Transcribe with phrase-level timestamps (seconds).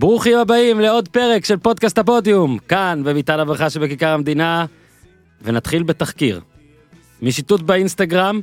[0.00, 4.66] ברוכים הבאים לעוד פרק של פודקאסט הפודיום, כאן בביתן הברכה שבכיכר המדינה,
[5.42, 6.40] ונתחיל בתחקיר.
[7.22, 8.40] משיטוט באינסטגרם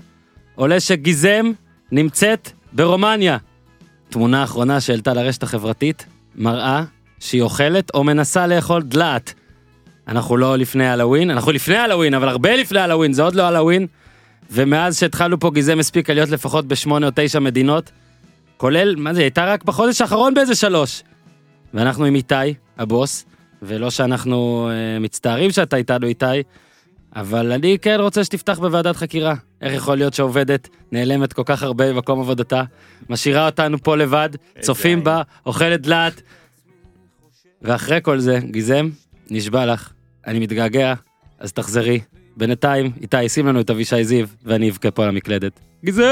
[0.56, 1.52] עולה שגיזם
[1.92, 3.38] נמצאת ברומניה.
[4.10, 6.84] תמונה אחרונה שהעלתה לרשת החברתית מראה
[7.20, 9.34] שהיא אוכלת או מנסה לאכול דלעת.
[10.08, 13.88] אנחנו לא לפני הלואוין, אנחנו לפני הלואוין, אבל הרבה לפני הלואוין, זה עוד לא הלואוין.
[14.52, 17.92] ומאז שהתחלנו פה גיזם הספיקה להיות לפחות בשמונה או תשע מדינות,
[18.58, 21.04] כולל, מה זה, הייתה רק בחודש האחרון באיזה שלוש.
[21.74, 23.26] ואנחנו עם איתי, הבוס,
[23.62, 26.26] ולא שאנחנו אה, מצטערים שאתה איתנו איתי,
[27.16, 29.36] אבל אני כן רוצה שתפתח בוועדת חקירה.
[29.62, 32.64] איך יכול להיות שעובדת נעלמת כל כך הרבה במקום עבודתה,
[33.10, 34.30] משאירה אותנו פה לבד,
[34.60, 36.22] צופים בה, אוכלת דלעת.
[37.62, 38.90] ואחרי כל זה, גיזם,
[39.30, 39.92] נשבע לך,
[40.28, 40.94] אני מתגעגע,
[41.40, 42.00] אז תחזרי.
[42.38, 45.60] בינתיים, איתי, שים לנו את אבישי זיו, ואני אבכה פה על המקלדת.
[45.86, 46.04] גיזם!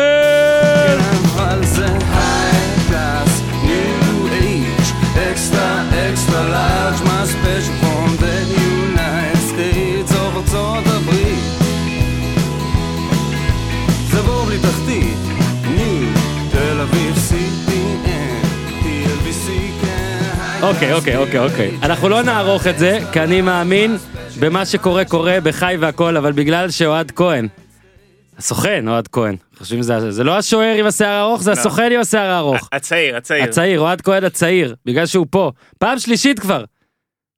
[20.76, 21.71] אוקיי, אוקיי, אוקיי, אוקיי.
[21.84, 23.98] אנחנו לא נערוך את זה, כי אני מאמין
[24.40, 27.48] במה שקורה קורה בחי והכל, אבל בגלל שאוהד כהן,
[28.37, 31.55] הסוכן אוהד כהן, חושבים שזה, זה לא השוער עם השיער הארוך, זה לא.
[31.55, 32.70] הסוכן עם השיער הארוך.
[32.71, 33.43] הצעיר, הצעיר.
[33.43, 36.63] הצעיר, אוהד כהן הצעיר, בגלל שהוא פה, פעם שלישית כבר.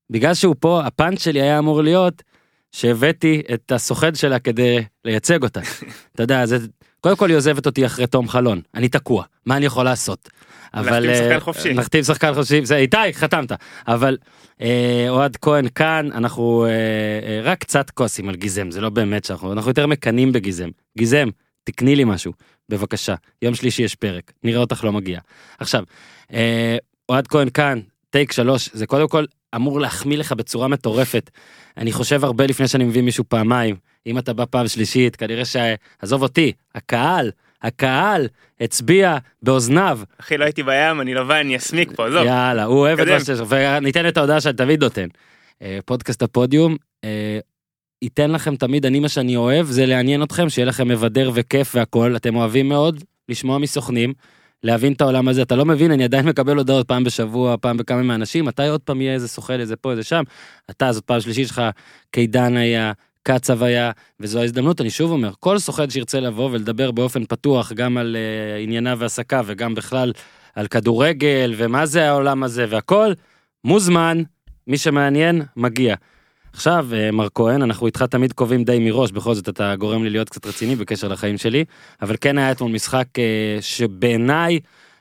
[0.09, 2.23] בגלל שהוא פה, הפאנץ' שלי היה אמור להיות
[2.71, 5.61] שהבאתי את הסוכן שלה כדי לייצג אותה.
[6.15, 6.57] אתה יודע, זה,
[7.01, 10.29] קודם כל היא עוזבת אותי אחרי תום חלון, אני תקוע, מה אני יכול לעשות?
[10.73, 10.99] אבל...
[10.99, 11.73] להחתים שחקן אה, חופשי.
[11.73, 13.51] להחתים שחקן חופשי, זה איתי, חתמת.
[13.87, 14.17] אבל
[14.61, 19.25] אה, אוהד כהן כאן, אנחנו אה, אה, רק קצת כועסים על גיזם, זה לא באמת
[19.25, 20.69] שאנחנו, אנחנו יותר מקנאים בגיזם.
[20.97, 21.29] גיזם,
[21.63, 22.33] תקני לי משהו,
[22.69, 23.15] בבקשה.
[23.41, 25.19] יום שלישי יש פרק, נראה אותך לא מגיע.
[25.59, 25.83] עכשיו,
[27.09, 31.29] אוהד כהן כאן, טייק שלוש, זה קודם כל אמור להחמיא לך בצורה מטורפת.
[31.77, 33.75] אני חושב הרבה לפני שאני מביא מישהו פעמיים.
[34.07, 35.55] אם אתה בא פעם שלישית, כנראה ש...
[35.99, 37.31] עזוב אותי, הקהל,
[37.61, 38.27] הקהל
[38.61, 39.99] הצביע באוזניו.
[40.19, 42.25] אחי, לא הייתי בים, אני לבן, אני אסמיק פה, עזוב.
[42.25, 43.07] יאללה, הוא אוהב את.
[43.07, 45.07] מה שיש, וניתן את ההודעה שאני תמיד נותן.
[45.61, 47.39] אה, פודקאסט הפודיום, אה,
[48.01, 52.15] ייתן לכם תמיד, אני מה שאני אוהב, זה לעניין אתכם, שיהיה לכם מבדר וכיף והכל,
[52.15, 54.13] אתם אוהבים מאוד לשמוע מסוכנים,
[54.63, 58.01] להבין את העולם הזה, אתה לא מבין, אני עדיין מקבל הודעות פעם בשבוע, פעם בכמה
[58.01, 60.23] מהאנשים, מתי עוד פעם יהיה איזה סוכן, איזה פה, איזה שם,
[60.69, 61.61] אתה, זאת פעם שלישית שלך,
[62.11, 62.91] קידן היה,
[63.27, 67.97] קצב היה, וזו ההזדמנות, אני שוב אומר, כל סוכן שירצה לבוא ולדבר באופן פתוח, גם
[67.97, 70.13] על uh, ענייניו ועסקיו, וגם בכלל
[70.55, 73.13] על כדורגל, ומה זה העולם הזה והכל,
[73.63, 74.23] מוזמן,
[74.67, 75.95] מי שמעניין, מגיע.
[76.53, 80.09] עכשיו, אה, מר כהן, אנחנו איתך תמיד קובעים די מראש, בכל זאת אתה גורם לי
[80.09, 81.65] להיות קצת רציני בקשר לחיים שלי,
[82.01, 84.59] אבל כן היה אתמול משחק אה, שבעיניי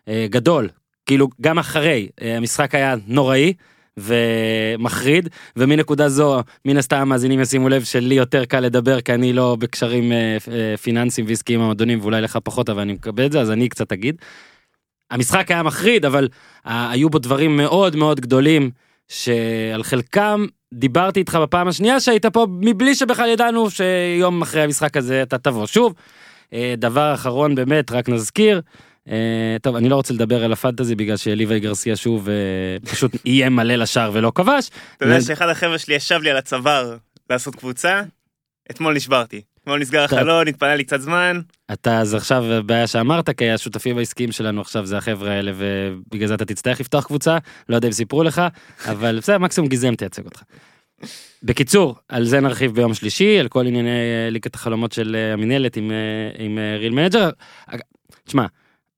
[0.08, 0.68] אה, גדול,
[1.06, 3.52] כאילו גם אחרי, אה, המשחק היה נוראי.
[3.98, 9.56] ומחריד ומנקודה זו מן הסתם המאזינים ישימו לב שלי יותר קל לדבר כי אני לא
[9.58, 13.40] בקשרים אה, אה, פיננסיים ועסקיים עם המועדונים ואולי לך פחות אבל אני מקבל את זה
[13.40, 14.16] אז אני קצת אגיד.
[15.10, 16.28] המשחק היה מחריד אבל
[16.66, 18.70] אה, היו בו דברים מאוד מאוד גדולים
[19.08, 25.22] שעל חלקם דיברתי איתך בפעם השנייה שהיית פה מבלי שבכלל ידענו שיום אחרי המשחק הזה
[25.22, 25.94] אתה תבוא שוב.
[26.52, 28.60] אה, דבר אחרון באמת רק נזכיר.
[29.10, 32.34] אה, טוב אני לא רוצה לדבר על הפנטזי בגלל שליווי גרסיה שוב אה,
[32.90, 34.70] פשוט איים מלא לשער ולא כבש.
[34.96, 36.96] אתה יודע שאחד החבר'ה שלי ישב לי על הצוואר
[37.30, 38.02] לעשות קבוצה,
[38.70, 39.40] אתמול נשברתי.
[39.62, 41.40] אתמול נסגר החלון, התפנה לי קצת זמן.
[41.72, 46.34] אתה אז עכשיו בעיה שאמרת כי השותפים העסקיים שלנו עכשיו זה החבר'ה האלה ובגלל זה
[46.34, 47.38] אתה תצטרך לפתוח קבוצה
[47.68, 48.42] לא יודע אם סיפרו לך
[48.92, 50.42] אבל בסדר מקסימום גיזם תייצג אותך.
[51.42, 55.92] בקיצור על זה נרחיב ביום שלישי על כל ענייני אה, ליגת החלומות של המינהלת עם
[56.38, 57.30] עם Real Manager.
[58.24, 58.46] תשמע.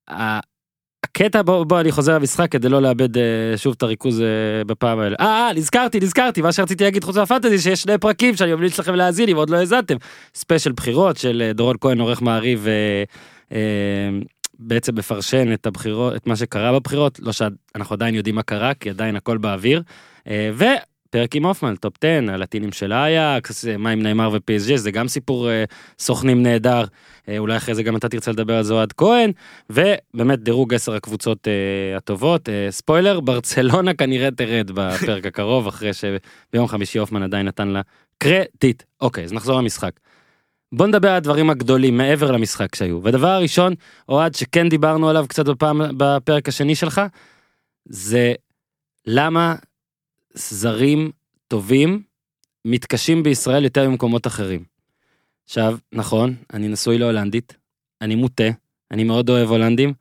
[0.09, 3.23] הקטע בוא בוא אני חוזר למשחק כדי לא לאבד אה,
[3.57, 5.17] שוב את הריכוז אה, בפעם האלה.
[5.21, 8.79] אה, אה נזכרתי נזכרתי מה שרציתי להגיד חוץ מה fantasy שיש שני פרקים שאני ממליץ
[8.79, 9.97] לכם להאזין אם עוד לא האזנתם.
[10.35, 13.05] ספיישל בחירות של אה, דורון כהן עורך מעריב אה,
[13.53, 14.19] אה,
[14.59, 18.91] בעצם מפרשן את הבחירות את מה שקרה בבחירות לא שאנחנו עדיין יודעים מה קרה כי
[18.91, 19.83] עדיין הכל באוויר.
[21.09, 25.51] ופרק עם הופמן טופ 10 הלטינים של אייקס מה עם נאמר ופייסג'ה זה גם סיפור
[25.51, 25.65] אה,
[25.99, 26.85] סוכנים נהדר.
[27.29, 29.33] אה, אולי אחרי זה גם אתה תרצה לדבר על זה אוהד כהן.
[29.71, 32.49] ובאמת דירוג 10 הקבוצות אה, הטובות.
[32.49, 37.81] אה, ספוילר ברצלונה כנראה תרד בפרק הקרוב אחרי שביום חמישי הופמן עדיין נתן לה
[38.19, 38.83] קרדיט.
[39.01, 39.93] אוקיי אז נחזור למשחק.
[40.73, 43.01] בוא נדבר על הדברים הגדולים מעבר למשחק שהיו.
[43.05, 43.75] ודבר הראשון
[44.09, 47.03] אוהד שכן דיברנו עליו קצת בפעם בפרק השני שלך
[47.85, 48.35] זה
[49.07, 49.55] למה
[50.39, 51.11] זרים
[51.49, 52.03] טובים
[52.65, 54.65] מתקשים בישראל יותר ממקומות אחרים.
[55.45, 57.57] עכשיו נכון אני נשוי להולנדית
[58.03, 58.49] אני מוטה
[58.91, 59.93] אני מאוד אוהב הולנדים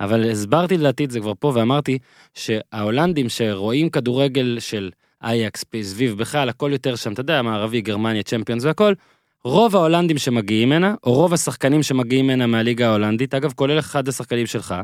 [0.00, 1.98] אבל הסברתי לדעתי את זה כבר פה ואמרתי
[2.34, 4.90] שההולנדים שרואים כדורגל של
[5.22, 8.92] אייקס, סביב בכלל, הכל יותר שם, אתה יודע, מערבי, גרמניה, צ'מפיונס והכל,
[9.44, 14.46] רוב ההולנדים שמגיעים הנה, או רוב השחקנים שמגיעים הנה מהליגה ההולנדית, אגב, כולל אחד השחקנים
[14.46, 14.74] שלך,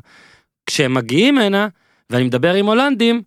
[0.66, 1.68] כשהם מגיעים הנה,
[2.10, 3.22] ואני מדבר עם הולנדים,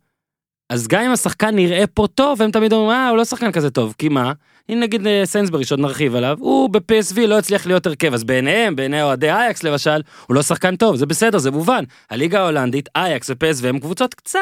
[0.70, 3.70] אז גם אם השחקן נראה פה טוב, הם תמיד אומרים, אה, הוא לא שחקן כזה
[3.70, 4.34] טוב, כי מה?
[4.70, 8.76] אם נגיד אה, סיינסברי, שעוד נרחיב עליו, הוא ב-PSV לא הצליח להיות הרכב, אז בעיניהם,
[8.76, 11.84] בעיני אוהדי אייקס למשל, הוא לא שחקן טוב, זה בסדר, זה מובן.
[12.10, 14.40] הליגה ההולנדית, אייקס ו-PSV הם קבוצות קצת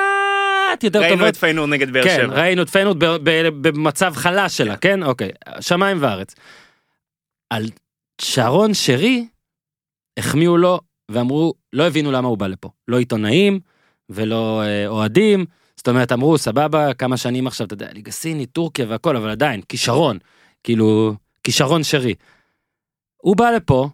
[0.83, 1.29] יותר ראינו טובות.
[1.29, 2.35] את פיינור נגד באר כן, שבע.
[2.35, 2.97] ראינו את פיינורד
[3.61, 5.03] במצב חלש שלה, כן?
[5.03, 5.29] אוקיי,
[5.59, 6.35] שמיים וארץ.
[7.49, 7.65] על
[8.21, 9.27] שרון שרי,
[10.17, 10.79] החמיאו לו
[11.11, 12.69] ואמרו, לא הבינו למה הוא בא לפה.
[12.87, 13.59] לא עיתונאים
[14.09, 15.45] ולא אה, אוהדים.
[15.83, 19.61] זאת אומרת, אמרו, סבבה, כמה שנים עכשיו, אתה יודע, ליגה סינית, טורקיה והכל, אבל עדיין,
[19.69, 20.17] כישרון.
[20.63, 22.13] כאילו, כישרון שרי.
[23.17, 23.89] הוא בא לפה,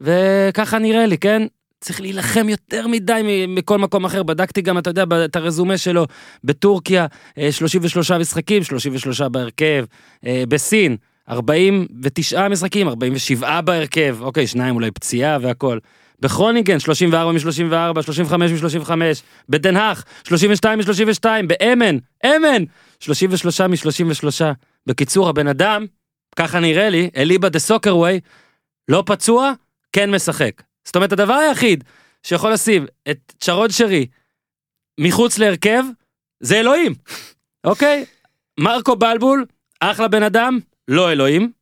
[0.00, 1.42] וככה נראה לי, כן?
[1.80, 4.22] צריך להילחם יותר מדי מכל מקום אחר.
[4.22, 6.06] בדקתי גם, אתה יודע, את הרזומה שלו
[6.44, 7.06] בטורקיה,
[7.38, 9.84] אה, 33 משחקים, 33 בהרכב.
[10.26, 10.96] אה, בסין,
[11.28, 14.16] 49 משחקים, 47 בהרכב.
[14.20, 15.78] אוקיי, שניים אולי פציעה והכל.
[16.20, 18.90] בכרוניגן, 34 מ-34, 35 מ-35.
[19.48, 21.24] בדנהך, 32 מ-32.
[21.46, 22.64] באמן, אמן,
[23.00, 24.44] 33 מ-33.
[24.86, 25.86] בקיצור, הבן אדם,
[26.36, 28.20] ככה נראה לי, אליבא דה סוקרווי,
[28.88, 29.52] לא פצוע,
[29.92, 30.62] כן משחק.
[30.84, 31.84] זאת אומרת, הדבר היחיד
[32.22, 34.06] שיכול לשים את שרון שרי
[35.00, 35.84] מחוץ להרכב,
[36.40, 36.94] זה אלוהים,
[37.64, 38.04] אוקיי?
[38.60, 39.44] מרקו בלבול,
[39.80, 41.52] אחלה בן אדם, לא אלוהים.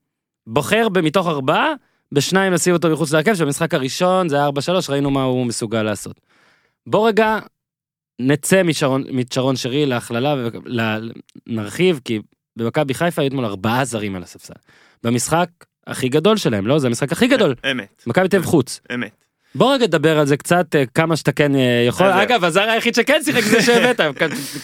[0.47, 1.73] בוחר מתוך ארבעה,
[2.13, 4.51] בשניים לשים אותו מחוץ להרכב, שבמשחק הראשון זה היה 4-3,
[4.89, 6.21] ראינו מה הוא מסוגל לעשות.
[6.87, 7.39] בוא רגע
[8.19, 10.35] נצא משרון, משרון שרי להכללה
[11.47, 12.21] ונרחיב, כי
[12.57, 14.55] במכבי חיפה היו אתמול ארבעה זרים על הספסל.
[15.03, 15.49] במשחק
[15.87, 16.79] הכי גדול שלהם, לא?
[16.79, 17.55] זה המשחק הכי גדול.
[17.71, 18.81] אמת, מכבי תל חוץ.
[18.95, 19.25] אמת.
[19.55, 22.07] בוא רגע נדבר על זה קצת, אה, כמה שאתה כן אה, יכול.
[22.07, 24.01] אגב, הזר היחיד שכן שיחק זה שהבאת,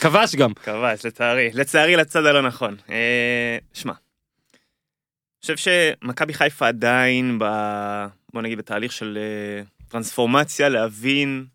[0.01, 0.55] כבש גם.
[0.55, 1.51] כבש, לצערי.
[1.55, 2.77] לצערי לצד הלא נכון.
[2.91, 3.93] אה, שמע,
[5.43, 7.45] חושב שמכבי חיפה עדיין, ב...
[8.33, 11.47] בוא נגיד, בתהליך של אה, טרנספורמציה, להבין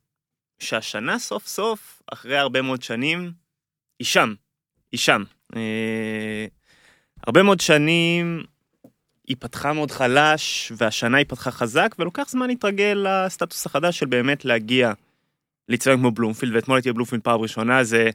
[0.60, 3.32] שהשנה סוף סוף, אחרי הרבה מאוד שנים,
[4.00, 4.34] היא שם.
[4.92, 5.24] היא שם.
[5.56, 6.46] אה,
[7.28, 8.44] הרבה מאוד שנים
[9.28, 14.46] היא פתחה מאוד חלש, והשנה היא פתחה חזק, ולוקח זמן להתרגל לסטטוס החדש של באמת
[14.46, 14.94] להגיע
[15.70, 18.10] לאצטדיון כמו בלומפילד, ואתמול הייתי בבלומפילד פעם ראשונה, זה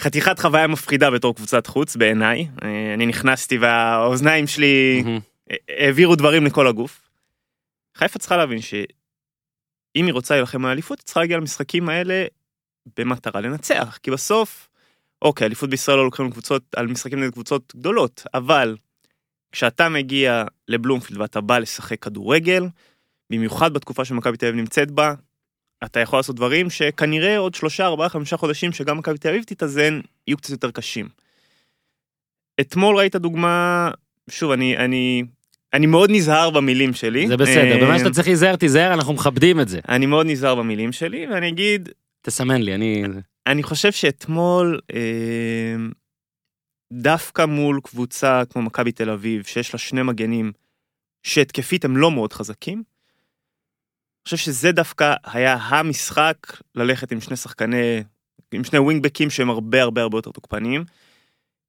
[0.00, 2.48] חתיכת חוויה מפחידה בתור קבוצת חוץ בעיניי.
[2.62, 5.04] אה, אני נכנסתי והאוזניים שלי.
[5.68, 7.08] העבירו דברים לכל הגוף.
[7.96, 12.24] חיפה צריכה להבין שאם היא רוצה להילחם על האליפות, היא צריכה להגיע למשחקים האלה
[12.98, 14.68] במטרה לנצח, כי בסוף,
[15.22, 18.76] אוקיי, אליפות בישראל לא לוקחים קבוצות, על משחקים נגד קבוצות גדולות, אבל
[19.52, 22.64] כשאתה מגיע לבלומפילד ואתה בא לשחק כדורגל,
[23.30, 25.14] במיוחד בתקופה שמכבי תל אביב נמצאת בה,
[25.84, 30.00] אתה יכול לעשות דברים שכנראה עוד שלושה, ארבעה, חמישה חודשים שגם מכבי תל אביב תתאזן,
[30.26, 31.08] יהיו קצת יותר קשים.
[32.60, 33.90] אתמול ראית דוגמה,
[34.30, 35.24] שוב, אני, אני,
[35.74, 37.28] אני מאוד נזהר במילים שלי.
[37.28, 39.80] זה בסדר, אה, במה שאתה צריך להיזהר, תיזהר, אנחנו מכבדים את זה.
[39.88, 41.88] אני מאוד נזהר במילים שלי, ואני אגיד,
[42.22, 43.04] תסמן לי, אני...
[43.46, 45.76] אני חושב שאתמול, אה,
[46.92, 50.52] דווקא מול קבוצה כמו מכבי תל אביב, שיש לה שני מגנים,
[51.22, 52.82] שהתקפית הם לא מאוד חזקים,
[54.28, 56.36] חושב שזה דווקא היה המשחק
[56.74, 58.02] ללכת עם שני שחקני,
[58.52, 60.84] עם שני ווינגבקים שהם הרבה הרבה הרבה יותר תוקפניים.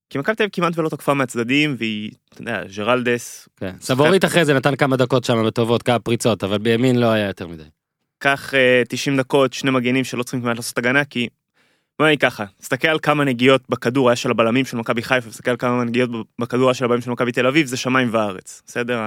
[0.09, 3.75] כי מכבי תל אביב כמעט ולא תקפה מהצדדים, והיא, אתה יודע, ג'רלדס, כן.
[3.81, 7.47] סבורית אחרי זה נתן כמה דקות שם בטובות, כמה פריצות, אבל בימין לא היה יותר
[7.47, 7.63] מדי.
[8.17, 11.27] קח אה, 90 דקות, שני מגנים שלא צריכים כמעט לעשות הגנה, כי...
[11.99, 15.51] בוא נגיד ככה, תסתכל על כמה נגיעות בכדור היה של הבלמים של מכבי חיפה, תסתכל
[15.51, 18.99] על כמה נגיעות בכדור היה של הבלמים של מכבי תל אביב, זה שמיים וארץ, בסדר?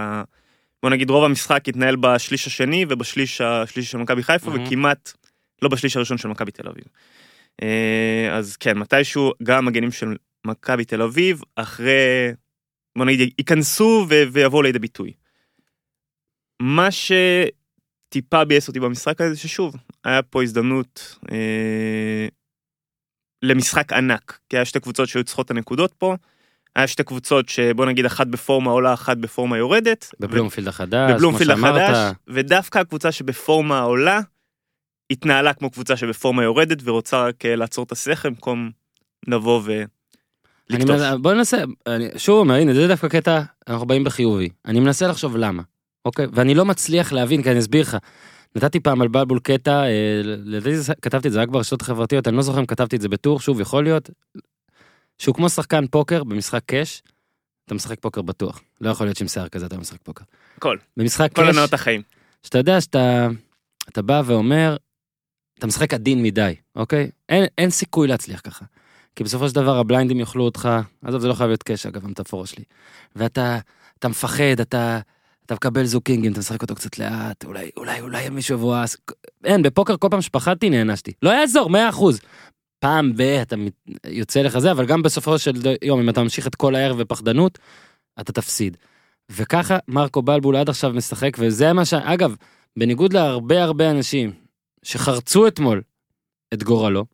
[0.83, 4.65] בוא נגיד רוב המשחק התנהל בשליש השני ובשליש השלישי של מכבי חיפה, מהמם.
[4.67, 5.13] וכמעט
[5.63, 6.85] לא בשליש הראשון של מכבי תל אביב.
[7.63, 12.33] אה, אז כן, מתישהו גם מגנים של מכבי תל אביב, אחרי,
[12.99, 15.13] בוא נגיד, ייכנסו ו- ויבואו לידי ביטוי.
[16.63, 22.27] מה שטיפה ביאס אותי במשחק הזה, ששוב, היה פה הזדמנות אה,
[23.43, 26.17] למשחק ענק, כי היה שתי קבוצות שהיו צריכות את הנקודות פה,
[26.77, 30.11] היה שתי קבוצות שבוא נגיד אחת בפורמה עולה, אחת בפורמה יורדת.
[30.21, 31.51] בבלומפילד החדש, בבלומפילד.
[31.51, 34.21] החדש, ודווקא הקבוצה שבפורמה עולה,
[35.11, 38.71] התנהלה כמו קבוצה שבפורמה יורדת ורוצה רק אה, לעצור את השכל במקום
[39.29, 39.63] לבוא
[40.71, 41.01] ולקטוף.
[41.21, 44.49] בוא ננסה, אני שוב אומר, הנה זה דווקא קטע, אנחנו באים בחיובי.
[44.67, 45.63] אני מנסה לחשוב למה,
[46.05, 46.27] אוקיי?
[46.33, 47.97] ואני לא מצליח להבין, כי אני אסביר לך.
[48.57, 52.43] נתתי פעם על בלבול קטע, אה, לדעתי כתבתי את זה רק ברשתות החברתיות, אני לא
[52.43, 54.11] זוכר אם כתבתי את זה בטור, שוב, יכול להיות,
[55.23, 57.03] שהוא כמו שחקן פוקר במשחק קאש,
[57.65, 58.61] אתה משחק פוקר בטוח.
[58.81, 60.25] לא יכול להיות שעם שיער כזה אתה משחק פוקר.
[60.57, 62.03] הכל, במשחק כל קאש, הנאות החיים.
[62.43, 63.29] שאתה יודע שאתה
[63.89, 64.77] אתה בא ואומר,
[65.59, 67.11] אתה משחק עדין מדי, אוקיי?
[67.29, 68.65] אין, אין סיכוי להצליח ככה.
[69.17, 70.69] כי בסופו של דבר הבליינדים יאכלו אותך,
[71.05, 72.65] עזוב, זה לא חייב להיות קש, אגב, המטאפורה שלי.
[73.17, 73.59] ואתה
[73.99, 74.99] אתה מפחד, אתה,
[75.47, 78.97] אתה מקבל זוקינגים, אתה משחק אותו קצת לאט, אולי, אולי, אולי מישהו יבואס.
[79.45, 81.13] אין, בפוקר כל פעם שפחדתי נענשתי.
[81.23, 81.75] לא יעזור, 100%.
[82.83, 83.21] פעם ב...
[83.21, 83.57] אתה
[84.07, 87.59] יוצא לך זה, אבל גם בסופו של יום, אם אתה ממשיך את כל הערב בפחדנות,
[88.21, 88.77] אתה תפסיד.
[89.31, 91.95] וככה מרקו בלבול עד עכשיו משחק, וזה מה ש...
[91.95, 92.37] אגב,
[92.79, 94.33] בניגוד להרבה הרבה אנשים
[94.83, 95.83] שחרצו אתמול
[96.55, 97.05] את גורלו,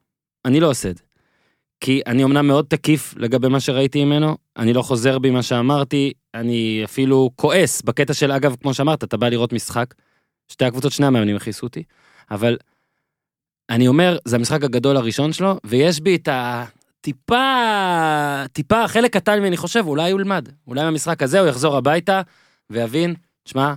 [0.44, 1.02] אני לא עושה את זה.
[1.80, 6.12] כי אני אמנם מאוד תקיף לגבי מה שראיתי ממנו, אני לא חוזר בי מה שאמרתי,
[6.34, 9.94] אני אפילו כועס בקטע של, אגב, כמו שאמרת, אתה בא לראות משחק,
[10.48, 11.82] שתי הקבוצות, שני המאמנים הכעיסו אותי,
[12.30, 12.56] אבל
[13.70, 17.44] אני אומר, זה המשחק הגדול הראשון שלו, ויש בי את הטיפה,
[18.52, 22.22] טיפה, חלק קטן ממני חושב, אולי הוא ילמד, אולי במשחק הזה הוא יחזור הביתה
[22.70, 23.74] ויבין, תשמע,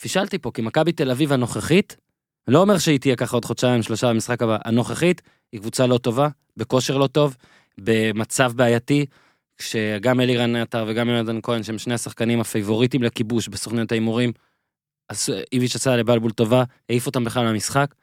[0.00, 1.96] פישלתי פה, כי מכבי תל אביב הנוכחית,
[2.48, 5.22] לא אומר שהיא תהיה ככה עוד חודשיים, שלושה במשחק הבא, הנוכחית
[5.52, 7.36] היא קבוצה לא טובה, בכושר לא טוב,
[7.78, 9.06] במצב בעייתי,
[9.58, 14.32] כשגם אלירן עטר וגם יונתן כהן, שהם שני השחקנים הפייבוריטים לכיבוש בסוכניות ההימורים,
[15.08, 17.94] אז איביץ' עשה לבלבול טובה, העיף אותם בכלל מהמשחק.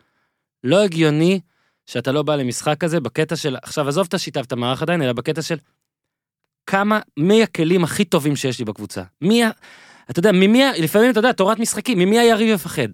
[0.66, 1.40] לא הגיוני
[1.86, 5.14] שאתה לא בא למשחק כזה בקטע של, עכשיו עזוב את השיטה ואת המערך עדיין, אלא
[5.14, 5.58] בקטע של
[6.66, 9.04] כמה, מי הכלים הכי טובים שיש לי בקבוצה?
[9.22, 9.50] מי ה...
[10.10, 12.88] אתה יודע, ממי, ה- לפעמים אתה יודע, תורת משחקים, ממי היריב יפחד?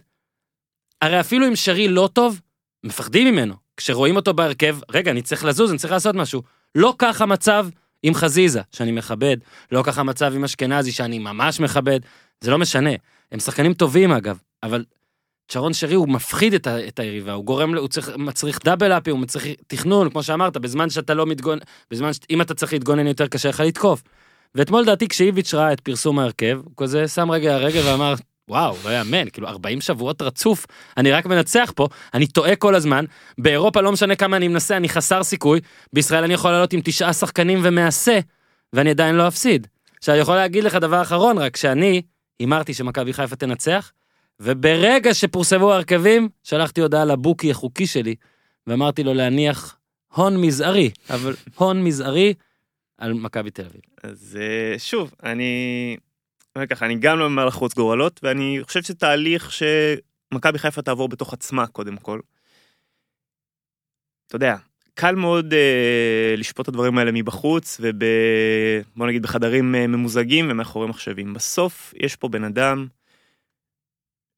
[1.01, 2.42] הרי אפילו אם שרי לא טוב,
[2.84, 3.56] מפחדים ממנו.
[3.78, 6.42] כשרואים אותו בהרכב, רגע, אני צריך לזוז, אני צריך לעשות משהו.
[6.75, 7.68] לא כך המצב
[8.04, 9.38] עם חזיזה, שאני מכבד,
[9.72, 12.00] לא כך המצב עם אשכנזי, שאני ממש מכבד,
[12.42, 12.90] זה לא משנה.
[13.32, 14.86] הם שחקנים טובים אגב, אבל
[15.51, 19.10] שרון שרי הוא מפחיד את, ה, את היריבה, הוא גורם, הוא צריך, מצריך דאבל אפי,
[19.10, 21.60] הוא מצריך תכנון, כמו שאמרת, בזמן שאתה לא מתגונן,
[21.91, 22.20] בזמן ש...
[22.29, 24.03] אם אתה צריך להתגונן יותר קשה לך לתקוף.
[24.55, 28.13] ואתמול לדעתי כשאיביץ' ראה את פרסום ההרכב, הוא כזה שם רגע הרגל ואמר,
[28.50, 30.65] וואו, לא יאמן, כאילו 40 שבועות רצוף,
[30.98, 33.05] אני רק מנצח פה, אני טועה כל הזמן,
[33.38, 35.60] באירופה לא משנה כמה אני מנסה, אני חסר סיכוי,
[35.93, 38.20] בישראל אני יכול לעלות עם תשעה שחקנים ומעשה,
[38.74, 39.67] ואני עדיין לא אפסיד.
[40.00, 42.01] עכשיו, אני יכול להגיד לך דבר אחרון, רק שאני
[42.39, 43.91] הימרתי שמכבי חיפה תנצח,
[44.40, 48.16] וברגע שפורסמו ההרכבים, שלחתי הודעה לבוקי החוקי שלי,
[48.68, 49.78] ואמרתי לו להניח
[50.14, 52.34] הון מזערי, אבל הון מזערי
[52.98, 53.82] על מכבי תל אביב.
[54.04, 55.98] אז אה, שוב, אני...
[56.56, 61.10] אומר ככה, אני גם לא ממהר לחרוץ גורלות, ואני חושב שזה תהליך שמכבי חיפה תעבור
[61.10, 62.20] בתוך עצמה קודם כל.
[64.28, 64.56] אתה יודע,
[64.94, 67.96] קל מאוד אה, לשפוט את הדברים האלה מבחוץ, וב...
[68.96, 71.34] בוא נגיד בחדרים אה, ממוזגים ומאחורי מחשבים.
[71.34, 72.88] בסוף יש פה בן אדם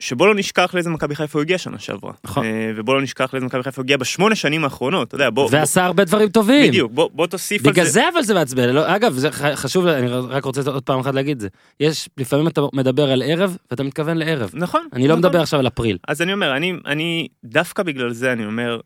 [0.04, 2.14] שבוא לא נשכח לאיזה מכבי חיפה הוא הגיע שנה שעברה.
[2.24, 2.46] נכון.
[2.46, 5.50] אה, ובוא לא נשכח לאיזה מכבי חיפה הוא הגיע בשמונה שנים האחרונות, אתה יודע, בוא...
[5.52, 6.68] ועשה הרבה דברים טובים.
[6.68, 7.92] בדיוק, בוא, בוא תוסיף על בגלל זה.
[7.92, 11.36] זה אבל זה מעצבן, לא, אגב, זה חשוב, אני רק רוצה עוד פעם אחת להגיד
[11.36, 11.48] את זה.
[11.80, 14.52] יש, לפעמים אתה מדבר על ערב, ואתה מתכוון לערב.
[14.54, 14.88] נכון.
[14.94, 15.20] אני לא נכון.
[15.20, 15.98] מדבר עכשיו על אפריל.
[16.08, 18.80] אז אני אומר, אני, אני, דווקא בגלל זה אני אומר,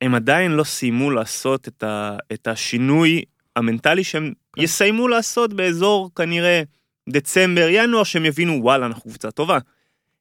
[0.00, 3.22] הם עדיין לא סיימו לעשות את, ה, את השינוי
[3.56, 4.62] המנטלי שהם כן.
[4.62, 6.62] יסיימו לעשות באזור כנראה
[7.08, 9.58] דצמבר, ינואר, שהם יבינו, וואלה, אנחנו קבוצה טובה.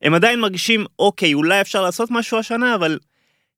[0.02, 3.00] הם עדיין מרגישים, אוקיי, אולי אפשר לעשות משהו השנה, אבל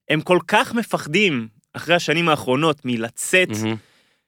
[0.09, 3.75] הם כל כך מפחדים אחרי השנים האחרונות מלצאת, מהמם.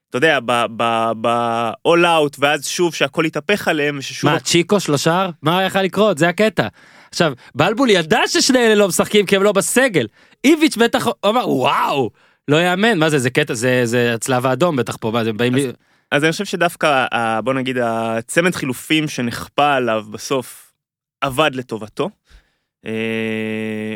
[0.09, 4.29] אתה יודע, ב-all out, ואז שוב שהכל יתהפך עליהם, וששוב...
[4.29, 5.29] מה, צ'יקו שלושה?
[5.41, 6.17] מה יכול לקרות?
[6.17, 6.67] זה הקטע.
[7.11, 10.07] עכשיו, בלבול ידע ששני אלה לא משחקים כי הם לא בסגל.
[10.43, 12.09] איביץ' בטח אמר, וואו,
[12.47, 15.55] לא יאמן, מה זה, זה קטע, זה, זה הצלב האדום בטח פה, מה זה, באים
[15.55, 15.71] לי...
[16.11, 17.05] אז אני חושב שדווקא,
[17.43, 20.70] בוא נגיד, הצמד חילופים שנכפה עליו בסוף
[21.21, 22.09] עבד לטובתו.
[22.85, 23.95] אה,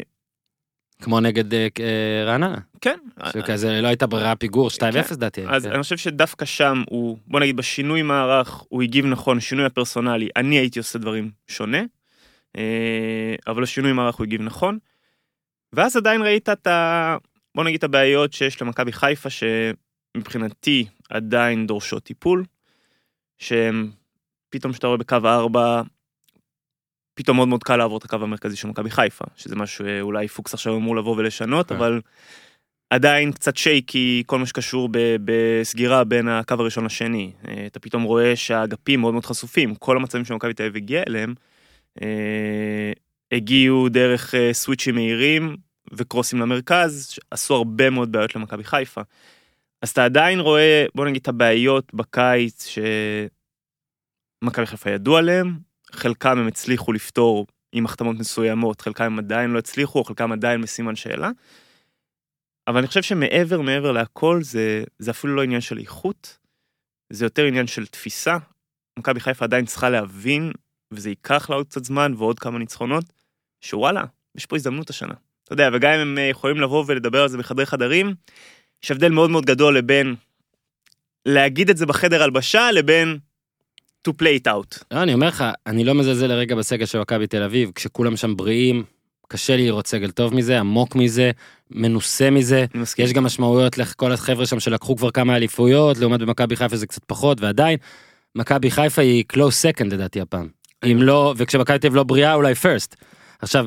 [1.02, 2.58] כמו נגד אה, אה, רעננה.
[2.82, 3.00] כן,
[3.34, 4.70] שכזה לא הייתה ברירה פיגור
[5.12, 5.42] 2-0 דעתי.
[5.48, 5.72] אז כן.
[5.72, 10.56] אני חושב שדווקא שם הוא, בוא נגיד, בשינוי מערך הוא הגיב נכון, שינוי הפרסונלי, אני
[10.56, 11.82] הייתי עושה דברים שונה,
[13.48, 14.78] אבל השינוי מערך הוא הגיב נכון.
[15.74, 17.18] ואז עדיין ראית את ה...
[17.56, 22.46] בוא נגיד את הבעיות שיש למכבי חיפה, שמבחינתי עדיין דורשות טיפול,
[23.38, 23.92] שהם
[24.50, 25.82] פתאום שאתה רואה בקו הארבע,
[27.16, 30.54] פתאום מאוד מאוד קל לעבור את הקו המרכזי של מכבי חיפה, שזה משהו שאולי פוקס
[30.54, 31.76] עכשיו אמור לבוא ולשנות, כן.
[31.76, 32.02] אבל
[32.90, 37.32] עדיין קצת שייקי כל מה שקשור ב- בסגירה בין הקו הראשון לשני.
[37.48, 41.34] אה, אתה פתאום רואה שהאגפים מאוד מאוד חשופים, כל המצבים שמכבי תל אביב הגיעה אליהם,
[42.02, 42.92] אה,
[43.32, 45.58] הגיעו דרך אה, סוויצ'ים מהירים
[45.94, 49.02] וקרוסים למרכז, עשו הרבה מאוד בעיות למכבי חיפה.
[49.82, 52.68] אז אתה עדיין רואה, בוא נגיד, את הבעיות בקיץ
[54.44, 55.65] שמכבי חיפה ידעו עליהם,
[55.96, 60.96] חלקם הם הצליחו לפתור עם החתמות מסוימות, חלקם הם עדיין לא הצליחו, חלקם עדיין בסימן
[60.96, 61.30] שאלה.
[62.68, 66.38] אבל אני חושב שמעבר מעבר להכל זה, זה אפילו לא עניין של איכות,
[67.14, 68.38] זה יותר עניין של תפיסה.
[69.00, 70.52] מכבי חיפה עדיין צריכה להבין,
[70.92, 73.06] וזה ייקח לה עוד קצת זמן ועוד כמה ניצחונות,
[73.62, 74.04] שוואלה,
[74.36, 75.14] יש פה הזדמנות השנה.
[75.44, 78.16] אתה יודע, וגם אם הם אה, יכולים לבוא ולדבר על זה בחדרי חדרים,
[78.84, 80.16] יש הבדל מאוד מאוד גדול לבין
[81.26, 83.20] להגיד את זה בחדר הלבשה לבין
[84.08, 84.84] to play it out.
[84.92, 88.36] לא, אני אומר לך, אני לא מזלזל לרגע בסגל של מכבי תל אביב, כשכולם שם
[88.36, 88.84] בריאים,
[89.28, 91.32] קשה לי לראות סגל טוב מזה, עמוק מזה,
[91.72, 92.66] מנוסה מזה.
[92.74, 93.06] מסכים.
[93.06, 97.04] יש גם משמעויות לכל החבר'ה שם שלקחו כבר כמה אליפויות, לעומת במכבי חיפה זה קצת
[97.08, 97.78] פחות, ועדיין,
[98.36, 100.48] מכבי חיפה היא close second לדעתי הפעם.
[100.84, 102.96] אם לא, וכשמכבי תל אביב לא בריאה, אולי first.
[103.40, 103.66] עכשיו,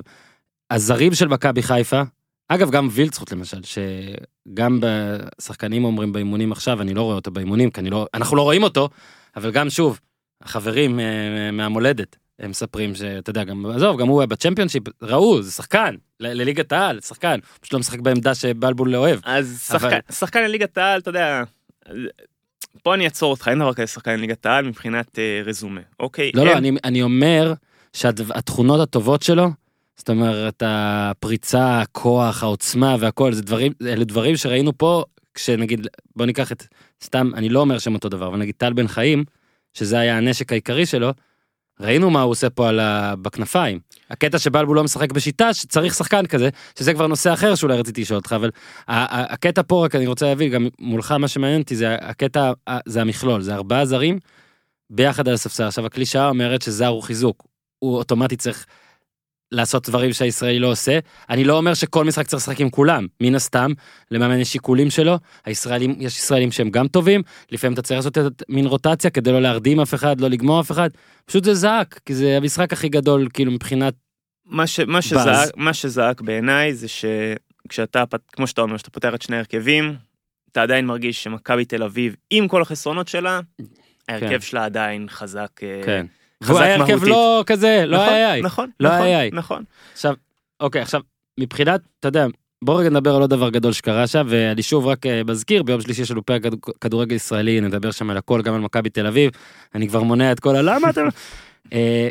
[0.70, 2.02] הזרים של מכבי חיפה,
[2.48, 7.80] אגב, גם וילצחוט למשל, שגם בשחקנים אומרים באימונים עכשיו, אני לא רואה אותו באימונים, כי
[7.80, 8.88] אני לא, אנחנו לא רואים אותו,
[9.36, 10.00] אבל גם שוב,
[10.42, 15.50] החברים אה, מהמולדת, הם מספרים שאתה יודע, גם, עזוב, גם הוא היה בצ'מפיונשיפ, ראו, זה
[15.50, 19.20] שחקן, לליגת העל, שחקן, פשוט לא משחק בעמדה שבלבול לא אוהב.
[19.24, 21.42] אז אבל- שחקן, שחקן לליגת העל, אתה יודע,
[22.82, 26.30] פה אני אעצור אותך, אין דבר כזה שחקן לליגת העל מבחינת אה, רזומה, אוקיי?
[26.34, 27.54] לא, לא, אני, אני אומר
[27.92, 29.48] שהתכונות הטובות שלו,
[29.96, 35.04] זאת אומרת, הפריצה, הכוח, העוצמה והכל, זה דברים, אלה דברים שראינו פה,
[35.34, 36.66] כשנגיד, בוא ניקח את,
[37.04, 39.24] סתם, אני לא אומר שהם אותו דבר, אבל נגיד טל בן חיים,
[39.78, 41.10] שזה היה הנשק העיקרי שלו,
[41.80, 43.14] ראינו מה הוא עושה פה על ה...
[43.22, 43.78] בכנפיים.
[44.10, 48.16] הקטע שבלבול לא משחק בשיטה, שצריך שחקן כזה, שזה כבר נושא אחר שאולי רציתי לשאול
[48.16, 48.50] אותך, אבל
[48.88, 52.52] הקטע פה, רק אני רוצה להבין, גם מולך מה שמעניין אותי, זה הקטע,
[52.86, 54.18] זה המכלול, זה ארבעה זרים
[54.90, 55.64] ביחד על הספסל.
[55.64, 57.46] עכשיו, הקלישאה אומרת שזר הוא חיזוק,
[57.78, 58.66] הוא אוטומטית צריך
[59.52, 60.98] לעשות דברים שהישראלי לא עושה.
[61.30, 63.72] אני לא אומר שכל משחק צריך לשחק עם כולם, מן הסתם,
[64.10, 68.42] למאמן יש שיקולים שלו, הישראלים, יש ישראלים שהם גם טובים, לפעמים אתה צריך לעשות את
[68.48, 70.90] מין רוטציה כדי לא להרדים אף אחד, לא לגמור אף אחד,
[71.24, 73.94] פשוט זה זעק, כי זה המשחק הכי גדול, כאילו מבחינת,
[74.46, 79.22] מה, ש, מה, שזעק, מה שזעק בעיניי זה שכשאתה, כמו שאתה אומר, שאתה פותח את
[79.22, 79.94] שני ההרכבים,
[80.52, 83.40] אתה עדיין מרגיש שמכבי תל אביב, עם כל החסרונות שלה,
[84.08, 84.40] ההרכב כן.
[84.40, 85.50] שלה עדיין חזק.
[85.62, 86.06] אה, כן.
[86.44, 87.08] חזק והוא היה הרכב מהותית.
[87.08, 88.42] לא כזה, לא נכון, היה איי.
[88.42, 89.30] נכון, לא נכון, היה איי.
[89.32, 89.64] נכון.
[89.92, 90.14] עכשיו,
[90.60, 91.00] אוקיי, עכשיו,
[91.40, 92.26] מבחינת, אתה יודע,
[92.64, 95.80] בוא רגע נדבר על עוד דבר גדול שקרה שם, ואני שוב רק אה, מזכיר, ביום
[95.80, 99.06] שלישי יש לנו פרק כד- כדורגל ישראלי, נדבר שם על הכל, גם על מכבי תל
[99.06, 99.30] אביב,
[99.74, 101.02] אני כבר מונע את כל הלמה אתה...
[101.02, 101.10] לא-"
[101.72, 102.08] אה,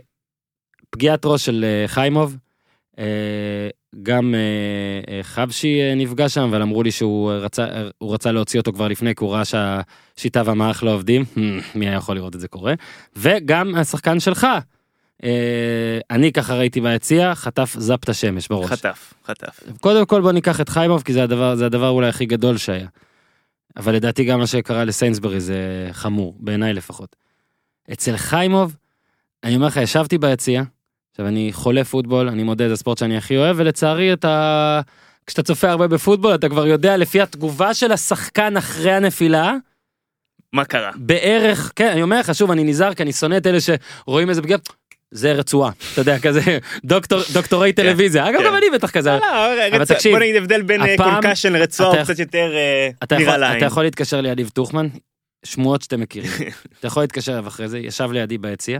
[0.89, 2.37] פגיעת ראש של אה, חיימוב,
[4.03, 4.39] גם אה,
[5.13, 7.31] אה, חבשי אה, נפגע שם, אבל אמרו לי שהוא
[8.01, 11.25] רצה, להוציא אותו כבר לפני, כי הוא ראה שהשיטה והמערך לא עובדים,
[11.75, 12.73] מי היה יכול לראות את זה קורה,
[13.15, 14.47] וגם השחקן שלך,
[16.11, 18.65] אני ככה ראיתי ביציע, חטף זפת השמש בראש.
[18.65, 19.59] חטף, חטף.
[19.81, 22.87] קודם כל בוא ניקח את חיימוב כי זה הדבר זה הדבר אולי הכי גדול שהיה.
[23.77, 27.15] אבל לדעתי גם מה שקרה לסיינסברי זה חמור בעיניי לפחות.
[27.93, 28.75] אצל חיימוב
[29.43, 30.63] אני אומר לך ישבתי ביציע.
[31.17, 34.81] עכשיו אני חולה פוטבול אני מודה זה הספורט שאני הכי אוהב ולצערי אתה
[35.27, 39.53] כשאתה צופה הרבה בפוטבול אתה כבר יודע לפי התגובה של השחקן אחרי הנפילה
[40.53, 40.91] מה קרה?
[40.95, 44.41] בערך כן אני אומר לך שוב אני נזהר כי אני שונא את אלה שרואים איזה
[44.41, 44.59] פגיעה.
[45.11, 46.41] זה רצועה אתה יודע כזה
[46.83, 48.45] דוקטור דוקטורי טלוויזיה אגב כן.
[48.45, 49.09] גם אני בטח כזה.
[49.09, 52.51] לא, לא, אבל תקשיב, בוא נגיד הבדל בין אה, concussion לרצועה הוא קצת יותר
[53.11, 53.57] אה, נראה לעין.
[53.57, 54.87] אתה יכול להתקשר לידיב טוחמן,
[55.45, 56.31] שמועות שאתם מכירים.
[56.79, 58.79] אתה יכול להתקשר אליו אחרי זה, ישב לידי ביציע,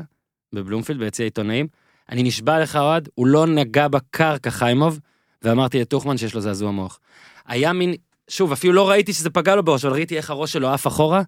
[0.54, 1.67] בבלומפילד, ביציע עיתונאים.
[2.09, 4.99] אני נשבע לך אוהד, הוא לא נגע בקרקע חיימוב,
[5.41, 6.99] ואמרתי לטוחמן שיש לו זעזוע מוח.
[7.47, 7.93] היה מין,
[8.27, 11.21] שוב, אפילו לא ראיתי שזה פגע לו בראש, אבל ראיתי איך הראש שלו עף אחורה,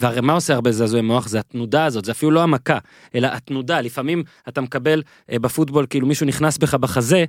[0.00, 1.28] והרי מה עושה הרבה זעזועי מוח?
[1.28, 2.78] זה התנודה הזאת, זה אפילו לא המכה,
[3.14, 3.80] אלא התנודה.
[3.80, 7.24] לפעמים אתה מקבל אה, בפוטבול, כאילו מישהו נכנס בך בחזה,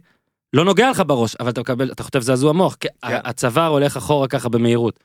[0.54, 3.18] לא נוגע לך בראש, אבל אתה מקבל, אתה חוטף זעזוע מוח, כי כן.
[3.24, 5.00] הצוואר הולך אחורה ככה במהירות.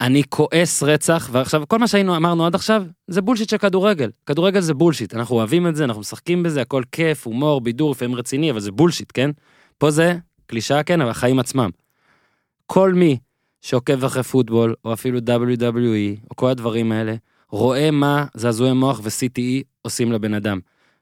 [0.00, 4.10] אני כועס רצח, ועכשיו כל מה שהיינו אמרנו עד עכשיו זה bullshit של כדורגל.
[4.26, 8.14] כדורגל זה bullshit, אנחנו אוהבים את זה, אנחנו משחקים בזה, הכל כיף, הומור, בידור, לפעמים
[8.14, 9.30] רציני, אבל זה bullshit, כן?
[9.78, 11.70] פה זה קלישאה, כן, אבל החיים עצמם.
[12.66, 13.18] כל מי
[13.62, 17.14] שעוקב אחרי פוטבול, או אפילו WWE, או כל הדברים האלה,
[17.50, 20.60] רואה מה זעזועי מוח ו-CTE עושים לבן אדם.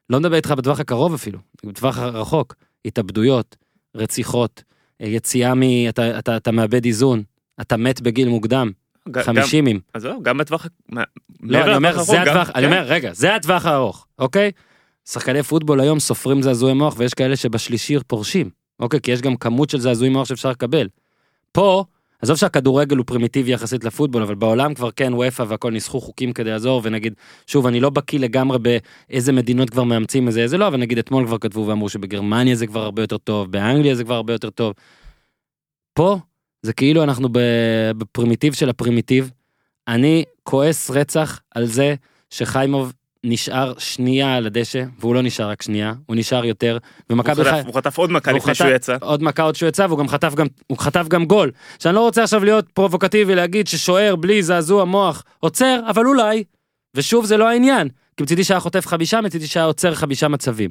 [0.09, 2.55] לא מדבר איתך בטווח הקרוב אפילו, בטווח הרחוק.
[2.85, 3.55] התאבדויות,
[3.95, 4.63] רציחות,
[5.01, 5.61] אה, יציאה מ...
[5.89, 7.23] אתה, אתה, אתה מאבד איזון,
[7.61, 8.71] אתה מת בגיל מוקדם,
[9.21, 9.79] חמישימים.
[9.93, 10.67] אז זהו, גם בטווח...
[11.41, 12.73] לא, אני אומר, זה הטווח, אני כן.
[12.73, 14.51] אומר, רגע, זה הטווח הארוך, אוקיי?
[15.09, 19.01] שחקני פוטבול היום סופרים זעזועי מוח, ויש כאלה שבשלישי פורשים, אוקיי?
[19.01, 20.87] כי יש גם כמות של זעזועי מוח שאפשר לקבל.
[21.51, 21.83] פה,
[22.21, 26.49] עזוב שהכדורגל הוא פרימיטיבי יחסית לפוטבול, אבל בעולם כבר כן, וופא והכל ניסחו חוקים כדי
[26.49, 27.13] לעזור, ונגיד,
[27.47, 31.27] שוב, אני לא בקיא לגמרי באיזה מדינות כבר מאמצים איזה, איזה לא, אבל נגיד אתמול
[31.27, 34.73] כבר כתבו ואמרו שבגרמניה זה כבר הרבה יותר טוב, באנגליה זה כבר הרבה יותר טוב.
[35.93, 36.19] פה,
[36.65, 37.29] זה כאילו אנחנו
[37.97, 39.31] בפרימיטיב של הפרימיטיב.
[39.87, 41.95] אני כועס רצח על זה
[42.29, 46.77] שחיימוב נשאר שנייה על הדשא, והוא לא נשאר רק שנייה, הוא נשאר יותר,
[47.09, 47.61] ומכבי חיפה...
[47.67, 48.97] הוא חטף עוד מכה לפני שהוא יצא.
[49.01, 50.47] עוד מכה עוד שהוא יצא והוא גם חטף גם
[50.77, 51.51] חטף גם גול.
[51.79, 56.43] שאני לא רוצה עכשיו להיות פרובוקטיבי להגיד ששוער בלי זעזוע מוח עוצר אבל אולי
[56.95, 60.69] ושוב זה לא העניין כי מצידי שהיה חוטף חמישה מצידי שהיה עוצר חמישה מצבים.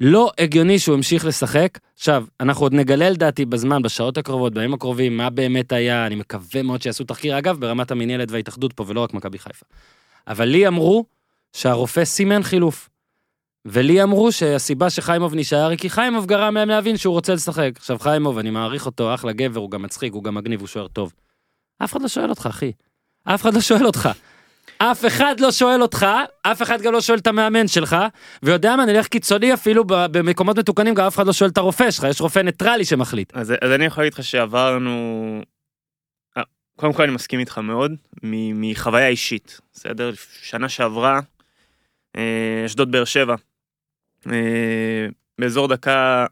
[0.00, 1.78] לא הגיוני שהוא המשיך לשחק.
[1.94, 6.62] עכשיו, אנחנו עוד נגלה לדעתי בזמן, בשעות הקרובות, בימים הקרובים, מה באמת היה, אני מקווה
[6.62, 9.66] מאוד שיעשו תחקיר, אגב, ברמת המינהלת וההתאחדות פה, ולא רק מכבי חיפה.
[10.28, 11.04] אבל לי אמרו
[11.52, 12.88] שהרופא סימן חילוף.
[13.68, 17.70] ולי אמרו שהסיבה שחיימוב נשאר היא כי חיימוב גרם להם להבין שהוא רוצה לשחק.
[17.76, 20.88] עכשיו חיימוב, אני מעריך אותו, אחלה גבר, הוא גם מצחיק, הוא גם מגניב, הוא שוער
[20.88, 21.12] טוב.
[21.84, 22.72] אף אחד לא שואל אותך, אחי.
[23.24, 24.08] אף אחד לא שואל אותך.
[24.78, 26.06] אף אחד לא שואל אותך,
[26.42, 27.96] אף אחד גם לא שואל את המאמן שלך,
[28.42, 32.06] ויודע מה, נלך קיצוני אפילו במקומות מתוקנים, גם אף אחד לא שואל את הרופא שלך,
[32.10, 33.32] יש רופא ניטרלי שמחליט.
[33.34, 35.40] אז, אז אני יכול להגיד לך שעברנו...
[36.36, 36.42] אה,
[36.76, 40.12] קודם כל אני מסכים איתך מאוד, מחוויה אישית, בסדר?
[40.42, 41.20] שנה שעברה,
[42.16, 43.34] אה, אשדוד באר שבע,
[44.32, 45.06] אה,
[45.38, 46.26] באזור דקה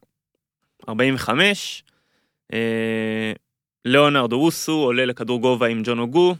[0.88, 1.85] 45,
[2.53, 3.33] אה,
[3.85, 6.35] ליאונרד אוסו עולה לכדור גובה עם ג'ון אוגו,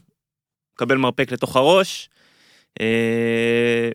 [0.75, 2.11] מקבל מרפק לתוך הראש,
[2.81, 3.91] אה,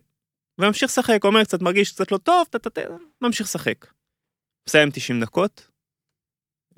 [0.57, 2.81] וממשיך לשחק, אומר קצת מרגיש קצת לא טוב, טה-טה-טה,
[3.21, 3.85] ממשיך לשחק.
[4.67, 5.67] מסיים 90 דקות,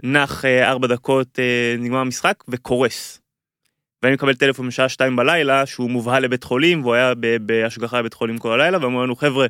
[0.03, 3.21] נח אה, ארבע דקות אה, נגמר המשחק וקורס.
[4.03, 8.37] ואני מקבל טלפון בשעה שתיים בלילה שהוא מובהל לבית חולים והוא היה בהשגחה בבית חולים
[8.37, 9.47] כל הלילה ואמרו לנו חבר'ה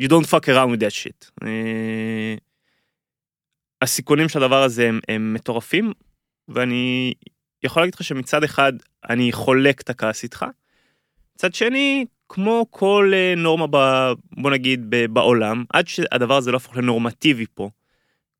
[0.00, 1.30] you don't fuck around with that shit.
[1.44, 2.34] אה,
[3.82, 5.92] הסיכונים של הדבר הזה הם, הם מטורפים
[6.48, 7.14] ואני
[7.62, 8.72] יכול להגיד לך שמצד אחד
[9.08, 10.46] אני חולק את הכעס איתך.
[11.36, 13.76] מצד שני כמו כל אה, נורמה ב,
[14.32, 17.70] בוא נגיד ב, בעולם עד שהדבר הזה לא הפך לנורמטיבי פה.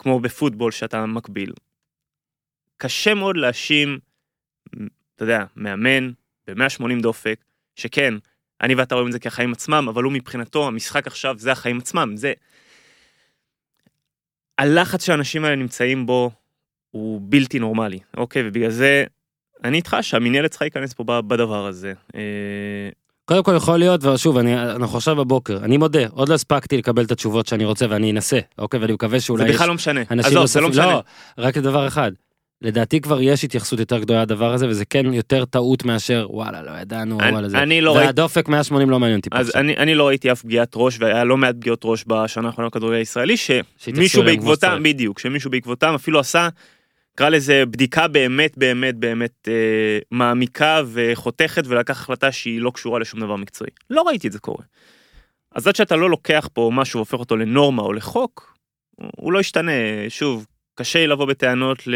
[0.03, 1.53] כמו בפוטבול שאתה מקביל.
[2.77, 3.99] קשה מאוד להאשים,
[5.15, 6.11] אתה יודע, מאמן
[6.47, 7.45] ב-180 דופק,
[7.77, 8.15] שכן,
[8.61, 12.17] אני ואתה רואים את זה כחיים עצמם, אבל הוא מבחינתו, המשחק עכשיו זה החיים עצמם,
[12.17, 12.33] זה...
[14.59, 16.31] הלחץ שהאנשים האלה נמצאים בו
[16.93, 18.43] הוא בלתי נורמלי, אוקיי?
[18.49, 19.05] ובגלל זה,
[19.65, 21.93] אני איתך שהמינהלת צריכה להיכנס פה בדבר הזה.
[22.15, 22.21] אה,
[23.25, 27.05] קודם כל יכול להיות, ושוב, אני, אנחנו עכשיו בבוקר, אני מודה, עוד לא הספקתי לקבל
[27.05, 28.81] את התשובות שאני רוצה ואני אנסה, אוקיי?
[28.81, 30.01] ואני מקווה שאולי זה יש בכלל לא משנה.
[30.09, 30.87] עזוב, זה נוספים, לא משנה.
[30.93, 31.03] לא,
[31.39, 32.13] רק לדבר אחד.
[32.63, 36.71] לדעתי כבר יש התייחסות יותר גדולה לדבר הזה, וזה כן יותר טעות מאשר וואלה, לא
[36.81, 37.59] ידענו, אני- וואלה, זה.
[37.59, 38.07] אני לא ראיתי...
[38.07, 39.53] והדופק 180 לא מעניין אותי פה אז.
[39.55, 42.97] אני, אני לא ראיתי אף פגיעת ראש והיה לא מעט פגיעות ראש בשנה האחרונה בכדורגל
[42.97, 44.81] הישראלי שמישהו בעקבותם.
[44.83, 46.49] בדיוק שמישהו בעקבותם אפילו עשה
[47.15, 53.21] קרא לזה בדיקה באמת באמת באמת אה, מעמיקה וחותכת ולקח החלטה שהיא לא קשורה לשום
[53.21, 54.65] דבר מקצועי לא ראיתי את זה קורה.
[55.55, 58.57] אז עד שאתה לא לוקח פה משהו והופך אותו לנורמה או לחוק
[58.97, 59.73] הוא- לא ישתנה
[60.09, 61.95] שוב קשה לי לבוא בטענות ל...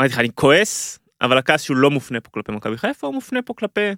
[0.00, 3.42] אמרתי לך אני כועס אבל הכעס שהוא לא מופנה פה כלפי מכבי חיפה הוא מופנה
[3.42, 3.90] פה כלפי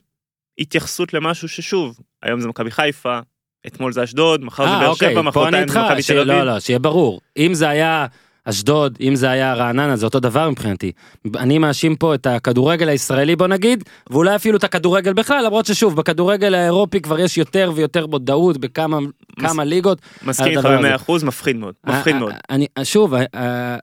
[0.59, 3.19] התייחסות למשהו ששוב היום זה מכבי חיפה
[3.67, 6.33] אתמול זה אשדוד מחר זה אה, באר אוקיי, שבע מחרתיים זה מכבי תל אביב.
[6.33, 7.21] לא, לא, שיהיה ברור.
[7.37, 8.07] אם זה היה
[8.49, 10.93] אשדוד, אם זה היה רעננה, זה אותו דבר מבחינתי.
[11.37, 15.97] אני מאשים פה את הכדורגל הישראלי, בוא נגיד, ואולי אפילו את הכדורגל בכלל, למרות ששוב,
[15.97, 18.99] בכדורגל האירופי כבר יש יותר ויותר מודעות בכמה
[19.41, 19.99] כמה ליגות.
[20.23, 20.79] מסכים איתך הדבר הזה.
[20.79, 22.33] במאה אחוז מפחיד מאוד מפחיד אה, מאוד.
[22.33, 23.77] אה, אני, שוב, אה, אה,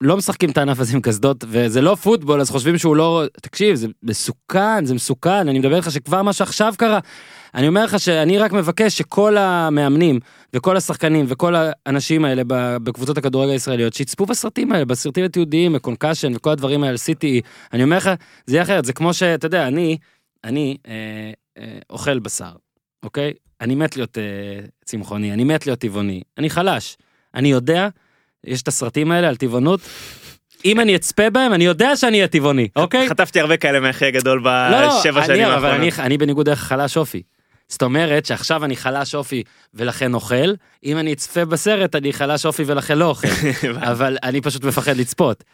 [0.00, 3.24] לא משחקים את הענף הזה עם קסדות, וזה לא פוטבול, אז חושבים שהוא לא...
[3.42, 6.98] תקשיב, זה מסוכן, זה מסוכן, אני מדבר איתך שכבר מה שעכשיו קרה,
[7.54, 10.20] אני אומר לך שאני רק מבקש שכל המאמנים
[10.54, 12.42] וכל השחקנים וכל האנשים האלה
[12.82, 17.96] בקבוצות הכדורגל הישראליות שיצפו בסרטים האלה, בסרטים התיעודיים, בקונקשן וכל הדברים האלה, CTE, אני אומר
[17.96, 18.10] לך,
[18.46, 19.96] זה יהיה אחרת, זה כמו שאתה יודע, אני,
[20.44, 20.92] אני אה,
[21.58, 22.52] אה, אוכל בשר,
[23.02, 23.32] אוקיי?
[23.60, 24.22] אני מת להיות אה,
[24.84, 26.96] צמחוני, אני מת להיות טבעוני, אני חלש.
[27.34, 27.88] אני יודע,
[28.44, 29.80] יש את הסרטים האלה על טבעונות,
[30.64, 33.08] אם אני אצפה בהם, אני יודע שאני אהיה טבעוני, אוקיי?
[33.08, 35.98] חטפתי הרבה כאלה מהאחי הגדול לא, לא, בשבע שנים האחרונות.
[35.98, 37.22] אני בניגוד דרך חלש אופי.
[37.70, 39.42] זאת אומרת שעכשיו אני חלש אופי
[39.74, 40.54] ולכן אוכל,
[40.84, 43.28] אם אני אצפה בסרט אני חלש אופי ולכן לא אוכל,
[43.92, 45.44] אבל אני פשוט מפחד לצפות.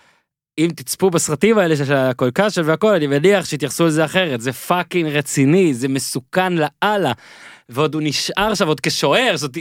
[0.59, 5.11] אם תצפו בסרטים האלה של ה concussion והכל, אני מניח שיתייחסו לזה אחרת, זה fucking
[5.11, 7.12] רציני, זה מסוכן לאללה,
[7.68, 9.59] ועוד הוא נשאר שם עוד כשוער, זאת...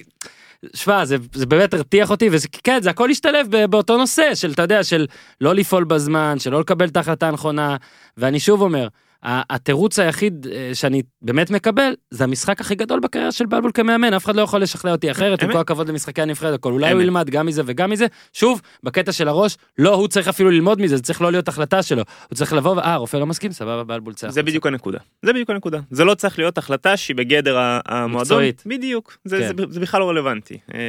[0.74, 4.62] שמע, זה, זה באמת הרתיח אותי, וזה כן, זה הכל השתלב באותו נושא של, אתה
[4.62, 5.06] יודע, של
[5.42, 7.76] לא לפעול בזמן, של לא לקבל את ההחלטה הנכונה,
[8.18, 8.88] ואני שוב אומר,
[9.26, 14.26] התירוץ היחיד אה, שאני באמת מקבל, זה המשחק הכי גדול בקריירה של בלבול כמאמן, אף
[14.26, 15.52] אחד לא יכול לשכנע אותי אחרת, עם.
[15.52, 17.02] כל הכבוד למשחקי הנבחרת, הכל, אולי הוא.
[17.02, 20.98] ילמד גם מזה וגם מזה, שוב, בקטע של הראש, לא, הוא צריך אפילו ללמוד מזה,
[20.98, 24.14] זה צריך לא להיות החלטה שלו, הוא צריך לבוא, אה, רופא לא מסכים, סבבה, בלבול
[24.14, 24.30] צא.
[24.30, 24.98] זה בדיוק הנקודה.
[25.22, 25.80] זה בדיוק הנקודה.
[25.92, 28.44] זה לא צריך להיות החלטה שהיא בגדר המועדון.
[28.66, 29.18] בדיוק.
[29.26, 29.72] זה, כן.
[29.72, 30.58] זה בכלל לא רלוונטי.
[30.74, 30.80] אה,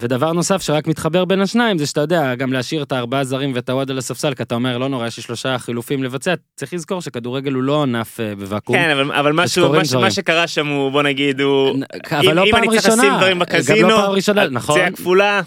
[0.00, 3.70] ודבר נוסף שרק מתחבר בין השניים זה שאתה יודע גם להשאיר את הארבעה זרים ואת
[3.70, 7.00] הוואד על הספסל כי אתה אומר לא נורא יש לי שלושה חילופים לבצע צריך לזכור
[7.00, 8.76] שכדורגל הוא לא ענף אה, בוואקום.
[8.76, 10.04] כן, אבל, אבל משהו, מה, דברים.
[10.04, 11.76] מה שקרה שם הוא, בוא נגיד, הוא...
[12.10, 14.74] אבל אם, לא אם פעם אני צריך לשים דברים גם בקזינו, לא פעם ראשונה, נכון,
[14.74, 15.40] פציעה כפולה,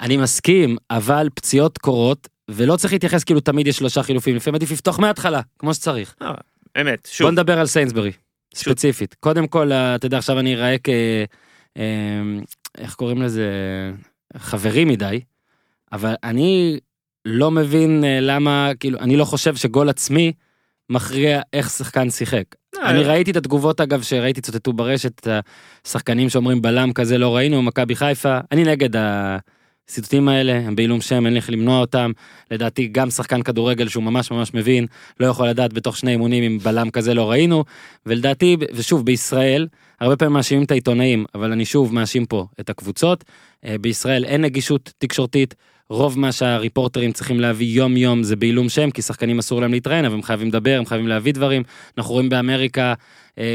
[0.00, 4.36] אני מסכים אבל פציעות קורות ולא צריך להתייחס כאילו תמיד יש שלושה חילופים.
[4.36, 6.14] לפעמים עדיף לפתוח מההתחלה כמו שצריך.
[6.80, 8.12] אמת, שוב, בוא נדבר על סיינסברי
[8.54, 9.14] ספציפית.
[9.20, 10.88] קודם כל אה, אתה יודע עכשיו אני אראה כ...
[11.76, 11.82] אה,
[12.78, 13.50] איך קוראים לזה,
[14.36, 15.20] חברי מדי,
[15.92, 16.78] אבל אני
[17.24, 20.32] לא מבין אה, למה, כאילו, אני לא חושב שגול עצמי
[20.90, 22.44] מכריע איך שחקן שיחק.
[22.84, 25.28] אני ראיתי את התגובות אגב שראיתי צוטטו ברשת את
[25.86, 31.26] השחקנים שאומרים בלם כזה לא ראינו מכבי חיפה אני נגד הציטוטים האלה הם בעילום שם
[31.26, 32.12] אין לי איך למנוע אותם
[32.50, 34.86] לדעתי גם שחקן כדורגל שהוא ממש ממש מבין
[35.20, 37.64] לא יכול לדעת בתוך שני אימונים אם בלם כזה לא ראינו
[38.06, 39.68] ולדעתי ושוב בישראל
[40.00, 43.24] הרבה פעמים מאשימים את העיתונאים אבל אני שוב מאשים פה את הקבוצות
[43.64, 45.54] אה, בישראל אין נגישות תקשורתית.
[45.92, 50.04] רוב מה שהריפורטרים צריכים להביא יום יום זה בעילום שם כי שחקנים אסור להם להתראיין
[50.04, 51.62] אבל הם חייבים לדבר הם חייבים להביא דברים.
[51.98, 52.94] אנחנו רואים באמריקה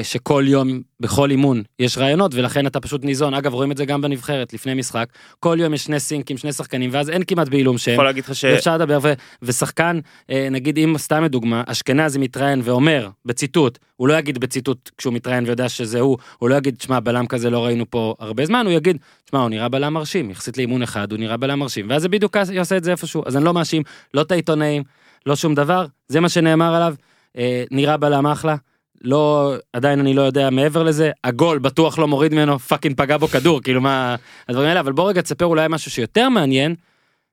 [0.04, 3.34] שכל יום בכל אימון יש רעיונות ולכן אתה פשוט ניזון.
[3.34, 5.10] אגב רואים את זה גם בנבחרת לפני משחק.
[5.40, 7.92] כל יום יש שני סינקים שני שחקנים ואז אין כמעט בעילום שם.
[7.92, 8.44] יכול להגיד לך ש...
[8.44, 14.14] ואפשר לדבר ו- ושחקן אה, נגיד אם סתם לדוגמה אשכנזי מתראיין ואומר בציטוט הוא לא
[14.14, 17.90] יגיד בציטוט כשהוא מתראיין ויודע שזה הוא הוא לא יגיד שמע בלם כזה לא ראינו
[17.90, 18.98] פה הרבה זמן הוא יגיד
[19.30, 22.36] שמע הוא נראה בלם מרשים יחסית לאימון אחד הוא נראה בלם מרשים ואז זה בדיוק
[22.54, 23.24] יעשה את זה איפשהו.
[23.26, 24.84] אז אני לא מאשים לא את העיתונאים
[25.26, 26.96] לא שום דבר זה מה שנאמר עליו
[27.38, 28.56] אה, נראה בלם אחלה.
[29.02, 31.12] לא עדיין אני לא יודע מעבר לזה.
[31.24, 34.16] הגול בטוח לא מוריד ממנו fucking פגע בו כדור כאילו מה
[34.50, 36.76] הדברים האלה אבל בוא רגע תספר אולי משהו שיותר מעניין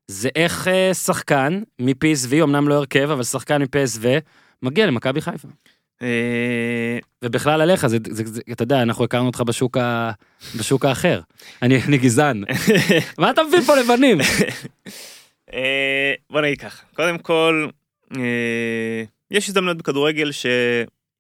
[0.09, 4.05] זה איך אה, שחקן מ-PSV אמנם לא הרכב אבל שחקן מ-PSV
[4.63, 5.49] מגיע למכבי חיפה.
[6.03, 10.11] אה, ובכלל עליך זה, זה, זה אתה יודע אנחנו הכרנו אותך בשוק ה,
[10.59, 11.21] בשוק האחר.
[11.63, 12.45] אני, אני גזען.
[13.19, 14.19] מה אתה מביא פה לבנים?
[15.55, 16.83] אה, בוא נגיד ככה.
[16.95, 17.69] קודם כל
[19.31, 20.31] יש הזדמנות בכדורגל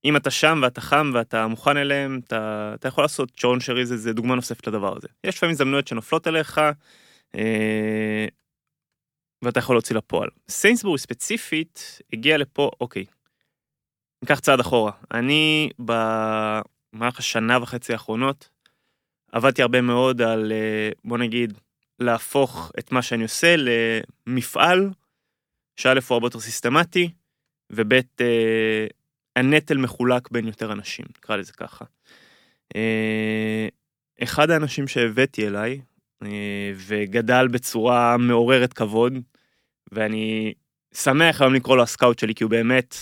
[0.05, 3.97] שאם אתה שם ואתה חם ואתה מוכן אליהם אתה, אתה יכול לעשות שרון שרי זה,
[3.97, 6.61] זה דוגמה נוספת לדבר הזה יש לפעמים הזדמנויות שנופלות עליך
[7.35, 8.27] אה,
[9.43, 13.05] ואתה יכול להוציא לפועל סיינסבורג ספציפית הגיע לפה אוקיי.
[14.23, 18.49] ניקח צעד אחורה אני במהלך השנה וחצי האחרונות
[19.33, 21.53] עבדתי הרבה מאוד על אה, בוא נגיד
[21.99, 23.55] להפוך את מה שאני עושה
[24.27, 24.90] למפעל
[25.77, 27.11] שא' הוא הרבה יותר סיסטמטי
[27.71, 28.87] וב' אה,
[29.37, 31.85] הנטל מחולק בין יותר אנשים נקרא לזה ככה.
[32.77, 33.68] אה,
[34.23, 35.81] אחד האנשים שהבאתי אליי
[36.23, 39.12] אה, וגדל בצורה מעוררת כבוד
[39.92, 40.55] ואני
[40.94, 42.97] שמח היום לקרוא לו הסקאוט שלי כי הוא באמת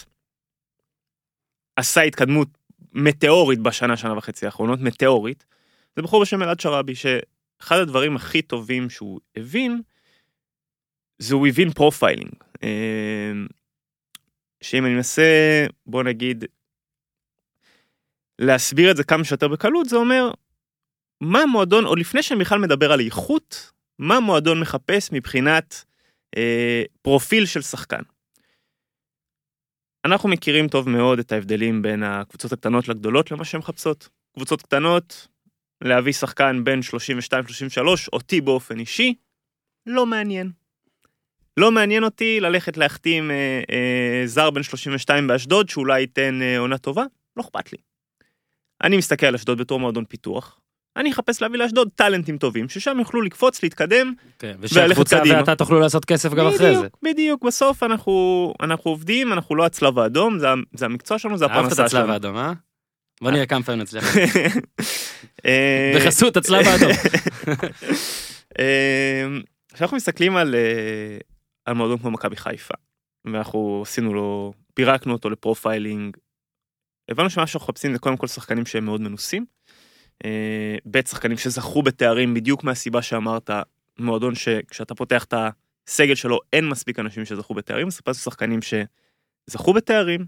[1.76, 2.48] עשה התקדמות
[2.92, 5.44] מטאורית בשנה שנה וחצי האחרונות מטאורית.
[5.96, 9.80] זה בחור בשם אלעד שראבי שאחד הדברים הכי טובים שהוא הבין
[11.18, 12.32] זה הוא הבין profiling.
[14.62, 15.22] שאם אני מנסה
[15.86, 16.44] בוא נגיד
[18.38, 20.30] להסביר את זה כמה שיותר בקלות זה אומר
[21.20, 25.84] מה המועדון עוד לפני שאני בכלל מדבר על איכות מה המועדון מחפש מבחינת
[26.36, 28.02] אה, פרופיל של שחקן.
[30.04, 34.08] אנחנו מכירים טוב מאוד את ההבדלים בין הקבוצות הקטנות לגדולות למה שהן מחפשות.
[34.34, 35.28] קבוצות קטנות,
[35.84, 39.14] להביא שחקן בין 32-33, אותי באופן אישי,
[39.86, 40.61] לא מעניין.
[41.56, 46.78] לא מעניין אותי ללכת להחתים אה, אה, זר בן 32 באשדוד שאולי ייתן אה, עונה
[46.78, 47.04] טובה,
[47.36, 47.78] לא אכפת לי.
[48.84, 50.60] אני מסתכל על אשדוד בתור מועדון פיתוח,
[50.96, 55.38] אני אחפש להביא לאשדוד טאלנטים טובים, ששם יוכלו לקפוץ, להתקדם, כן, ושהקבוצה קדימה.
[55.38, 56.80] ואתה תוכלו לעשות כסף גם אחרי זה.
[56.80, 61.44] בדיוק, בדיוק, בסוף אנחנו, אנחנו עובדים, אנחנו לא הצלב האדום, זה, זה המקצוע שלנו, זה
[61.44, 62.12] אהבת את הפרנסה הצלב שלנו.
[62.12, 62.52] האדום אה?
[63.22, 64.16] בוא נראה כמה פעמים נצליח.
[65.46, 66.90] אה, בחסות הצלב האדום.
[68.58, 69.26] אה,
[69.74, 71.18] כשאנחנו מסתכלים על, אה,
[71.64, 72.74] על מועדון כמו מכבי חיפה,
[73.24, 76.16] ואנחנו עשינו לו, פירקנו אותו ל profiling,
[77.10, 79.46] הבנו שמה שאנחנו מחפשים זה קודם כל שחקנים שהם מאוד מנוסים,
[80.24, 83.50] אה, ב' שחקנים שזכו בתארים בדיוק מהסיבה שאמרת,
[83.98, 85.34] מועדון שכשאתה פותח את
[85.88, 90.26] הסגל שלו אין מספיק אנשים שזכו בתארים, אז חיפשנו שחקנים שזכו בתארים,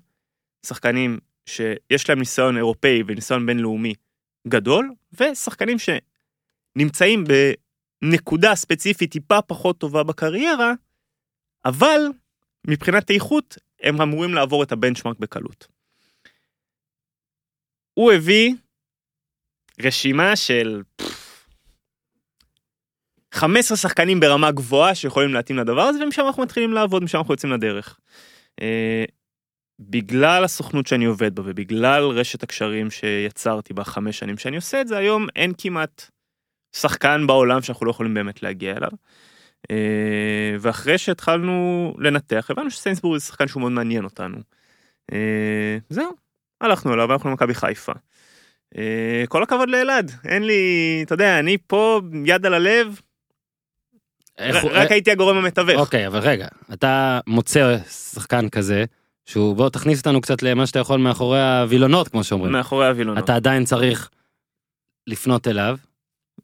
[0.67, 3.95] שחקנים שיש להם ניסיון אירופאי וניסיון בינלאומי
[4.49, 7.25] גדול, ושחקנים שנמצאים
[8.03, 10.73] בנקודה ספציפית טיפה פחות טובה בקריירה,
[11.65, 12.01] אבל
[12.67, 15.67] מבחינת איכות הם אמורים לעבור את הבנצ'מארק בקלות.
[17.95, 18.55] הוא הביא
[19.83, 21.47] רשימה של פפ,
[23.35, 27.53] 15 שחקנים ברמה גבוהה שיכולים להתאים לדבר הזה ומשם אנחנו מתחילים לעבוד משם אנחנו יוצאים
[27.53, 27.99] לדרך.
[28.63, 29.05] אה,
[29.79, 34.97] בגלל הסוכנות שאני עובד בה ובגלל רשת הקשרים שיצרתי בחמש שנים שאני עושה את זה
[34.97, 36.11] היום אין כמעט
[36.77, 38.91] שחקן בעולם שאנחנו לא יכולים באמת להגיע אליו.
[39.71, 44.37] אה, ואחרי שהתחלנו לנתח הבנו שסיינסבורג זה שחקן שהוא מאוד מעניין אותנו.
[45.13, 46.13] אה, זהו
[46.61, 47.93] הלכנו אליו הלכנו למכבי חיפה.
[48.79, 53.01] אה, כל הכבוד לאלעד אין לי אתה יודע אני פה יד על הלב
[54.39, 55.81] איך רק הייתי הגורם המתווך.
[55.81, 58.85] אוקיי אבל רגע אתה מוצא שחקן כזה
[59.27, 63.25] שהוא בוא תכניס אותנו קצת למה שאתה יכול מאחורי הווילונות כמו שאומרים מאחורי הווילונות.
[63.25, 64.11] אתה עדיין צריך
[65.07, 65.77] לפנות אליו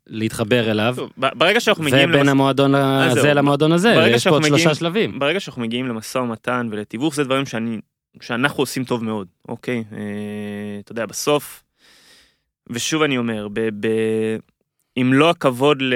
[0.06, 3.34] להתחבר אליו, טוב, ברגע שאנחנו מגיעים ובין למס- המועדון הזה זהו.
[3.34, 5.18] למועדון הזה, יש פה עוד שאנחנו שלושה מגיעים- שלבים.
[5.18, 7.78] ברגע שאנחנו מגיעים למשא ומתן ולתיווך זה דברים שאני
[8.20, 9.98] שאנחנו עושים טוב מאוד אוקיי אה,
[10.84, 11.62] אתה יודע בסוף.
[12.70, 13.88] ושוב אני אומר ב, ב,
[14.96, 15.94] עם לא הכבוד ל,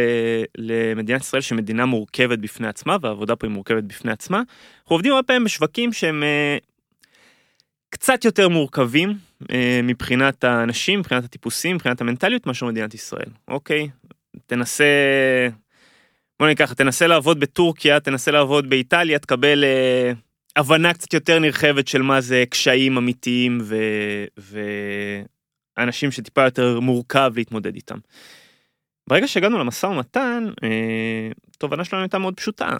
[0.58, 5.22] למדינת ישראל שמדינה מורכבת בפני עצמה והעבודה פה היא מורכבת בפני עצמה אנחנו עובדים הרבה
[5.26, 6.56] פעמים בשווקים שהם אה,
[7.90, 9.14] קצת יותר מורכבים אה,
[9.82, 13.88] מבחינת האנשים מבחינת הטיפוסים מבחינת המנטליות מאשר מדינת ישראל אוקיי
[14.46, 14.84] תנסה
[16.38, 20.12] בוא ניקח, תנסה לעבוד בטורקיה, תנסה לעבוד באיטליה, תקבל אה,
[20.56, 23.76] הבנה קצת יותר נרחבת של מה זה קשיים אמיתיים ו...
[25.78, 27.98] ואנשים שטיפה יותר מורכב להתמודד איתם.
[29.08, 32.76] ברגע שהגענו למשא ומתן, אה, התובנה שלנו הייתה מאוד פשוטה.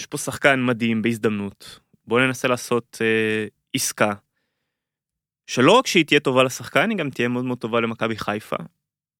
[0.00, 4.12] יש פה שחקן מדהים בהזדמנות, בואו ננסה לעשות אה, עסקה,
[5.52, 8.56] שלא רק שהיא תהיה טובה לשחקן, היא גם תהיה מאוד מאוד טובה למכבי חיפה.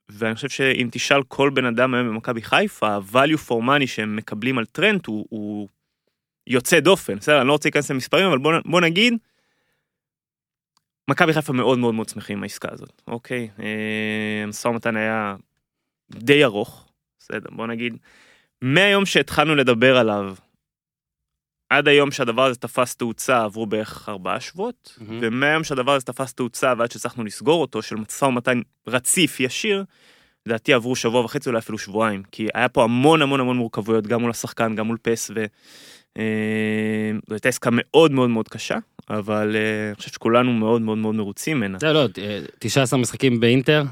[0.08, 4.58] ואני חושב שאם תשאל כל בן אדם היום במכבי חיפה, ה-value for money שהם מקבלים
[4.58, 5.68] על טרנד הוא, הוא
[6.46, 7.40] יוצא דופן, בסדר?
[7.40, 9.14] אני לא רוצה להיכנס למספרים, אבל בוא, בוא נגיד,
[11.10, 13.48] מכבי חיפה מאוד מאוד מאוד שמחים עם העסקה הזאת, אוקיי?
[13.58, 15.36] אה, המשא ומתן היה
[16.10, 17.96] די ארוך, בסדר, בוא נגיד,
[18.62, 20.34] מהיום שהתחלנו לדבר עליו,
[21.72, 25.18] עד היום שהדבר הזה תפס תאוצה עברו בערך ארבעה שבועות, מהמם.
[25.22, 29.84] ומהיום שהדבר הזה תפס תאוצה ועד שהצלחנו לסגור אותו של משא ומתן רציף ישיר,
[30.46, 34.20] לדעתי עברו שבוע וחצי אולי אפילו שבועיים כי היה פה המון המון המון מורכבויות גם
[34.20, 35.44] מול השחקן גם מול פס ו...
[36.18, 38.76] אה, זו הייתה עסקה מאוד מאוד מאוד קשה
[39.10, 41.78] אבל אה, אני חושב שכולנו מאוד מאוד מאוד מרוצים ממנה.
[41.78, 43.82] זה לא, אה, 19 משחקים באינטר?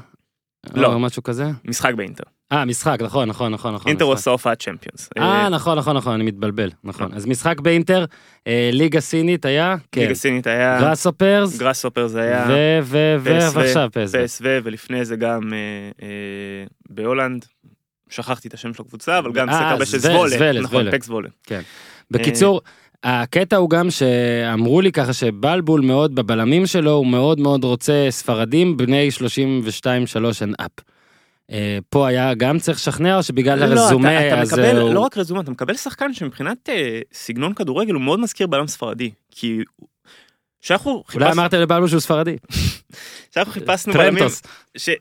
[0.73, 0.93] לא.
[0.93, 1.45] או משהו כזה?
[1.65, 2.23] משחק באינטר.
[2.51, 3.89] אה, משחק, נכון, נכון, נכון, נכון.
[3.89, 4.05] אינטר.
[4.05, 5.09] עושה הופעת צ'מפיונס.
[5.17, 7.13] אה, נכון, נכון, נכון, אני מתבלבל, נכון.
[7.13, 8.05] אז משחק באינטר,
[8.47, 10.01] אה, ליגה סינית היה, כן.
[10.01, 12.79] ליגה סינית היה גראסופרס, גראס סופר זה היה ו...
[12.83, 13.15] ו...
[13.17, 13.37] ו...
[13.39, 14.15] ו- ועכשיו פס.
[14.15, 15.57] פסו ולפני זה גם אה,
[16.03, 17.45] אה, בהולנד.
[18.09, 20.69] שכחתי את השם של הקבוצה אבל גם אה, שיחק הרבה של זוולה, זוולה, זוולה, נכון,
[20.69, 20.91] זוולה.
[20.91, 21.29] פק זוולה.
[22.11, 22.61] בקיצור,
[23.03, 28.77] הקטע הוא גם שאמרו לי ככה שבלבול מאוד בבלמים שלו, הוא מאוד מאוד רוצה ספרדים
[28.77, 29.21] בני 32-3
[30.17, 30.81] and up.
[31.51, 34.93] אה, פה היה גם צריך לשכנע או שבגלל לא, הרזומה אתה, אתה אז מקבל, הוא...
[34.93, 39.11] לא רק רזומה, אתה מקבל שחקן שמבחינת אה, סגנון כדורגל הוא מאוד מזכיר בלם ספרדי.
[39.31, 39.59] כי
[40.61, 42.37] כשאנחנו אולי חיפשנו, אמרת לבלבול שהוא ספרדי.
[43.31, 44.23] כשאנחנו חיפשנו בלמים,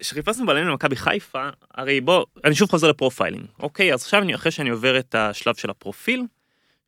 [0.02, 3.44] שחיפשנו בלמים למכבי חיפה, הרי בוא, אני שוב חוזר ל profiling.
[3.62, 6.24] אוקיי, אז עכשיו אני, אחרי שאני עובר את השלב של הפרופיל,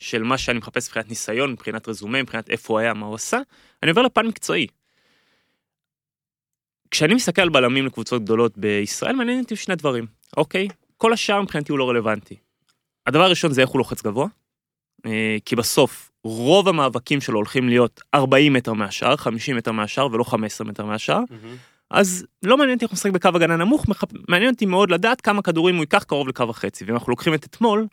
[0.02, 3.38] של מה שאני מחפש מבחינת ניסיון, מבחינת רזומה, מבחינת איפה הוא היה, מה הוא עשה,
[3.82, 4.66] אני עובר לפן מקצועי.
[6.90, 10.68] כשאני מסתכל על בלמים לקבוצות גדולות בישראל, מעניין אותי שני דברים, אוקיי?
[10.96, 12.36] כל השאר מבחינתי הוא לא רלוונטי.
[13.06, 14.26] הדבר הראשון זה איך הוא לוחץ גבוה,
[15.06, 20.24] אה, כי בסוף רוב המאבקים שלו הולכים להיות 40 מטר מהשאר, 50 מטר מהשאר ולא
[20.24, 21.20] 15 מטר מהשאר,
[21.90, 23.86] אז לא מעניין אותי איך הוא משחק בקו הגנה נמוך,
[24.28, 27.44] מעניין אותי מאוד לדעת כמה כדורים הוא ייקח קרוב לקו החצי, ואם אנחנו לוקחים את
[27.44, 27.86] אתמול,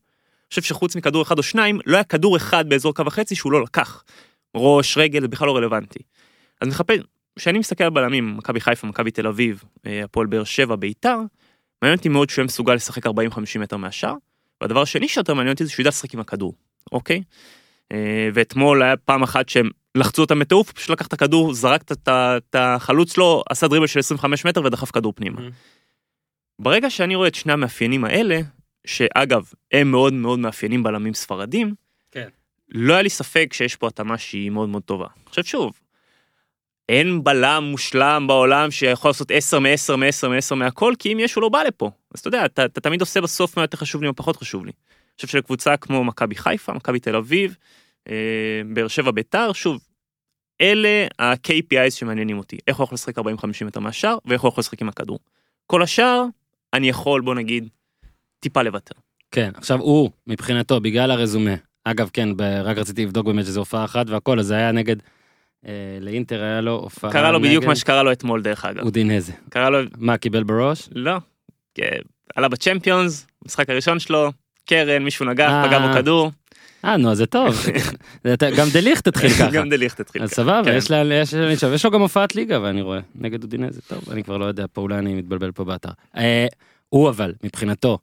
[0.49, 3.63] חושב שחוץ מכדור אחד או שניים, לא היה כדור אחד באזור קו החצי שהוא לא
[3.63, 4.03] לקח.
[4.55, 5.99] ראש, רגל, זה בכלל לא רלוונטי.
[6.61, 6.99] אז מחפש,
[7.35, 11.17] כשאני מסתכל על בלמים, מכבי חיפה, מכבי תל אביב, אה, הפועל באר שבע, ביתר,
[11.81, 13.09] מעניין אותי מאוד שהוא יהיה מסוגל לשחק 40-50
[13.59, 14.13] מטר מהשאר,
[14.61, 16.53] והדבר השני שיותר מעניין אותי זה שהוא ידע לשחק עם הכדור,
[16.91, 17.23] אוקיי?
[17.91, 22.07] אה, ואתמול היה פעם אחת שהם לחצו אותם בטירוף, פשוט לקח את הכדור, זרק את-
[22.55, 25.39] החלוץ שלו, עשה דריבל של 25 מטר ודחף כדור פנימה.
[25.41, 25.51] Mhm.
[26.59, 28.39] ברגע שאני רואה את שני המאפיינים האלה,
[28.87, 31.73] שאגב, הם מאוד מאוד מאפיינים בלמים ספרדים,
[32.11, 32.27] כן.
[32.69, 35.07] לא היה לי ספק שיש פה התאמה שהיא מאוד מאוד טובה.
[35.25, 35.79] עכשיו שוב,
[36.89, 41.41] אין בלם מושלם בעולם שיכול לעשות 10 מ-10 מ-10 מ-10 מהכל, כי אם יש הוא
[41.41, 41.91] לא בא לפה.
[42.13, 44.65] אז אתה יודע, אתה, אתה תמיד עושה בסוף מה יותר חשוב לי מה פחות חשוב
[44.65, 44.71] לי.
[44.71, 47.55] אני חושב שלקבוצה כמו מכבי חיפה, מכבי תל אביב,
[48.09, 49.79] אה, באר שבע ביתר, שוב,
[50.61, 52.57] אלה ה-KPIs שמעניינים אותי.
[52.67, 53.21] איך הוא יכול לשחק 40-50
[53.65, 55.19] מטר מהשאר, ואיך הוא יכול לשחק עם הכדור.
[55.67, 56.23] כל השאר,
[56.73, 57.69] אני יכול, בוא נגיד,
[58.39, 58.95] טיפה לוותר.
[59.31, 63.85] כן, עכשיו הוא, מבחינתו, בגלל הרזומה, אגב, כן, ב- רק רציתי לבדוק באמת שזו הופעה
[63.85, 64.95] אחת והכל, אז זה היה נגד,
[65.67, 65.71] אה,
[66.01, 68.83] לאינטר היה לו הופעה קרה לו בדיוק נגד מה שקרה לו אתמול דרך אגב.
[68.85, 69.33] אודינזה.
[69.49, 70.89] קרה לו, מה, קיבל בראש?
[70.95, 71.17] לא,
[71.75, 71.97] כן,
[72.35, 74.31] עלה בצ'מפיונס, משחק הראשון שלו,
[74.65, 75.67] קרן, מישהו נגח, אה.
[75.67, 76.31] פגע בו כדור,
[76.85, 77.55] אה, נו, אז זה טוב.
[78.33, 79.49] אתה- גם דליכט התחיל ככה.
[79.51, 80.35] גם דליכט התחיל אז ככה.
[80.35, 80.77] סבבה, כן.
[80.77, 84.23] יש לה- יש לה- יש לו גם הופעת ליגה, ואני רואה, נגד אודינזה, טוב, אני
[84.23, 85.89] כבר לא יודע, פה אולי אני מתבלבל פה באתר.
[86.17, 86.47] אה,
[86.89, 87.97] הוא אבל, מבחינתו,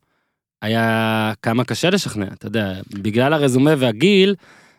[0.66, 4.34] היה כמה קשה לשכנע, אתה יודע, בגלל הרזומה והגיל,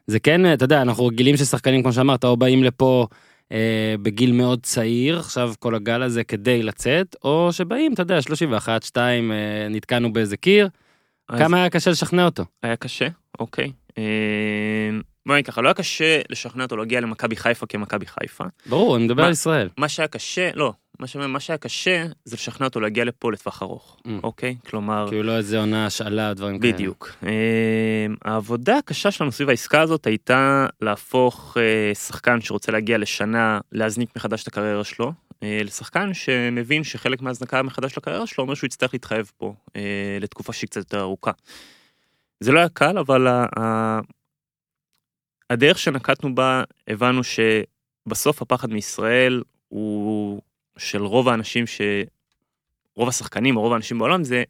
[0.07, 3.07] זה כן, אתה יודע, אנחנו רגילים ששחקנים, כמו שאמרת, או באים לפה
[3.51, 8.83] אה, בגיל מאוד צעיר, עכשיו כל הגל הזה כדי לצאת, או שבאים, אתה יודע, 31,
[8.83, 9.37] 2, אה,
[9.69, 10.69] נתקענו באיזה קיר,
[11.29, 12.45] אז כמה היה קשה לשכנע אותו.
[12.63, 13.07] היה קשה,
[13.39, 13.71] אוקיי.
[13.97, 14.03] אה,
[15.25, 18.43] בוא נגיד ככה, לא היה קשה לשכנע אותו להגיע למכבי חיפה כמכבי חיפה.
[18.65, 19.27] ברור, אני מדבר מה?
[19.27, 19.69] על ישראל.
[19.77, 23.63] מה שהיה קשה, לא, מה שאומר, מה שהיה קשה זה לשכנע אותו להגיע לפה לטווח
[23.63, 24.09] ארוך, Mm.
[24.23, 24.55] אוקיי?
[24.69, 26.73] כלומר, כאילו לא איזה עונה השאלה, דברים כאלה.
[26.73, 27.11] בדיוק.
[27.23, 27.31] אה,
[28.25, 34.43] העבודה הקשה שלנו סביב העסקה הזאת הייתה להפוך אה, שחקן שרוצה להגיע לשנה, להזניק מחדש
[34.43, 38.93] את הקריירה שלו, אה, לשחקן שמבין שחלק מההזנקה מחדש של הקריירה שלו אומר שהוא יצטרך
[38.93, 39.81] להתחייב פה אה,
[40.21, 41.31] לתקופה שהיא קצת יותר ארוכה.
[42.39, 43.99] זה לא היה קל, אבל ה- ה-
[45.49, 50.41] הדרך שנקטנו בה, הבנו שבסוף הפחד מישראל הוא
[50.77, 51.81] של רוב האנשים ש...
[52.95, 54.43] רוב השחקנים או רוב האנשים בעולם זה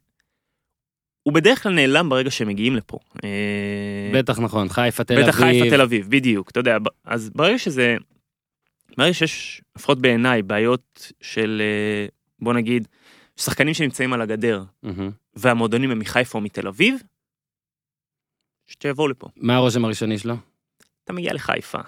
[1.24, 3.00] הוא בדרך כלל נעלם ברגע שהם מגיעים לפה.
[3.24, 5.28] אה, בטח נכון, חיפה, תל אביב.
[5.28, 7.96] בטח חיפה תל אביב, בדיוק, אתה יודע, אז ברגע שזה,
[8.98, 12.08] ברגע שיש, לפחות בעיניי, בעיות של, אה,
[12.40, 12.88] בוא נגיד,
[13.36, 15.12] שחקנים שנמצאים על הגדר, מהמם.
[15.36, 17.02] והמועדונים הם מחיפה או מתל אביב,
[18.68, 19.28] שיבואו לפה.
[19.36, 20.36] מה הרושם הראשוני שלו?
[21.04, 21.80] אתה מגיע לחיפה,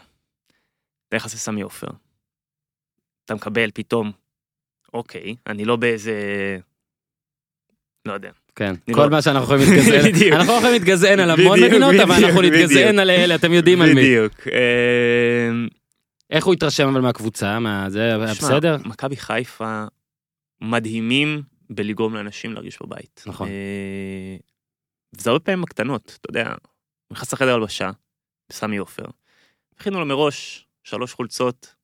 [1.07, 1.87] אתה נכנס לסמי עופר,
[3.25, 4.11] אתה מקבל פתאום,
[4.93, 6.13] אוקיי, אני לא באיזה,
[8.07, 10.33] לא יודע, כן, כל לא- מה שאנחנו יכולים להתגזען.
[10.35, 12.99] אנחנו לא יכולים להתגזען על המון בדיוק, מדינות, אבל אנחנו נתגזען.
[12.99, 14.01] על אלה, אתם יודעים על מי.
[14.01, 14.47] בדיוק.
[14.47, 15.49] אה,
[16.29, 18.77] איך הוא התרשם אבל מהקבוצה, מה זה, היה בסדר?
[18.85, 19.83] מכבי חיפה
[20.61, 23.23] מדהימים בלגרום לאנשים להרגיש בבית.
[23.27, 23.47] נכון.
[23.47, 24.35] אה,
[25.15, 26.53] וזה הרבה פעמים בקטנות, אתה יודע,
[27.11, 27.91] נכנס לחדר הלבשה,
[28.49, 29.05] בסמי עופר,
[29.77, 31.75] הכינו לו מראש שלוש חולצות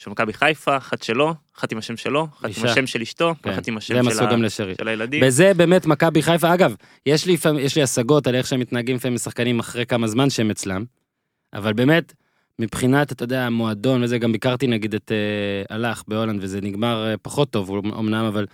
[0.00, 2.70] של מכבי חיפה, אחת שלו, אחת עם השם שלו, אחת עם אישה.
[2.70, 3.50] השם של אשתו, כן.
[3.50, 4.74] ואחת עם השם של גם לשרי.
[4.78, 5.24] של הילדים.
[5.24, 6.74] בזה באמת מכבי חיפה, אגב,
[7.06, 10.50] יש לי, יש לי השגות על איך שהם מתנהגים לפעמים שחקנים אחרי כמה זמן שהם
[10.50, 10.84] אצלם,
[11.54, 12.12] אבל באמת,
[12.58, 17.16] מבחינת, אתה יודע, המועדון וזה, גם ביקרתי נגיד את אה, הלך בהולנד, וזה נגמר אה,
[17.22, 18.46] פחות טוב אמנם, אבל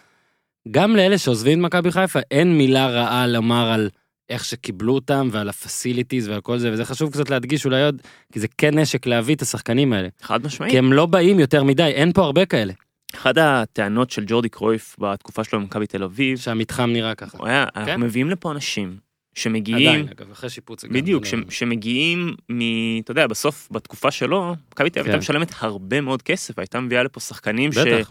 [0.71, 3.91] גם לאלה שעוזבים את מכבי חיפה, אין מילה רעה לומר על
[4.31, 8.03] איך שקיבלו אותם ועל ה facilities ועל כל זה, וזה חשוב קצת להדגיש אולי עוד,
[8.33, 10.09] כי זה כן נשק להביא את השחקנים האלה.
[10.23, 10.73] חד משמעית.
[10.73, 12.73] כי הם לא באים יותר מדי, אין פה הרבה כאלה,
[13.15, 17.39] אחת הטענות של ג'ורדי קרויף בתקופה שלו במכבי תל אביב, שהמתחם נראה ככה.
[17.39, 17.81] הוא היה, כן?
[17.81, 18.97] אנחנו מביאים לפה אנשים
[19.35, 20.85] שמגיעים עדיין, אגב, אחרי שיפוץ.
[20.85, 22.61] בדיוק, לא- ש, שמגיעים מ...
[23.01, 25.19] אתה יודע, בסוף, בתקופה שלו, מכבי תל אביב כן.
[25.19, 28.11] הייתה משלמת הרבה מאוד כסף, הייתה מביאה לפה שחקנים בטח,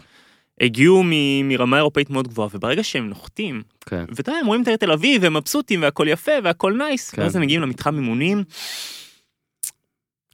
[0.60, 1.10] שהגיעו מ...
[1.48, 4.04] מרמה אירופאית מאוד גבוהה, וברגע שהם נוחתים, כן.
[4.08, 7.22] ואתה יודע, הם רואים את תל אביב, הם מבסוטים, והכל יפה, והכל נייס, כן.
[7.22, 8.44] ואז הם מגיעים למתחם אימונים,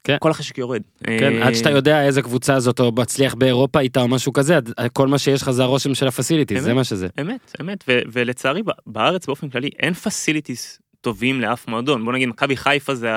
[0.03, 0.17] כן.
[0.19, 0.81] כל החשק יורד.
[1.03, 4.59] כן, אה, עד שאתה יודע איזה קבוצה זאת או מצליח באירופה איתה או משהו כזה,
[4.93, 6.73] כל מה שיש לך זה הרושם של ה facilities, זה.
[6.73, 7.07] מה שזה.
[7.21, 12.57] אמת, אמת, ו- ולצערי בארץ באופן כללי אין facilities טובים לאף מועדון, בוא נגיד מכבי
[12.57, 13.11] חיפה זה.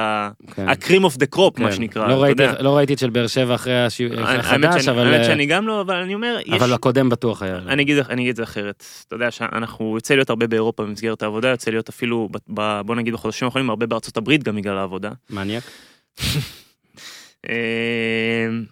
[0.57, 1.77] ה cream of the crop, מה כן.
[1.77, 2.43] שנקרא, לא ראיתי-.
[2.61, 5.95] לא ראיתי את של באר שבע אחרי החדש, אבל האמת אה, שאני גם לא, אבל
[5.95, 6.39] אני אומר.
[6.57, 7.59] אבל הקודם בטוח היה.
[7.69, 11.23] אני אגיד, אני אגיד את זה אחרת, אתה יודע שאנחנו יוצא להיות הרבה באירופה במסגרת
[11.23, 15.11] העבודה, יוצא להיות אפילו, ב, בוא נגיד בחודשים האחרונים, הרבה בארצות הברית גם בגלל העבודה.
[15.31, 15.65] מניאק.
[17.49, 18.65] אמ,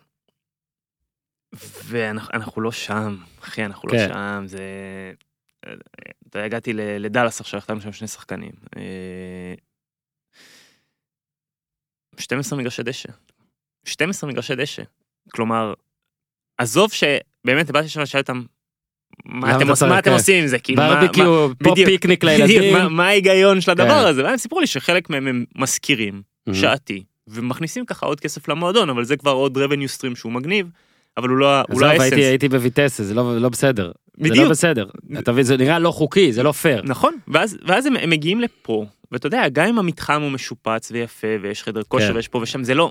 [1.85, 4.09] ואנחנו אנחנו לא שם, אחי, אנחנו לא כן.
[4.09, 4.61] שם, זה...
[6.37, 8.53] הגעתי לדאלאס עכשיו, החתמנו שם שני שחקנים.
[8.77, 9.55] אה,
[12.19, 13.09] 12 מגרשי דשא.
[13.85, 14.83] 12 מגרשי דשא.
[15.33, 15.75] כלומר,
[16.59, 18.43] עזוב שבאמת באתי שם לשאול אותם,
[19.25, 20.17] מה אתם עושים- מה אתם כן.
[20.17, 20.59] עושים עם זה?
[20.59, 22.73] כאילו, ברביקיו, פה בדיוק, פיקניק לילדים.
[22.73, 24.07] מה- מה ההיגיון של הדבר כן.
[24.09, 24.25] הזה?
[24.25, 26.55] והם סיפרו לי שחלק מהם הם משכירים, Mhm.
[26.55, 30.67] שעתי, ומכניסים ככה עוד כסף למועדון, אבל זה כבר עוד revenue stream שהוא מגניב,
[31.17, 32.19] אבל הוא לא הוא לא הייתי- האסנס.
[32.19, 33.93] הייתי בויטסה, זה לא לא בסדר.
[34.17, 34.51] זה לא בדיוק.
[34.51, 34.87] בסדר.
[35.19, 36.83] אתה מבין, זה נראה לא חוקי, זה לא פייר.
[36.85, 41.27] נכון, ואז, ואז הם, הם מגיעים לפה, ואתה יודע, גם אם המתחם הוא משופץ ויפה,
[41.43, 42.17] ויש חדר כושר כן.
[42.17, 42.91] ויש פה ושם, זה לא,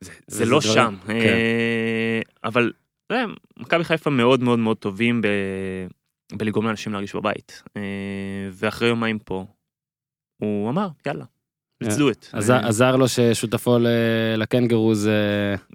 [0.00, 0.94] זה, זה לא דברים- שם.
[1.06, 1.12] כן.
[1.12, 2.72] אה, אבל,
[3.06, 5.26] אתה יודע, מכבי חיפה מאוד מאוד מאוד טובים ב,
[6.32, 7.62] בלגרום לאנשים להרגיש בבית.
[7.76, 7.82] אה,
[8.52, 9.44] ואחרי יומיים פה,
[10.36, 11.24] הוא אמר, יאללה,
[12.32, 13.86] עז- אה, עזר לו ששותפו ל-
[14.36, 15.14] לקנגורו זה...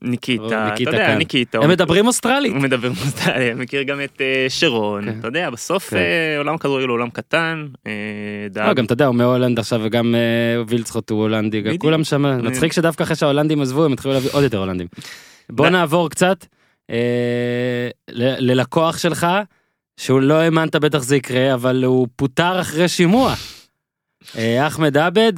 [0.02, 1.16] ניקיטה, אתה יודע.
[1.16, 1.60] ניקיטה.
[1.64, 2.54] הם מדברים אוסטרלית.
[2.54, 5.20] הוא מדבר מוסטליה, מכיר גם את אה, שרון, כן.
[5.20, 5.98] אתה יודע, בסוף כן.
[5.98, 7.92] אה, עולם הכדורגל הוא עולם קטן, אה,
[8.68, 10.16] לא, גם אתה יודע, הוא מהולנד עכשיו וגם
[10.68, 11.78] וילצחוט הוא הולנדי.
[11.80, 14.88] כולם שם, אני- מצחיק שדווקא אחרי שההולנדים עזבו הם התחילו להביא עוד יותר הולנדים.
[15.50, 16.46] בוא נעבור קצת
[18.40, 19.28] ללקוח שלך,
[19.98, 23.34] שהוא לא האמנת בטח זה יקרה, אבל הוא פוטר אחרי שימוע.
[24.68, 25.34] אחמד עבד,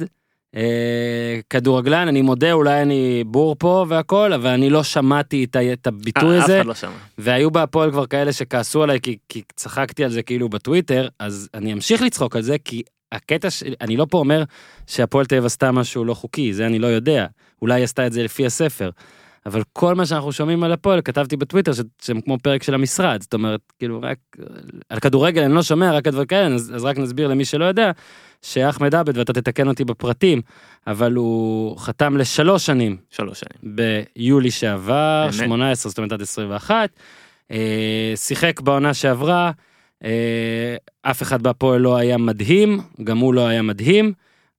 [1.50, 6.38] כדורגלן, אני מודה, אולי אני בור פה והכל, אבל אני לא שמעתי את הביטוי אה,
[6.38, 6.60] אף הזה.
[6.60, 6.90] אחד לא שמע.
[7.18, 11.72] והיו בהפועל כבר כאלה שכעסו עליי כי, כי צחקתי על זה כאילו בטוויטר, אז אני
[11.72, 12.82] אמשיך לצחוק על זה כי
[13.12, 13.62] הקטע ש...
[13.80, 14.42] אני לא פה אומר
[14.86, 17.26] שהפועל תל אביב עשתה משהו לא חוקי, זה אני לא יודע.
[17.62, 18.90] אולי היא עשתה את זה לפי הספר.
[19.46, 23.22] אבל כל מה שאנחנו שומעים על הפועל, כתבתי בטוויטר ש- שהם כמו פרק של המשרד,
[23.22, 24.18] זאת אומרת, כאילו רק
[24.88, 27.64] על כדורגל אני לא שומע רק על דברים כאלה, אז, אז רק נסביר למי שלא
[27.64, 27.90] יודע,
[28.42, 30.40] שאחמד עבד, ואתה תתקן אותי בפרטים,
[30.86, 33.76] אבל הוא חתם לשלוש שנים שלוש שנים.
[34.16, 35.34] ביולי שעבר, אמת.
[35.34, 36.90] 18, זאת אומרת עד 21.
[37.50, 39.50] אה, שיחק בעונה שעברה,
[40.04, 44.12] אה, אף אחד בהפועל לא היה מדהים, גם הוא לא היה מדהים,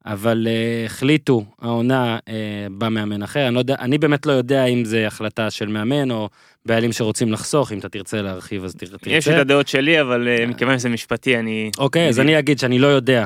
[0.08, 2.34] אבל אה, החליטו, העונה אה,
[2.72, 6.12] בא מאמן אחר, אני, לא יודע, אני באמת לא יודע אם זה החלטה של מאמן
[6.12, 6.30] או
[6.66, 9.10] בעלים שרוצים לחסוך, אם אתה תרצה להרחיב אז תר- תרצה.
[9.10, 11.72] יש את הדעות שלי, אבל אה, מכיוון שזה משפטי, אני...
[11.78, 13.26] אוקיי, אז אני אגיד שאני לא יודע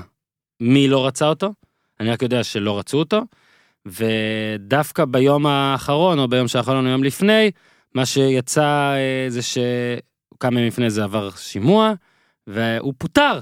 [0.60, 1.54] מי לא רצה אותו,
[2.00, 3.22] אני רק יודע שלא רצו אותו,
[3.86, 7.52] ודווקא ביום האחרון, או ביום שאחרון, או יום לפני,
[7.96, 11.94] מה שיצא אה, זה שכמה ימים לפני זה עבר שימוע,
[12.48, 13.40] והוא פוטר.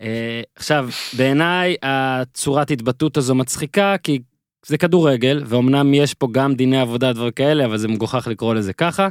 [0.00, 4.18] אה, עכשיו, בעיניי הצורת התבטאות הזו מצחיקה, כי
[4.66, 8.72] זה כדורגל, ואומנם יש פה גם דיני עבודה ודברים כאלה, אבל זה מגוחך לקרוא לזה
[8.72, 9.08] ככה.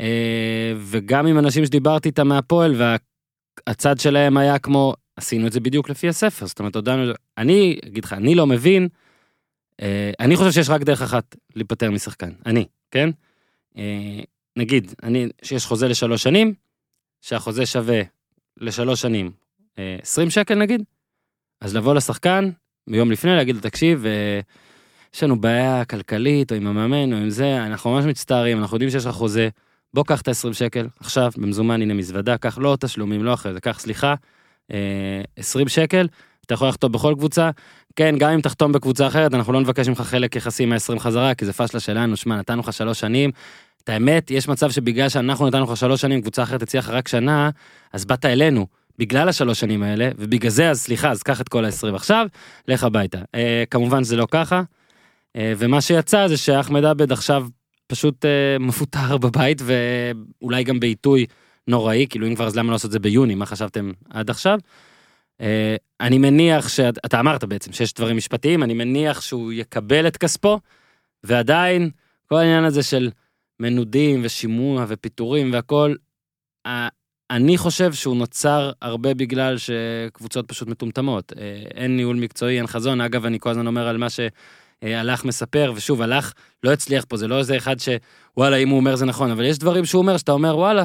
[0.00, 2.74] אה, וגם עם אנשים שדיברתי איתם מהפועל,
[3.66, 8.04] והצד שלהם היה כמו, עשינו את זה בדיוק לפי הספר, זאת אומרת, הודענו, אני אגיד
[8.04, 8.88] לך, אני לא מבין,
[9.82, 13.10] אה, אני חושב שיש רק דרך אחת להיפטר משחקן, אני, כן?
[14.56, 16.54] נגיד, אני, שיש חוזה לשלוש שנים,
[17.20, 18.02] שהחוזה שווה
[18.56, 19.30] לשלוש שנים
[19.76, 20.82] 20 שקל נגיד,
[21.60, 22.50] אז לבוא לשחקן
[22.90, 24.40] ביום לפני להגיד לו, תקשיב, אה,
[25.14, 28.90] יש לנו בעיה כלכלית או עם המאמן או עם זה, אנחנו ממש מצטערים, אנחנו יודעים
[28.90, 29.48] שיש לך חוזה,
[29.94, 33.60] בוא קח את ה-20 שקל, עכשיו, במזומן, הנה מזוודה, קח לא תשלומים, לא אחרי זה,
[33.60, 34.14] קח סליחה,
[34.72, 36.08] אה, 20 שקל,
[36.46, 37.50] אתה יכול לחתום בכל קבוצה,
[37.96, 41.44] כן, גם אם תחתום בקבוצה אחרת, אנחנו לא נבקש ממך חלק יחסי מה-20 חזרה, כי
[41.44, 43.30] זה פשלה שלנו, שמע, נתנו לך שלוש שנים.
[43.84, 47.50] את האמת, יש מצב שבגלל שאנחנו נתנו לך שלוש שנים, קבוצה אחרת לך רק שנה,
[47.92, 48.66] אז באת אלינו,
[49.02, 52.26] בגלל השלוש שנים האלה, ובגלל זה, אז סליחה, אז קח את כל ה-20 עכשיו,
[52.68, 53.18] לך הביתה.
[53.34, 54.62] אה, כמובן זה לא ככה,
[55.36, 57.46] אה, ומה שיצא זה שאחמד עבד עכשיו
[57.86, 61.26] פשוט אה, מפוטר בבית, ואולי גם בעיתוי
[61.68, 64.58] נוראי, כאילו אם כבר אז למה לא לעשות את זה ביוני, מה חשבתם עד עכשיו?
[65.40, 70.60] אה, אני מניח שאתה אמרת בעצם שיש דברים משפטיים, אני מניח שהוא יקבל את כספו,
[71.24, 71.90] ועדיין
[72.26, 73.10] כל העניין הזה של
[73.60, 75.94] מנודים ושימוע ופיטורים והכל,
[77.32, 81.32] אני חושב שהוא נוצר הרבה בגלל שקבוצות פשוט מטומטמות.
[81.38, 83.00] אה, אין ניהול מקצועי, אין חזון.
[83.00, 87.28] אגב, אני כל הזמן אומר על מה שהלך מספר, ושוב, הלך לא הצליח פה, זה
[87.28, 90.32] לא איזה אחד שוואלה, אם הוא אומר זה נכון, אבל יש דברים שהוא אומר שאתה
[90.32, 90.84] אומר, וואלה,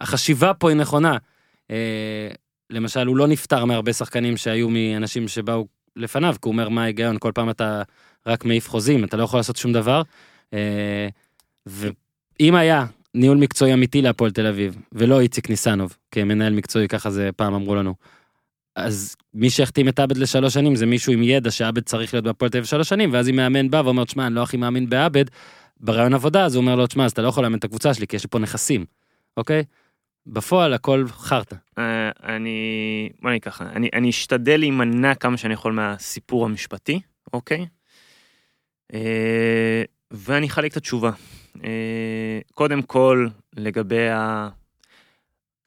[0.00, 1.16] החשיבה פה היא נכונה.
[1.70, 2.28] אה,
[2.70, 5.66] למשל, הוא לא נפטר מהרבה שחקנים שהיו מאנשים שבאו
[5.96, 7.82] לפניו, כי הוא אומר, מה ההיגיון, כל פעם אתה
[8.26, 10.02] רק מעיף חוזים, אתה לא יכול לעשות שום דבר.
[10.54, 11.08] אה,
[11.66, 12.84] ואם היה
[13.14, 17.74] ניהול מקצועי אמיתי להפועל תל אביב, ולא איציק ניסנוב, כמנהל מקצועי, ככה זה פעם אמרו
[17.74, 17.94] לנו,
[18.76, 22.50] אז מי שהחתים את עבד לשלוש שנים זה מישהו עם ידע שעבד צריך להיות בהפועל
[22.50, 25.24] תל אביב שלוש שנים, ואז אם מאמן בא ואומר, תשמע, אני לא הכי מאמין בעבד,
[25.80, 28.06] ברעיון עבודה, אז הוא אומר לו, תשמע, אז אתה לא יכול לאמן את הקבוצה שלי,
[28.06, 28.84] כי יש לי פה נכסים,
[29.36, 29.64] אוקיי?
[30.26, 31.56] בפועל הכל חרטא.
[31.78, 37.00] אה, אני, בוא נגיד ככה, אני, אשתדל להימנע כמה שאני יכול מהסיפור המשפטי,
[37.32, 37.66] אוקיי?
[38.94, 41.10] אה, ואני אחלק את התשובה.
[41.64, 44.48] אה, קודם כל, לגבי ה...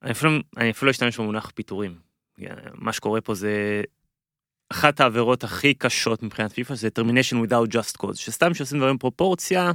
[0.04, 1.96] אני אפילו, אני אפילו לא אשתמש במונח פיטורים.
[2.74, 3.84] מה שקורה פה זה
[4.70, 9.72] אחת העבירות הכי קשות מבחינת פיפ"א זה termination without just cause, שסתם שעושים דברים פרופורציה,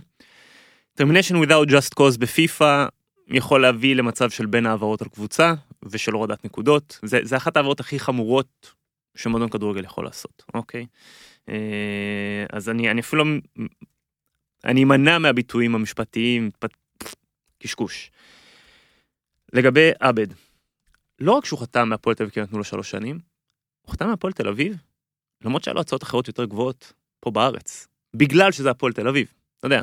[1.00, 2.86] termination without just cause בפיפ"א
[3.28, 6.98] יכול להביא למצב של בין העברות על קבוצה ושל הורדת נקודות.
[7.02, 8.74] זה, זה אחת העבירות הכי חמורות
[9.16, 10.86] שמועדון כדורגל יכול לעשות, אוקיי?
[11.48, 13.64] אה, אז אני, אני אפילו, לא-
[14.64, 17.04] אני אמנע מהביטויים המשפטיים, פ-
[17.62, 18.10] קשקוש.
[19.52, 20.26] לגבי עבד,
[21.20, 23.18] לא רק שהוא חתם מהפועל תל אביב כי נתנו לו שלוש שנים,
[23.82, 24.76] הוא חתם מהפועל תל אביב,
[25.44, 29.66] למרות שהיה לו הצעות אחרות יותר גבוהות פה בארץ, בגלל שזה הפועל תל אביב, אתה
[29.66, 29.82] יודע.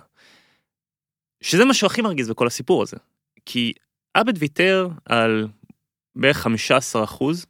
[1.41, 2.97] שזה מה שהכי מרגיז בכל הסיפור הזה.
[3.45, 3.73] כי
[4.13, 5.47] עבד ויתר על
[6.15, 7.45] בערך 15 אחוז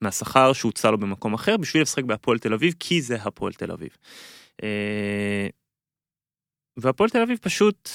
[0.00, 3.96] מהשכר שהוצע לו במקום אחר בשביל לשחק בהפועל תל אביב, כי זה הפועל תל אביב.
[6.78, 7.88] אה, והפועל תל אביב פשוט,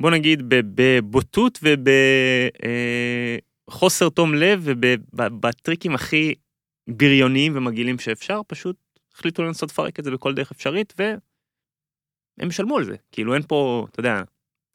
[0.00, 1.58] בוא נגיד בבוטות
[3.68, 6.34] ובחוסר תום לב ובטריקים הכי
[6.88, 8.76] בריוניים ומגעילים שאפשר, פשוט
[9.14, 12.96] החליטו לנסות לפרק את זה בכל דרך אפשרית והם ישלמו על זה.
[13.12, 14.22] כאילו אין פה, אתה יודע,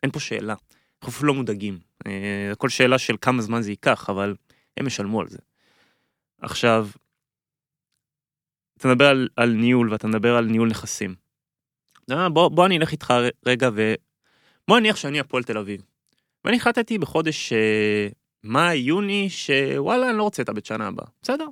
[0.03, 0.55] אין פה שאלה.
[1.01, 1.79] אנחנו אפילו לא מודאגים.
[2.07, 4.35] אה, הכל שאלה של כמה זמן זה ייקח, אבל
[4.77, 5.37] הם ישלמו על זה.
[6.41, 6.87] עכשיו,
[8.77, 11.24] אתה מדבר על, על ניהול ואתה מדבר על ניהול נכסים.
[12.11, 13.13] אה, בוא, בוא אני אלך איתך
[13.45, 13.93] רגע ו...
[14.67, 15.81] בוא נניח שאני הפועל תל אביב.
[16.45, 18.07] ואני החלטתי בחודש אה,
[18.43, 21.05] מאי, יוני, שוואלה, אני לא רוצה את הבית שנה הבאה.
[21.21, 21.47] בסדר,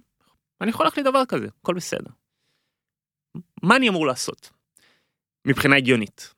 [0.61, 2.11] אני יכול להחליט דבר כזה, הכל בסדר.
[3.63, 4.49] מה אני אמור לעשות?
[5.47, 6.33] מבחינה הגיונית.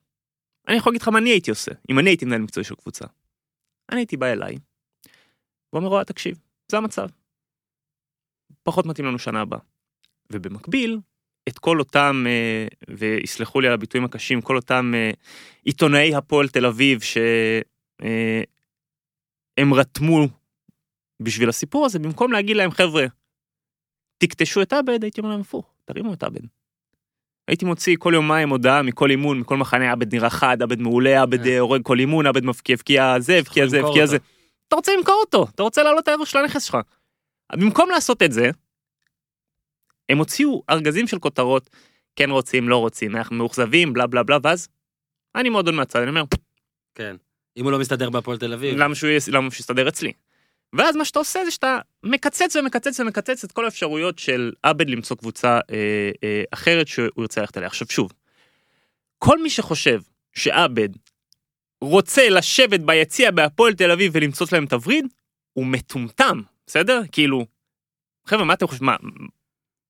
[0.67, 3.05] אני יכול להגיד לך מה אני הייתי עושה, אם אני הייתי מנהל מקצועי של קבוצה.
[3.91, 4.57] אני הייתי בא אליי,
[5.73, 6.39] ואומר, רואה, תקשיב,
[6.71, 7.07] זה המצב.
[8.63, 9.59] פחות מתאים לנו שנה הבאה.
[10.31, 10.99] ובמקביל,
[11.49, 12.67] את כל אותם, אה,
[12.97, 15.11] ויסלחו לי על הביטויים הקשים, כל אותם אה,
[15.63, 16.99] עיתונאי הפועל תל אביב
[18.03, 18.41] אה,
[19.57, 20.27] הם רתמו
[21.21, 23.05] בשביל הסיפור הזה, במקום להגיד להם, חבר'ה,
[24.17, 26.41] תקטשו את עבד, הייתי אומר להם הפוך, תרימו את עבד.
[27.47, 31.45] הייתי מוציא כל יומיים הודעה מכל אימון, מכל מחנה, עבד נראה חד, עבד מעולה, עבד
[31.45, 31.53] אה.
[31.53, 34.05] אה, הורג כל אימון, עבד מבקיע, הבקיע זה, הבקיע זה, הבקיע.
[34.05, 34.17] זה.
[34.67, 36.77] אתה רוצה למכור אותו, אתה רוצה להעלות את הערך של הנכס שלך.
[37.53, 38.49] במקום לעשות את זה,
[40.09, 41.69] הם הוציאו ארגזים של כותרות,
[42.15, 44.67] כן רוצים, לא רוצים, אנחנו מאוכזבים, בלה בלה בלה, ואז
[45.35, 46.23] אני מועדון מהצד, אני אומר,
[46.95, 47.15] כן.
[47.57, 48.77] אם הוא לא מסתדר בהפועל תל אביב.
[48.77, 50.11] למה שהוא יס- למה שהוא יסתדר אצלי?
[50.73, 55.15] ואז מה שאתה עושה זה שאתה מקצץ ומקצץ ומקצץ את כל האפשרויות של עבד למצוא
[55.17, 57.67] קבוצה אה, אה, אחרת שהוא ירצה ללכת אליה.
[57.67, 58.11] עכשיו שוב,
[59.17, 60.01] כל מי שחושב
[60.33, 60.89] שעבד
[61.81, 65.05] רוצה לשבת ביציע בהפועל תל אביב ולמצוא להם תווריד,
[65.53, 67.01] הוא מטומטם, בסדר?
[67.11, 67.45] כאילו,
[68.25, 68.85] חבר'ה, מה אתם חושבים?
[68.85, 68.95] מה,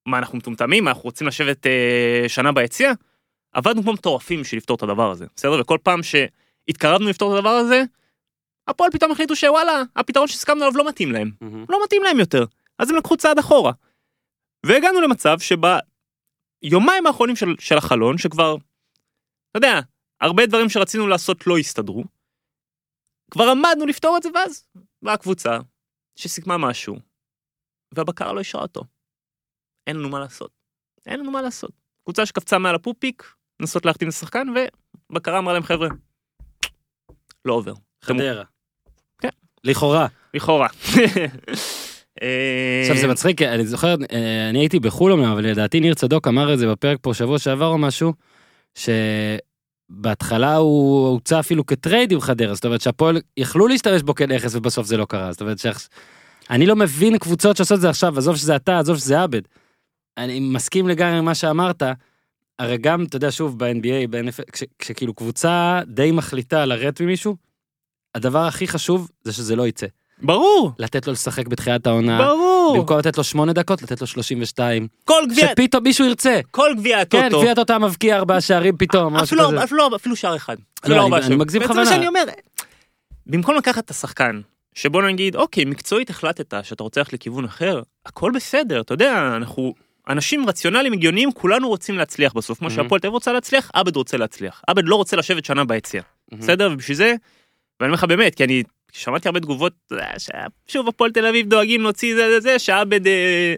[0.05, 0.87] מה אנחנו מטומטמים?
[0.87, 2.91] אנחנו רוצים לשבת אה, שנה ביציע?
[3.51, 5.61] עבדנו כמו מטורפים בשביל לפתור את הדבר הזה, בסדר?
[5.61, 7.83] וכל פעם שהתקרבנו לפתור את הדבר הזה,
[8.67, 11.31] הפועל פתאום החליטו שוואלה, הפתרון שהסכמנו עליו לא מתאים להם.
[11.41, 11.65] מהמם.
[11.69, 12.45] לא מתאים להם יותר.
[12.79, 13.71] אז הם לקחו צעד אחורה.
[14.65, 18.55] והגענו למצב שביומיים האחרונים של, של החלון, שכבר,
[19.51, 19.79] אתה יודע,
[20.21, 22.03] הרבה דברים שרצינו לעשות לא הסתדרו,
[23.31, 24.67] כבר עמדנו לפתור את זה, ואז
[25.01, 25.57] באה קבוצה
[26.15, 26.95] שסיכמה משהו,
[27.93, 28.83] והבקרה לא אישרה אותו.
[29.87, 30.51] אין לנו מה לעשות.
[31.05, 31.71] אין לנו מה לעשות.
[32.03, 34.47] קבוצה שקפצה מעל הפופיק, לנסות להחתים את השחקן,
[35.11, 35.87] ובקרה אמרה להם, חבר'ה,
[37.45, 37.73] לא עובר.
[38.01, 38.43] חדרה.
[39.21, 39.29] כן.
[39.63, 40.07] לכאורה.
[40.33, 40.67] לכאורה.
[42.81, 46.53] עכשיו זה מצחיק, אני זוכר, אה, אני הייתי בחו"ל אמנם, אבל לדעתי ניר צדוק אמר
[46.53, 48.13] את זה בפרק פה שבוע שעבר או משהו,
[48.75, 54.87] שבהתחלה הוא הוצא אפילו כטרייד עם חדרה, זאת אומרת שהפועל יכלו להשתמש בו כנכס ובסוף
[54.87, 55.89] זה לא קרה, זאת אומרת שעכשיו,
[56.49, 59.41] אני לא מבין קבוצות שעושות את זה עכשיו, עזוב שזה אתה, עזוב שזה עבד.
[60.17, 61.83] אני מסכים לגמרי עם מה שאמרת,
[62.59, 67.35] הרי גם, אתה יודע, שוב, ב-NBA, ב-NFL, כש- כשכאילו קבוצה די מחליטה לרדת ממישהו,
[68.15, 69.87] הדבר הכי חשוב זה שזה לא יצא.
[70.21, 72.75] ברור, לתת לו לשחק בתחילת העונה, ברור.
[72.77, 74.87] במקום לתת לו 8 דקות, לתת לו 32.
[75.05, 76.39] כל גביע, שפתאום מישהו ירצה.
[76.51, 77.39] כל גביע כן, הטוטו.
[77.41, 79.63] גביע טוטו מבקיע ארבעה שערים פתאום, משהו אפילו כזה.
[79.63, 80.55] אפילו אפילו שער אחד.
[80.85, 81.35] לא, אני- אני.
[81.35, 81.83] מגזים בכוונה.
[81.83, 82.23] מה שאני אומר.
[83.27, 84.41] במקום לקחת את השחקן,
[84.73, 89.73] שבוא נגיד, אוקיי, מקצועית החלטת שאתה רוצה ללכת לכיוון אחר, הכל בסדר, אתה יודע, אנחנו
[90.09, 92.59] אנשים רציונליים, הגיוניים, כולנו רוצים להצליח בסוף.
[92.59, 92.71] כמו Mhm.
[92.71, 94.61] שהפועל תל אביב רוצה להצליח, עבד רוצה להצליח.
[94.67, 96.01] עבד לא רוצה לשבת שנה ביציע.
[96.31, 96.43] מהמם.
[96.43, 96.69] בסדר?
[96.73, 97.15] ובשביל זה,
[97.79, 100.07] ואני אומר לך באמת, כי אני שמעתי הרבה תגובות, יודע,
[100.67, 103.53] ששוב הפועל תל אביב דואגים להוציא זה זה זה, שעבד אה,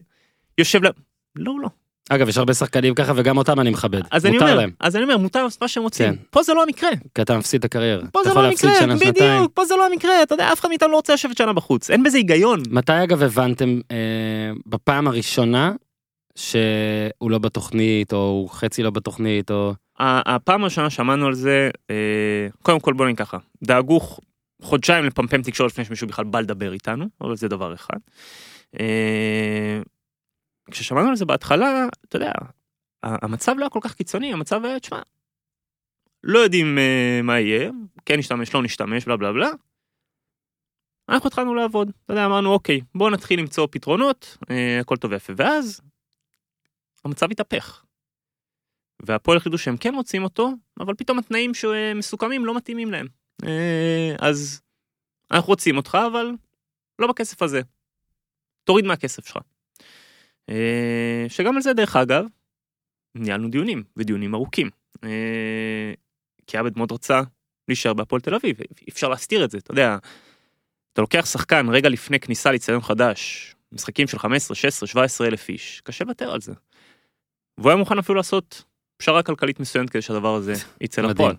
[0.58, 0.88] יושב ל...
[1.36, 1.70] לא, לא.
[2.10, 4.02] אגב, יש הרבה שחקנים ככה, וגם אותם אני מכבד.
[4.12, 6.16] אז אני אומר, להם, אז אני אומר, מותר מה שהם רוצים.
[6.16, 6.22] כן.
[6.30, 6.90] פה זה לא המקרה.
[7.16, 8.04] כי אתה מפסיד את הקריירה.
[8.12, 9.14] פה זה לא המקרה, שנה, שנתיים.
[9.14, 11.90] בדיוק, פה זה לא המקרה, אתה יודע, אף אחד מאיתנו לא רוצה לשבת שנה בחוץ,
[11.90, 12.64] אין בזה היגיון.
[12.70, 13.98] מתי אגב הבנתם אה,
[14.66, 15.72] בפעם הראשונה
[16.38, 19.74] שהוא לא בתוכנית, או הוא חצי לא בתוכנית, או...
[20.00, 24.00] הפעם הראשונה שמענו על זה, אה, קודם כל בוא נגיד ככה, דאגו
[24.62, 27.98] חודשיים לפמפם תקשורת לפני שמישהו בכלל בא לדבר איתנו, אבל זה דבר אחד.
[28.80, 29.82] אה,
[30.72, 32.32] כששמענו על זה בהתחלה, אתה יודע,
[33.04, 35.02] המצב לא היה כל כך קיצוני, המצב היה, תשמע,
[36.24, 37.72] לא יודעים אה, מה יהיה,
[38.06, 39.50] כן נשתמש, לא נשתמש, בלה בלה בלה.
[41.10, 44.38] אנחנו התחלנו לעבוד, אתה יודע, אמרנו אוקיי, בואו נתחיל למצוא פתרונות,
[44.82, 45.82] הכל טוב ויפה, ואז
[47.08, 47.84] המצב התהפך.
[49.02, 53.08] והפועל החליטו שהם כן רוצים אותו, אבל פתאום התנאים שמסוכמים לא מתאימים להם.
[53.46, 54.62] אה, אז
[55.32, 56.32] אנחנו רוצים אותך, אבל
[57.00, 57.62] לא בכסף הזה.
[58.64, 59.38] תוריד מהכסף שלך.
[60.50, 62.26] אה, שגם על זה, דרך אגב,
[63.16, 64.70] ניהלנו דיונים, ודיונים ארוכים.
[65.04, 65.94] אה,
[66.48, 67.22] כי עבד מאוד רצה
[67.68, 69.98] להישאר בהפועל תל אביב, אי אפשר להסתיר את זה, אתה יודע.
[70.94, 75.82] אתה לוקח שחקן רגע לפני כניסה לאיצטדיון חדש, משחקים של 15, 16, 17 אלף איש,
[75.84, 76.54] קשה לוותר על זה.
[77.58, 78.64] והוא היה מוכן אפילו לעשות
[78.98, 81.02] פשרה כלכלית מסוימת כדי שהדבר הזה יצא.
[81.02, 81.36] לפועל.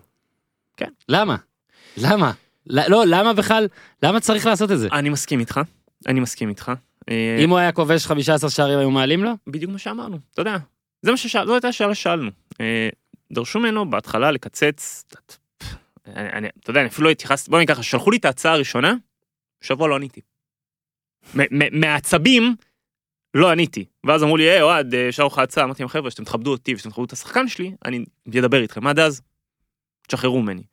[1.09, 1.35] למה?
[1.97, 2.31] למה?
[2.67, 3.67] ל- לא, למה בכלל?
[4.03, 4.87] למה צריך לעשות את זה?
[4.91, 5.61] אני מסכים איתך,
[6.07, 6.71] אני מסכים איתך.
[7.09, 9.31] אה, אם הוא היה כובש 15 שערים היו מעלים לו?
[9.47, 10.57] בדיוק מה שאמרנו, אתה יודע.
[11.01, 12.31] זה מה ששאל, זו הייתה השאלה ששאלנו.
[12.61, 12.89] אה,
[13.31, 15.03] דרשו ממנו בהתחלה לקצץ,
[16.15, 18.93] אני, אתה יודע, אני אפילו לא התייחסתי, בוא נגיד ככה, שלחו לי את ההצעה הראשונה,
[19.61, 20.21] שבוע לא עניתי.
[21.35, 22.55] מ- מ- מהעצבים,
[23.33, 23.85] לא עניתי.
[24.05, 26.73] ואז אמרו לי, היי אוהד, אה, שאלו לך הצעה, אמרתי להם, חבר'ה, שאתם תכבדו אותי
[26.73, 28.05] ושאתם תכבדו את השחקן שלי, אני
[28.39, 29.21] אדבר איתכם, עד אז,
[30.07, 30.63] תשחררו ממני.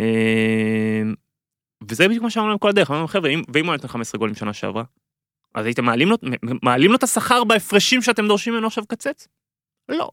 [0.00, 1.02] אה,
[1.88, 4.18] וזה בדיוק מה שאמרנו להם כל הדרך, אמרנו להם, חבר'ה, אם- ואם הוא נותן 15
[4.18, 4.84] גולים שנה שעברה,
[5.54, 6.16] אז הייתם מעלים לו,
[6.62, 9.28] מעלים לו את השכר בהפרשים שאתם דורשים ממנו עכשיו לקצץ?
[9.88, 10.10] לא.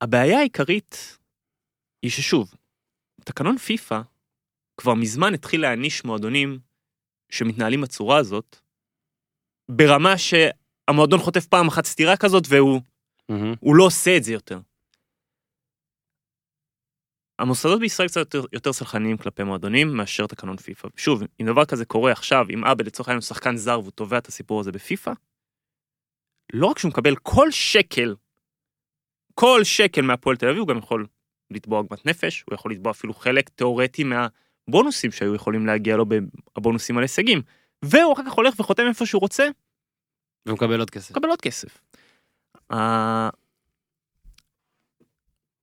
[0.00, 1.18] הבעיה העיקרית
[2.02, 2.54] היא ששוב,
[3.24, 4.00] תקנון פיפא
[4.76, 6.58] כבר מזמן התחיל להעניש מועדונים
[7.30, 8.60] שמתנהלים בצורה הזאת,
[9.68, 12.80] ברמה שהמועדון חוטף פעם אחת סטירה כזאת והוא.
[13.60, 14.60] הוא לא עושה את זה יותר.
[17.38, 20.88] המוסדות בישראל קצת יותר, יותר סלחניים כלפי מועדונים מאשר תקנון פיפא.
[20.96, 24.18] שוב, אם דבר כזה קורה עכשיו, אם עבד לצורך העניין הוא שחקן זר והוא תובע
[24.18, 25.12] את הסיפור הזה בפיפא,
[26.52, 28.14] לא רק שהוא מקבל כל שקל,
[29.34, 31.06] כל שקל מהפועל תל אביב, הוא גם יכול
[31.50, 36.06] לתבוע עוגמת נפש, הוא יכול לתבוע אפילו חלק תיאורטי מהבונוסים שהיו יכולים להגיע לו
[36.56, 37.42] בבונוסים על הישגים.
[37.90, 39.48] והוא אחר כך הולך וחותם איפה שהוא רוצה,
[40.46, 41.10] ומקבל עוד כסף.
[41.10, 41.80] מקבל עוד כסף.
[42.72, 43.28] אה,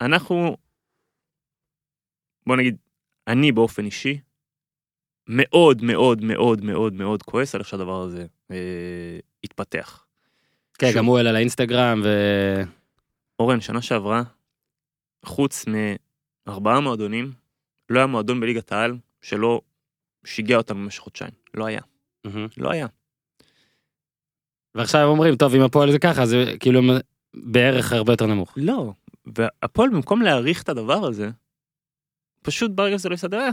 [0.02, 0.58] אנחנו,
[2.48, 2.78] בוא נגיד,
[3.28, 4.20] אני באופן אישי,
[5.28, 10.06] מאוד מאוד מאוד מאוד מאוד כועס על איך שהדבר הזה אה, התפתח.
[10.74, 10.98] כן, שוב.
[10.98, 12.08] גם הוא העלה לאינסטגרם, ו...
[13.40, 14.24] אורן, שנה שעברה,
[15.26, 17.32] חוץ מארבעה מועדונים,
[17.90, 19.62] לא היה מועדון בליגת העל שלא
[20.26, 21.32] שיגע אותנו במשך חודשיים.
[21.54, 21.82] לא היה.
[22.58, 22.88] לא היה.
[24.76, 26.82] ועכשיו אומרים, טוב, אם הפועל זה ככה, זה כאילו
[27.34, 28.54] בערך הרבה יותר נמוך.
[28.58, 28.94] לא.
[29.38, 31.30] והפועל במקום להעריך את הדבר הזה,
[32.42, 33.50] פשוט ברגע שזה לא יסתדר, אה,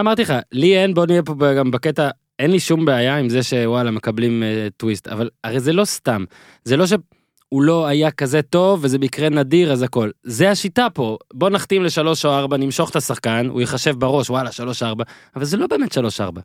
[0.00, 3.42] אמרתי לך, לי אין, בוא נהיה פה גם בקטע, אין לי שום בעיה עם זה
[3.42, 6.24] שוואלה מקבלים אה, טוויסט, אבל הרי זה לא סתם,
[6.64, 11.18] זה לא שהוא לא היה כזה טוב וזה מקרה נדיר אז הכל, זה השיטה פה,
[11.34, 15.04] בוא נחתים לשלוש או ארבע, נמשוך את השחקן, הוא ייחשב בראש, וואלה, שלוש ארבע,
[15.36, 16.40] אבל זה לא באמת שלוש ארבע.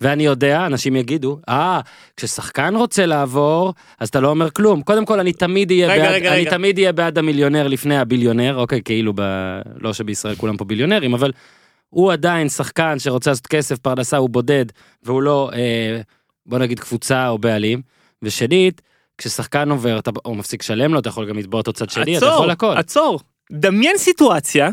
[0.00, 1.80] ואני יודע, אנשים יגידו, אה,
[2.16, 4.82] כששחקן רוצה לעבור, אז אתה לא אומר כלום.
[4.82, 6.50] קודם כל, אני תמיד אהיה רגע, בעד, רגע, אני רגע.
[6.50, 9.22] תמיד אהיה בעד המיליונר לפני הביליונר, אוקיי, כאילו, ב...
[9.80, 11.32] לא שבישראל כולם פה ביליונרים, אבל
[11.90, 14.64] הוא עדיין שחקן שרוצה לעשות כסף, פרנסה, הוא בודד,
[15.02, 16.00] והוא לא, אה,
[16.46, 17.82] בוא נגיד, קבוצה או בעלים.
[18.22, 18.82] ושנית,
[19.18, 22.26] כששחקן עובר, אתה או מפסיק לשלם לו, אתה יכול גם לתבוע אותו צד שני, אתה
[22.26, 22.76] יכול הכל.
[22.76, 23.20] עצור.
[23.52, 24.70] דמיין סיטואציה,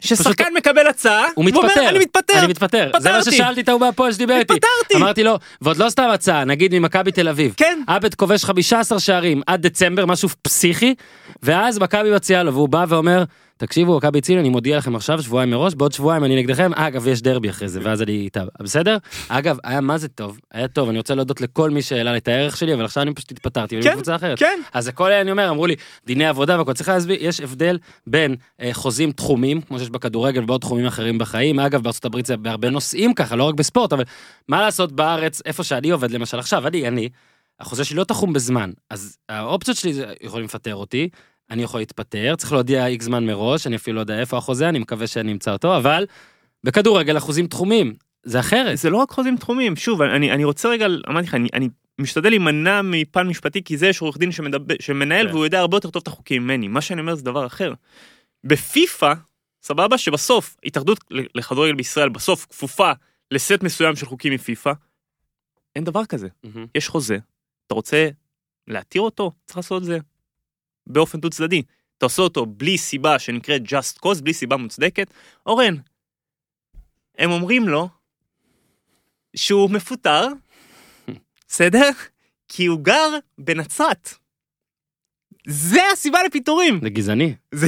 [0.00, 1.88] ששחקן מקבל הצעה, הוא מתפטר.
[1.88, 2.38] אני מתפטר.
[2.38, 2.90] אני מתפטר.
[2.98, 3.24] זה מה.
[3.24, 4.54] ששאלתי את ההוא מהפועל שדיבר איתי.
[4.54, 4.96] התפטרתי.
[4.96, 7.54] אמרתי לו, ועוד לא סתם הצעה, נגיד ממכבי תל אביב.
[7.56, 7.80] כן.
[7.86, 10.94] עבד כובש 15 שערים עד דצמבר, משהו פסיכי,
[11.42, 13.24] ואז מכבי מציעה לו, והוא בא ואומר,
[13.58, 17.22] תקשיבו, מכבי הציל, אני מודיע לכם עכשיו, שבועיים מראש, בעוד שבועיים אני נגדכם, אגב, יש
[17.22, 18.96] דרבי אחרי זה, ואז אני איתה, בסדר?
[19.28, 22.28] אגב, היה מה זה טוב, היה טוב, אני רוצה להודות לכל מי שהעלה לי את
[22.28, 24.38] הערך שלי, אבל עכשיו אני פשוט התפטרתי, כן, בקבוצה אחרת.
[24.38, 24.60] כן.
[24.72, 25.74] אז הכל אני אומר, אמרו לי,
[26.06, 30.60] דיני עבודה והכל, צריך להסביר, יש הבדל בין אה, חוזים תחומים, כמו שיש בכדורגל ובעוד
[30.60, 34.04] תחומים אחרים בחיים, אגב, בארצות הברית זה בהרבה נושאים ככה, לא רק בספורט, אבל
[34.48, 37.08] מה לעשות בארץ, איפה שאני עובד, למשל עכשיו, אני, אני,
[37.60, 41.08] החוזה שלי לא תחום בזמן, אז האופציות שלי זה, יכולים לפטר אותי,
[41.50, 44.78] אני יכול להתפטר, צריך להודיע איקס זמן מראש, אני אפילו לא יודע איפה החוזה, אני
[44.78, 46.06] מקווה שאני אמצא אותו, אבל
[46.64, 48.78] בכדורגל אחוזים תחומים, זה אחרת.
[48.78, 51.68] זה לא רק חוזים תחומים, שוב, אני, אני רוצה רגע, אמרתי לך, אני, אני
[51.98, 55.32] משתדל להימנע מפן משפטי, כי זה יש עורך דין שמדבר, שמנהל כן.
[55.32, 56.68] והוא יודע הרבה יותר טוב את החוקים ממני.
[56.68, 57.72] מה שאני אומר זה דבר אחר.
[58.44, 59.12] בפיפא,
[59.62, 62.92] סבבה, שבסוף, התאחדות לכדורגל בישראל בסוף כפופה
[63.30, 64.72] לסט מסוים של חוקים מפיפא,
[65.76, 66.28] אין דבר כזה.
[66.44, 66.66] מהמם.
[66.74, 67.18] יש חוזה,
[67.66, 68.08] אתה רוצה
[68.68, 69.98] להתיר אותו, צריך לעשות את זה
[70.86, 71.62] באופן דו צדדי.
[71.98, 75.10] אתה עושה אותו בלי סיבה שנקראת just cause, בלי סיבה מוצדקת.
[75.46, 75.74] אורן,
[77.18, 77.88] הם אומרים לו
[79.36, 80.28] שהוא מפוטר,
[81.48, 81.90] בסדר?
[82.48, 83.08] כי הוא גר
[83.38, 84.14] בנצרת.
[85.46, 86.80] זה הסיבה לפיטורים.
[86.82, 87.34] זה גזעני.
[87.52, 87.66] זה...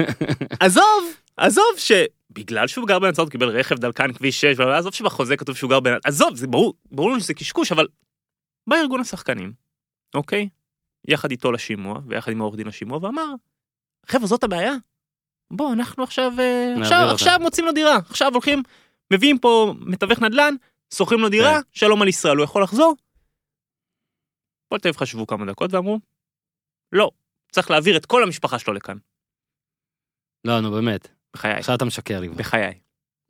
[0.60, 5.56] עזוב, עזוב שבגלל שהוא גר בנצרת הוא קיבל רכב דלקן כביש 6, עזוב שבחוזה כתוב
[5.56, 7.86] שהוא גר בנצרת, עזוב, זה ברור, ברור לנו שזה קשקוש, אבל
[8.66, 9.52] בא ארגון השחקנים,
[10.14, 10.48] אוקיי?
[11.08, 13.34] יחד איתו לשימוע, ויחד עם העורך דין לשימוע, ואמר,
[14.06, 14.74] חבר'ה, זאת הבעיה?
[15.50, 18.62] בוא, אנחנו עכשיו, אה, עכשיו, אותה." עכשיו מוצאים לו דירה, עכשיו הולכים,
[19.12, 20.54] מביאים פה מתווך נדל"ן,
[20.94, 21.60] שוכרים לו דירה, כן.
[21.72, 22.96] שלום על ישראל, הוא יכול לחזור?
[24.66, 25.98] הפועל תל אביב חשבו כמה דקות ואמרו,
[26.92, 27.10] לא,
[27.52, 28.96] צריך להעביר את כל המשפחה שלו לכאן.
[30.44, 31.08] לא, נו באמת.
[31.32, 32.28] בחיי, עכשיו אתה משקר לי.
[32.28, 32.78] בחיי.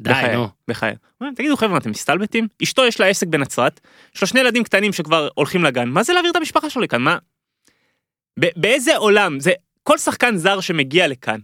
[0.03, 0.49] די, בחיי, נו.
[0.69, 0.95] בחיי.
[1.37, 2.49] תגידו חבר'ה, אתם מסתלבטים?
[2.63, 3.81] אשתו יש לה עסק בנצרת,
[4.15, 7.03] יש לה שני ילדים קטנים שכבר הולכים לגן, מה זה להעביר את המשפחה שלו לכאן?
[7.03, 7.19] מה?
[8.57, 9.41] באיזה עולם?
[9.41, 11.39] זה כל שחקן זר שמגיע לכאן,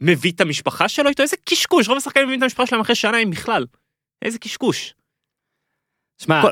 [0.00, 1.22] מביא את המשפחה שלו איתו?
[1.22, 3.66] איזה קשקוש, רוב השחקנים מביאים את המשפחה שלהם אחרי שנה אם בכלל.
[4.24, 4.94] איזה קשקוש.
[6.22, 6.42] שמע,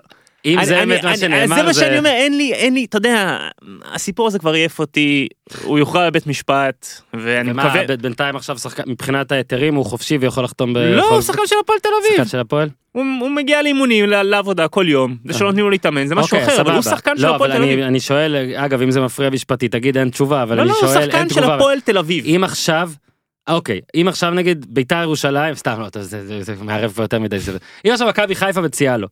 [0.44, 2.96] אם אני- זה באמת מה שנאמר, זה מה שאני אומר, אין לי, אין לי, אתה
[2.96, 3.38] יודע,
[3.84, 5.28] הסיפור הזה כבר עייף אותי,
[5.62, 7.96] הוא יוכרע בבית משפט, ואני ומה, מקווה...
[7.96, 10.78] בינתיים עכשיו שחקן, מבחינת ההיתרים הוא חופשי ויכול לחתום ב...
[10.78, 12.16] לא, הוא שחקן של הפועל תל אביב.
[12.16, 12.68] שחקן של הפועל?
[12.92, 16.54] הוא, הוא מגיע לאימונים, לעבודה כל יום, זה שלא נותנים לו להתאמן, זה משהו אוקיי,
[16.54, 16.82] אחר, אבל הוא.
[16.82, 17.78] שחקן של לא, הפועל תל אביב.
[17.80, 20.80] אני שואל, אגב, אם זה מפריע משפטית, תגיד אין תשובה, אבל לא, אני לא, הוא
[20.80, 21.54] שואל, שחקן אין של תגובה.
[21.56, 22.24] הפועל תל אביב.
[22.26, 22.90] אם עכשיו,
[23.48, 28.08] אוקיי, אם עכשיו נגיד ביתר ירושלים, סתם לא, זה- מערב יותר מדי, זה- אם עכשיו
[28.08, 29.08] מכבי חיפה מציעה לו,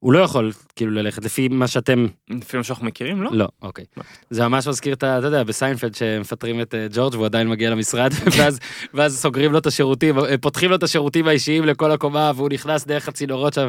[0.00, 3.30] הוא לא יכול כאילו ללכת לפי מה שאתם, לפי מה שאנחנו מכירים, לא?
[3.32, 3.84] לא, אוקיי.
[3.96, 4.02] לא.
[4.30, 5.18] זה ממש מזכיר את ה...
[5.18, 8.58] אתה יודע, בסיינפלד שמפטרים את אה, ג'ורג' והוא עדיין מגיע למשרד, ואז-
[8.94, 12.86] ואז סוגרים לו את השירותים, אה, פותחים לו את השירותים האישיים לכל הקומה, והוא נכנס
[12.86, 13.68] דרך הצינורות שם.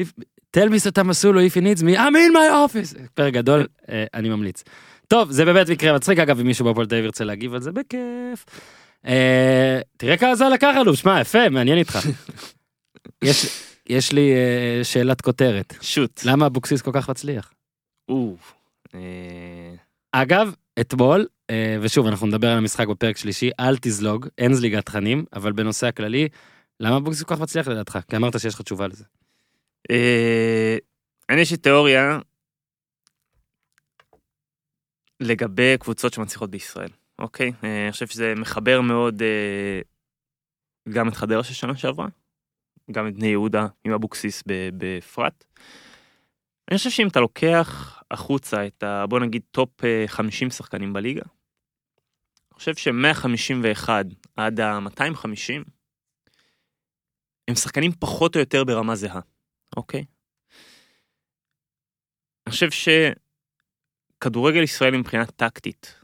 [0.00, 0.22] If-
[0.56, 2.98] tell me שאתה מסול if he needs me, I'm in my office.
[3.14, 4.62] פרק גדול, אה, אני ממליץ.
[5.08, 7.70] טוב, זה באמת מקרה מצחיק, אגב, אם מישהו בהפועל תל אביב ירצה להגיב על זה,
[7.72, 8.44] בכיף.
[9.06, 11.98] אה, תראה כמה זמן לקח לנו, שמע, יפה, מעניין איתך.
[13.24, 15.74] יש- יש לי אה, שאלת כותרת.
[15.80, 16.20] שוט.
[16.24, 17.52] למה אבוקסיס כל כך מצליח?
[18.08, 18.36] או,
[18.94, 19.74] אה,
[20.12, 25.24] אגב, אתמול, אה, ושוב, אנחנו נדבר על המשחק בפרק שלישי, אל תזלוג, אין זליגת תכנים,
[25.32, 26.28] אבל בנושא הכללי,
[26.80, 27.98] למה אבוקסיס כל כך מצליח לדעתך?
[28.08, 29.04] כי אמרת שיש לך תשובה לזה.
[31.30, 32.18] אני יש לי תיאוריה
[35.20, 37.52] לגבי קבוצות שמצליחות בישראל, אוקיי?
[37.62, 39.22] אני חושב שזה מחבר מאוד
[40.88, 42.08] גם את חדרה של שנה שעברה,
[42.90, 45.44] גם את בני יהודה עם אבוקסיס בפרט.
[46.70, 49.06] אני חושב שאם אתה לוקח החוצה את ה...
[49.06, 53.88] בוא נגיד top אה, 50 שחקנים בליגה, אני חושב ש-151
[54.36, 55.64] עד ה-250
[57.48, 59.20] הם שחקנים פחות או יותר ברמה זהה,
[59.76, 60.04] אוקיי?
[62.46, 62.68] אני חושב
[64.18, 66.00] שכדורגל ישראלי מבחינה טקטית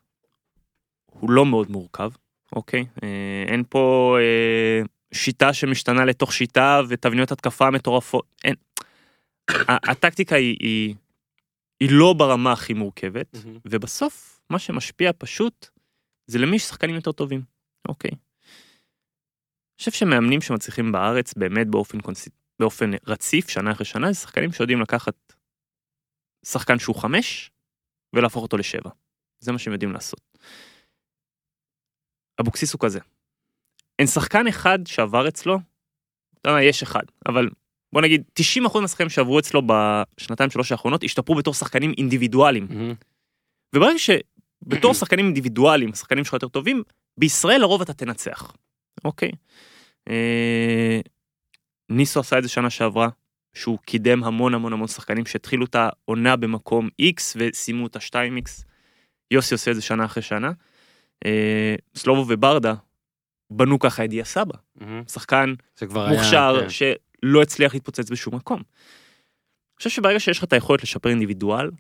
[1.06, 2.10] הוא לא מאוד מורכב,
[2.56, 2.86] אוקיי?
[3.02, 4.82] אה, אין פה אה,
[5.14, 8.54] שיטה שמשתנה לתוך שיטה ותבניות התקפה מטורפות, אין.
[9.68, 10.94] הטקטיקה היא, היא,
[11.80, 15.68] היא לא ברמה הכי מורכבת, ובסוף מה שמשפיע פשוט
[16.26, 17.42] זה למי יש שחקנים יותר טובים,
[17.88, 18.10] אוקיי?
[18.10, 18.18] אני
[19.78, 22.28] חושב שמאמנים שמצליחים בארץ באמת באופן, קונס...
[22.58, 25.14] באופן רציף, שנה אחרי שנה, זה שחקנים שיודעים לקחת
[26.46, 27.50] שחקן שהוא חמש
[28.12, 28.90] ולהפוך אותו לשבע.
[29.40, 30.38] זה מה שהם יודעים לעשות.
[32.40, 33.00] אבוקסיס הוא כזה.
[34.00, 35.58] אין שחקן אחד שעבר אצלו,
[36.44, 37.48] לא יודע, יש אחד, אבל
[37.92, 42.66] בוא נגיד 90% מהשחקנים שעברו אצלו בשנתיים שלוש האחרונות השתפרו בתור שחקנים אינדיבידואליים.
[42.70, 42.94] מהמם.
[43.74, 46.82] וברגע שבתור שחקנים אינדיבידואליים, שחקנים שלך יותר טובים,
[47.18, 48.52] בישראל לרוב אתה תנצח,
[49.04, 49.30] אוקיי?
[50.08, 51.00] אה,
[51.90, 53.08] ניסו עשה את זה שנה שעברה,
[53.54, 58.64] שהוא קידם המון המון המון שחקנים שהתחילו את העונה במקום X וסיימו את ה-2X.
[59.30, 60.52] יוסי עושה את זה שנה אחרי שנה.
[61.26, 62.74] אה, סלובו וברדה
[63.50, 64.54] בנו ככה את דיה סבא.
[65.08, 66.18] שחקן שכבר היה...
[66.18, 66.70] מוכשר כן.
[66.70, 68.56] שלא הצליח להתפוצץ בשום מקום.
[68.56, 71.70] אני חושב שברגע שיש לך את היכולת לשפר אינדיבידואל,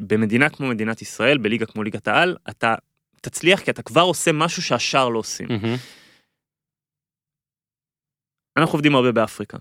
[0.00, 2.74] במדינה כמו מדינת ישראל, בליגה כמו ליגת העל, אתה
[3.20, 5.48] תצליח כי אתה כבר עושה משהו שהשאר לא עושים.
[8.56, 9.58] אנחנו עובדים הרבה באפריקה.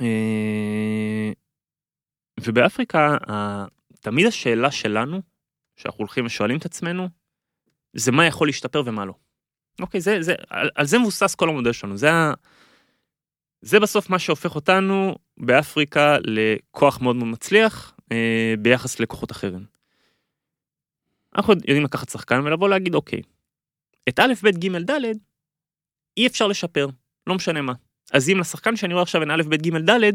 [0.00, 1.32] אה,
[2.40, 3.16] ובאפריקה,
[4.00, 5.22] תמיד השאלה שלנו,
[5.76, 7.08] שאנחנו הולכים ושואלים את עצמנו,
[7.96, 9.14] זה מה יכול להשתפר ומה לא.
[9.80, 12.10] אוקיי, זה, זה, על, על זה מבוסס כל המודל שלנו, זה,
[13.60, 19.64] זה בסוף מה שהופך אותנו באפריקה לכוח מאוד מאוד מצליח אה, ביחס ללקוחות אחרים.
[21.36, 23.22] אנחנו יודעים לקחת שחקן ולבוא להגיד, אוקיי,
[24.08, 25.00] את א', ב', ג', ד',
[26.16, 26.88] אי אפשר לשפר,
[27.26, 27.72] לא משנה מה.
[28.12, 30.12] אז אם לשחקן שאני רואה עכשיו אין א', ב', ג', ד',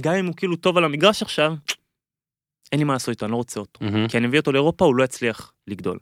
[0.00, 1.54] גם אם הוא כאילו טוב על המגרש עכשיו,
[2.72, 3.84] אין לי מה לעשות איתו, אני לא רוצה אותו.
[3.84, 4.08] מהמם.
[4.08, 5.98] כי אני מביא אותו לאירופה, הוא לא יצליח לגדול.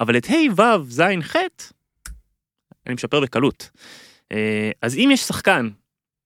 [0.00, 1.36] אבל את ה', ו', ז', ח',
[2.86, 3.70] אני משפר בקלות.
[4.32, 5.68] אה, אז אם יש שחקן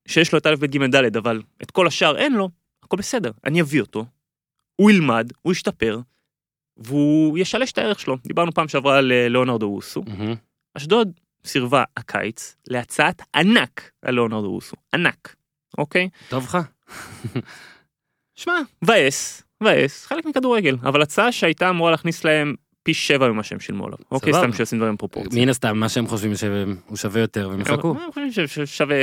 [0.09, 2.49] שיש לו את א', ב', ג', ד', אבל את כל השאר אין לו,
[2.83, 4.07] הכל בסדר, אני אביא אותו,
[4.77, 6.01] הוא ילמד, הוא ישתפר,
[6.77, 8.17] והוא ישלש את הערך שלו.
[8.27, 10.03] דיברנו פעם שעברה על אה, ליאונרדו אוסו.
[10.07, 10.35] מהמם.
[10.75, 14.77] אשדוד סירבה הקיץ להצעת ענק על ליאונרדו אוסו.
[14.95, 15.37] ענק,
[15.79, 16.09] אוקיי?
[16.29, 16.59] טוב לך?
[18.41, 22.55] שמע, מבאס, מבאס, חלק מכדורגל, אבל הצעה שהייתה אמורה להכניס להם
[22.85, 23.99] פי שבע ממה שהם שילמו עליו.
[24.11, 24.33] אוקיי.
[24.33, 25.43] סתם שעושים דברים פרופורציה.
[25.43, 27.91] מן הסתם, מה שהם חושבים שהוא שווה יותר, והם יחכו.
[27.91, 28.97] הם חושבים ששווה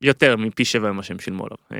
[0.00, 1.56] יותר מפי שבע ממה שהם שילמו עליו.
[1.72, 1.76] אה,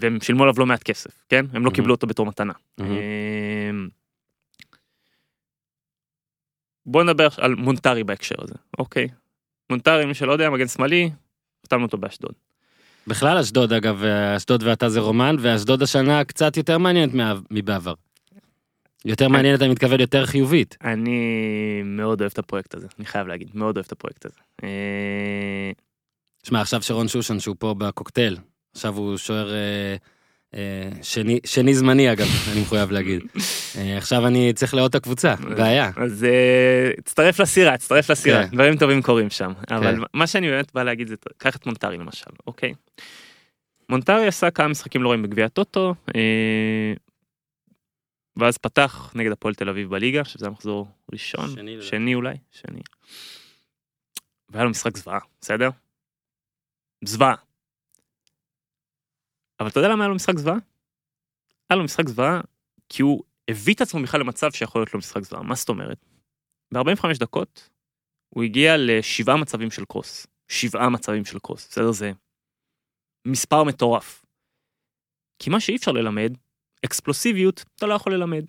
[0.00, 1.44] והם שילמו עליו לא מעט כסף, כן?
[1.52, 1.74] הם לא Mhm.
[1.74, 2.52] קיבלו אותו בתור מתנה.
[2.78, 2.92] מהמם.
[2.96, 3.70] אה,
[6.86, 9.08] בוא נדבר על מונטרי בהקשר הזה, אוקיי?
[9.70, 11.10] מונטרי, מי שלא יודע, מגן שמאלי,
[11.62, 12.32] החתמנו אותו באשדוד.
[13.06, 14.04] בכלל אשדוד אגב,
[14.36, 17.12] אשדוד ואתה זה רומן, ואשדוד השנה קצת יותר מעניינת
[17.50, 17.94] מבעבר.
[19.06, 20.76] יותר מעניינת, אני מתכוון יותר חיובית.
[20.84, 21.20] אני
[21.84, 24.34] מאוד אוהב את הפרויקט הזה, אני חייב להגיד, מאוד אוהב את הפרויקט הזה.
[24.64, 25.70] אה,
[26.46, 28.36] שמע, עכשיו שרון שושן שהוא פה בקוקטייל,
[28.74, 29.96] עכשיו הוא שוער אה,
[30.54, 33.22] אה, שני, שני זמני אגב, אני מחויב להגיד.
[33.76, 35.90] אה, עכשיו אני צריך לראות את הקבוצה, בעיה.
[35.96, 36.26] אז
[37.04, 38.54] תצטרף לסירה, תצטרף לסירה, כן.
[38.54, 39.52] דברים טובים קורים שם.
[39.70, 42.72] אבל מה שאני באמת בא להגיד זה, קח את מונטרי למשל, אוקיי?
[43.88, 45.94] מונטרי עשה כמה משחקים לא רעים בגביע הטוטו,
[48.36, 51.82] ואז פתח נגד הפועל תל אביב בליגה, שזה המחזור ראשון, שני.
[51.82, 52.80] שני אולי, שני.
[54.48, 55.70] והיה לו משחק זוועה, בסדר?
[57.04, 57.34] זוועה.
[59.60, 60.56] אבל אתה יודע למה היה לו משחק זוועה?
[61.70, 62.40] היה לו משחק זוועה
[62.88, 65.42] כי הוא הביא את עצמו בכלל למצב שיכול להיות לו משחק זוועה.
[65.42, 66.04] מה זאת אומרת?
[66.74, 67.70] ב-45 דקות
[68.28, 70.26] הוא הגיע לשבעה מצבים של קרוס.
[70.48, 71.92] שבעה מצבים של קרוס, בסדר?
[71.92, 72.12] זה
[73.26, 74.24] מספר מטורף.
[75.38, 76.36] כי מה שאי אפשר ללמד,
[76.84, 78.44] אקספלוסיביות, אתה לא יכול ללמד.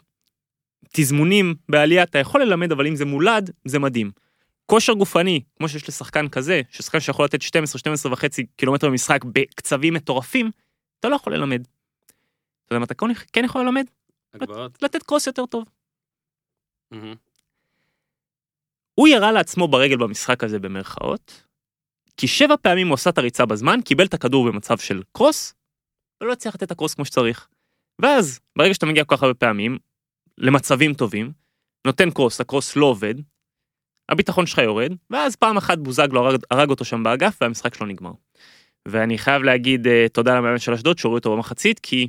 [0.94, 4.12] תזמונים בעלייה אתה יכול ללמד, אבל אם זה מולד, זה מדהים.
[4.66, 9.94] כושר גופני, כמו שיש לשחקן כזה, ששחקן שיכול לתת 12, 12 וחצי קילומטר במשחק בקצבים
[9.94, 10.52] מטורפים,
[11.00, 11.62] אתה לא יכול ללמד.
[12.66, 13.86] אתה יודע מה אתה כן- כן יכול ללמד?
[14.34, 14.84] הגבהות.
[14.84, 15.64] לתת קרוס יותר טוב.
[16.92, 17.16] מהמם.
[18.94, 21.44] הוא ירה לעצמו ברגל במשחק הזה במרכאות,
[22.18, 25.54] כי שבע פעמים הוא עשה את הריצה בזמן, קיבל את הכדור במצב של קרוס,
[26.22, 27.48] ולא הצליח לתת את הקרוס כמו שצריך.
[28.00, 29.78] ואז, ברגע שאתה מגיע כל כך הרבה פעמים,
[30.38, 31.32] למצבים טובים,
[31.88, 33.16] נותן קרוס, הקרוס לא עובד,
[34.10, 38.12] הביטחון שלך יורד, ואז פעם אחת בוזגלו הרג, הרג אותו שם באגף, והמשחק שלו נגמר.
[38.88, 42.08] ואני חייב להגיד uh, תודה למאמן של אשדוד שהוריד אותו במחצית, כי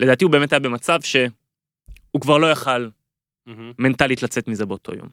[0.00, 2.88] לדעתי הוא באמת היה במצב שהוא כבר לא יכל
[3.46, 3.72] מהמם.
[3.78, 5.08] מנטלית לצאת מזה באותו יום.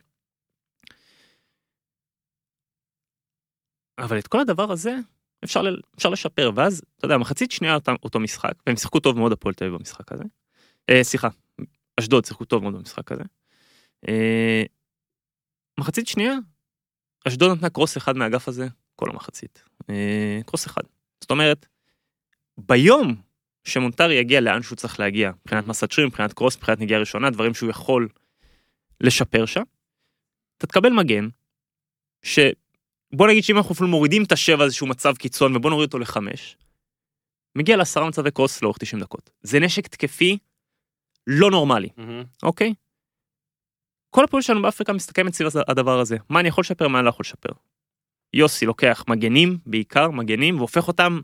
[3.98, 4.96] אבל את כל הדבר הזה
[5.44, 9.18] אפשר, ל- אפשר לשפר, ואז, אתה יודע, מחצית שנייה אותו, אותו משחק, והם שיחקו טוב
[9.18, 10.24] מאוד הפועל תל אביב במשחק הזה.
[10.90, 11.28] אה, סליחה,
[12.00, 13.24] אשדוד שיחקו טוב מאוד במשחק הזה.
[14.08, 14.64] אה,
[15.80, 16.34] מחצית שנייה,
[17.28, 19.64] אשדוד נתנה קרוס אחד מהאגף הזה כל המחצית.
[19.90, 20.82] אה, קרוס אחד.
[21.22, 21.66] זאת אומרת,
[22.58, 23.16] ביום
[23.64, 27.54] שמונטרי יגיע לאן שהוא צריך להגיע, מבחינת מסת שריר, מבחינת קרוס, מבחינת נגיעה ראשונה, דברים
[27.54, 28.08] שהוא יכול
[29.02, 29.64] לשפר שם,
[30.58, 31.28] אתה תקבל מגן,
[33.14, 36.58] שבוא נגיד שאם אנחנו אפילו מורידים את השבע איזשהו מצב קיצון ובוא נוריד אותו לחמש,
[37.55, 39.30] מגיע לעשרה מצבי קרוס לאורך 90 דקות.
[39.41, 40.38] זה נשק תקפי
[41.28, 42.24] לא נורמלי, מהמם.
[42.43, 42.74] אוקיי?
[44.10, 46.18] כל הפעולה שלנו באפריקה מסתכמת סביב הדבר הזה.
[46.30, 47.49] מה אני יכול לשפר, מה אני לא יכול לשפר.
[48.34, 51.20] יוסי לוקח מגנים, בעיקר מגנים, והופך אותם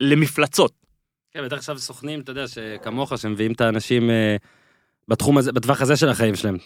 [0.00, 0.72] למפלצות.
[1.30, 4.36] כן, בטח עכשיו סוכנים, אתה יודע, שכמוך, שמביאים את האנשים אה,
[5.08, 6.56] בתחום הזה, בטווח הזה של החיים שלהם.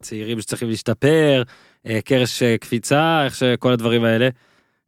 [0.00, 1.42] צעירים שצריכים להשתפר,
[1.86, 4.28] אה, קרש אה, קפיצה, איך שכל הדברים האלה.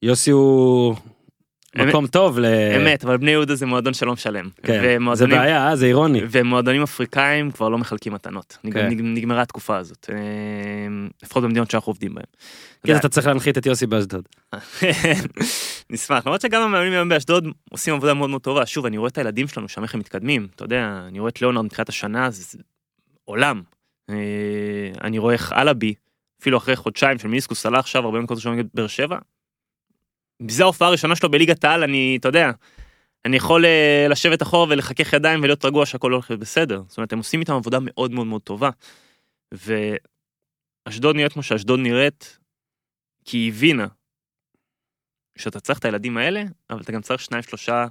[0.03, 0.95] יוסי הוא
[1.77, 1.87] אמת.
[1.89, 2.45] מקום טוב ל...
[2.77, 4.49] אמת, אבל בני יהודה זה מועדון שלא משלם.
[4.63, 5.77] כן, זה ומועדונים- בעיה, אה?
[5.77, 6.21] זה אירוני.
[6.31, 8.59] ומועדונים אפריקאים כבר לא מחלקים מתנות.
[8.73, 8.89] כן.
[8.89, 10.11] נג- נגמרה התקופה הזאת.
[11.23, 12.25] לפחות במדינות שאנחנו עובדים בהן.
[12.87, 14.29] כן, אתה צריך להנחית את יוסי באשדוד.
[15.91, 19.19] נשמח למרות שגם המאמנים היום באשדוד עושים עבודה מאוד מאוד טובה שוב אני רואה את
[19.19, 22.43] הילדים שלנו שם איך הם מתקדמים אתה יודע אני רואה את ליאונרד מתחילת השנה זה
[22.43, 22.59] זה
[23.25, 23.63] עולם
[25.01, 25.95] אני רואה איך אלאבי
[26.41, 29.19] אפילו אחרי חודשיים של מיניסקוס עלה עכשיו הרבה מקומות ראשונים נגד באר שבע.
[30.49, 32.51] זו ההופעה הראשונה שלו בליגת העל אני אתה יודע.
[33.25, 37.13] אני יכול אה, לשבת אחורה ולחכך ידיים ולהיות רגוע שהכל הולך להיות בסדר זאת אומרת
[37.13, 38.71] הם עושים איתם עבודה מאוד מאוד מאוד טובה.
[40.87, 42.39] ואשדוד נראית כמו שאשדוד נראית
[43.25, 43.87] כי היא הבינה
[45.39, 47.87] שאתה צריך את הילדים האלה, אבל אתה גם צריך שניים שלושה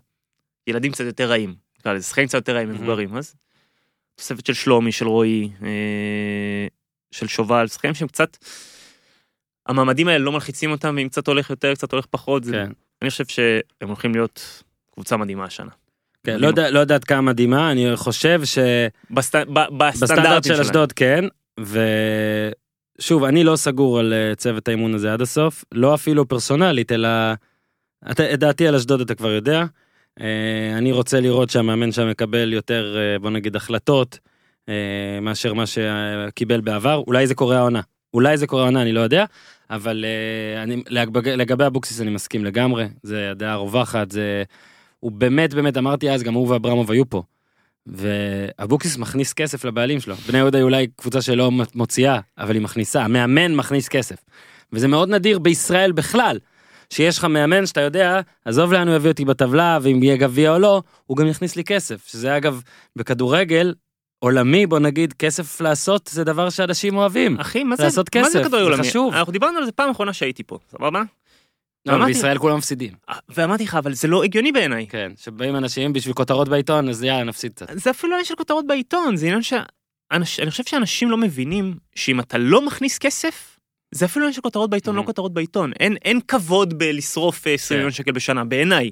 [0.68, 1.56] ילדים קצת יותר רעים.
[1.80, 3.36] נקרא לזה, שחקנים קצת יותר רעים מבוגרים, אז
[4.18, 6.68] תוספת של שלומי, של רועי, אה,
[7.12, 8.38] של שובל, שחקנים שהם קצת,
[9.68, 12.72] המעמדים האלה לא מלחיצים אותם, ואם קצת הולך יותר, קצת הולך פחות, זה, כן.
[13.02, 13.48] אני חושב שהם
[13.88, 14.64] הולכים להיות
[14.94, 15.70] קבוצה מדהימה השנה.
[16.24, 18.58] כן, לא יודע- לא יודעת כמה מדהימה, אני חושב ש...
[19.12, 20.62] בסט, ב, בסטנדרט בסטנדרטים של שלהם.
[20.62, 21.26] אשדוד כן,
[23.00, 27.08] ושוב, אני לא סגור על אה, צוות האימון הזה עד הסוף, לא אפילו פרסונלית, אלא
[28.12, 29.64] את דעתי על אשדוד אתה כבר יודע.
[30.22, 34.20] אה, אני רוצה לראות שהמאמן שם מקבל יותר, אה, בוא נגיד, החלטות,
[34.70, 37.82] אה, מאשר מה שקיבל בעבר, אולי זה קורה העונה.
[38.14, 39.26] אולי זה קורה העונה, אני לא יודע,
[39.70, 40.06] אבל
[40.64, 40.84] אני,
[41.16, 44.44] לגבי אבוקסיס אני מסכים לגמרי, זה הדעה הרווחת, זה...
[45.00, 47.24] הוא באמת באמת אמרתי אז גם הוא ואברמוב היו פה.
[47.88, 50.16] ואבוקסיס מכניס כסף לבעלים שלו.
[50.16, 53.04] בני יהודה היא אולי קבוצה שלא מוציאה, אבל היא מכניסה.
[53.04, 54.16] המאמן מכניס כסף.
[54.74, 56.40] וזה מאוד נדיר בישראל בכלל,
[56.94, 60.60] שיש לך מאמן שאתה יודע, עזוב לאן הוא יביא אותי בטבלה, ואם יהיה גביע או
[60.60, 62.08] לא, הוא גם יכניס לי כסף.
[62.08, 62.62] שזה אגב,
[62.96, 63.74] בכדורגל,
[64.20, 67.40] עולמי, בוא נגיד, כסף לעשות זה דבר שאנשים אוהבים.
[67.40, 68.90] אחי, מה זה, לעשות מה כסף, זה כדורגל עולמי?
[68.90, 69.14] חשוב.
[69.14, 71.02] אנחנו דיברנו על זה פעם אחרונה שהייתי פה, סבבה?
[71.86, 72.94] לא, בישראל כולם מפסידים.
[73.30, 74.88] ואמרתי לך, אבל זה לא הגיוני בעיניי.
[74.88, 77.68] כן, שבאים אנשים בשביל כותרות בעיתון, אז יאללה, נפסיד קצת.
[77.74, 79.54] זה אפילו לא עניין של כותרות בעיתון, זה עניין ש...
[80.12, 83.57] אני חושב שאנשים לא מבינים שאם אתה לא מכניס כסף,
[83.92, 85.06] זה אפילו עניין של כותרות בעיתון, לא Mhm.
[85.06, 85.74] כותרות בעיתון.
[85.80, 87.76] אין, אין כבוד בלשרוף אה, 20 כן.
[87.76, 88.92] מיליון שקל בשנה, בעיניי.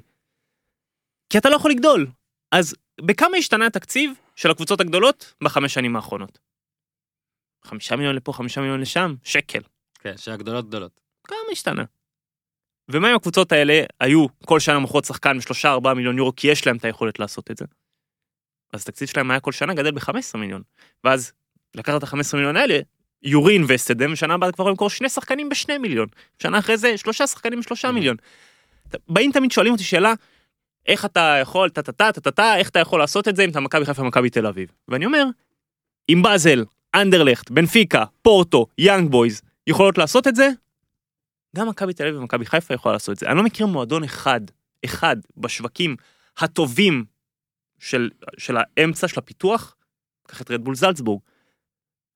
[1.30, 2.06] כי אתה לא יכול לגדול.
[2.52, 6.38] אז בכמה השתנה התקציב של הקבוצות הגדולות בחמש שנים האחרונות?
[7.64, 9.60] חמישה מיליון לפה, חמישה מיליון לשם, שקל.
[10.00, 11.00] כן, שהגדולות גדולות.
[11.24, 11.84] כמה השתנה?
[12.88, 16.66] ומה אם הקבוצות האלה היו כל שנה מוכרות שחקן בשלושה ארבעה מיליון יורו כי יש
[16.66, 17.64] להם את היכולת לעשות את זה?
[18.72, 20.62] אז התקציב שלהם היה כל שנה גדל ב-15 מיליון.
[21.04, 21.32] ואז
[21.74, 22.78] לקחת את ה-15 מיליון האלה,
[23.22, 26.08] you reinvested, ושנה הבאה כבר למכור שני שחקנים בשני מיליון.
[26.42, 27.92] שנה אחרי זה שלושה שחקנים בשלושה.
[27.92, 28.16] מיליון.
[29.08, 30.14] באים תמיד שואלים אותי שאלה,
[30.86, 33.44] איך אתה יכול, טה טה טה טה טה טה, איך אתה יכול לעשות את זה
[33.44, 34.68] אם אתה מכבי חיפה ומכבי תל אביב.
[34.88, 35.24] ואני אומר,
[36.08, 36.64] אם באזל,
[36.94, 40.48] אנדרלכט, בנפיקה, פורטו, יאנג בויז, יכולות לעשות את זה,
[41.56, 43.26] גם מכבי תל אביב ומכבי חיפה יכולה לעשות את זה.
[43.26, 44.40] אני לא מכיר מועדון אחד,
[44.84, 45.96] אחד, בשווקים
[46.38, 47.04] הטובים
[47.78, 49.76] של, של האמצע של הפיתוח,
[50.26, 51.20] קח את רדבול זלצבורג.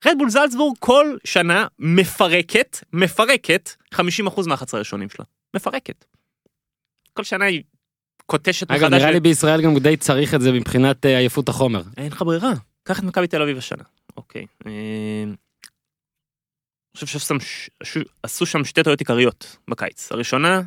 [0.07, 3.99] רדבול זלצבורג כל שנה מפרקת, מפרקת 50%
[4.47, 5.25] מהחצי הראשונים שלה.
[5.55, 6.05] מפרקת.
[7.13, 7.63] כל שנה היא
[8.27, 9.01] קוטשת אגב, מחדש.
[9.01, 11.83] נראה לי בישראל גם די צריך את זה מבחינת אה, עייפות החומר.
[11.97, 12.53] אין לך ברירה.
[12.83, 13.83] קח את מכבי תל אביב השנה.
[14.17, 14.47] אוקיי.
[14.67, 15.25] אה,
[16.95, 17.19] אני חושב
[17.83, 20.13] שעשו שם שתי טעויות עיקריות בקיץ.
[20.13, 20.65] הראשונה, אני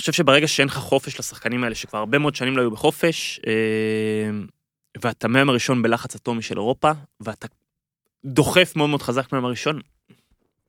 [0.00, 4.30] חושב שברגע שאין לך חופש לשחקנים האלה, שכבר הרבה מאוד שנים לא היו בחופש, אה,
[5.02, 6.90] ואתה מהיום הראשון בלחץ אטומי של אירופה,
[7.20, 7.46] ואתה
[8.24, 9.80] דוחף מאוד מאוד חזק מהיום הראשון,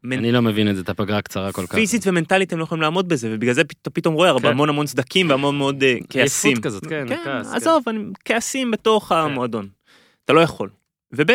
[0.03, 1.75] מנ- אני לא מבין את זה, את הפגרה הקצרה כל כך.
[1.75, 4.53] פיזית ומנטלית הם לא יכולים לעמוד בזה, ובגלל זה פת- פתאום רואה הרבה כן.
[4.53, 6.49] המון המון סדקים והמון מאוד אה, כעסים.
[6.49, 7.55] עייפות כזאת, כן, כן, כעס, כן.
[7.55, 9.69] עזוב, אני, כעסים בתוך המועדון.
[10.25, 10.69] אתה לא יכול.
[11.11, 11.31] וב'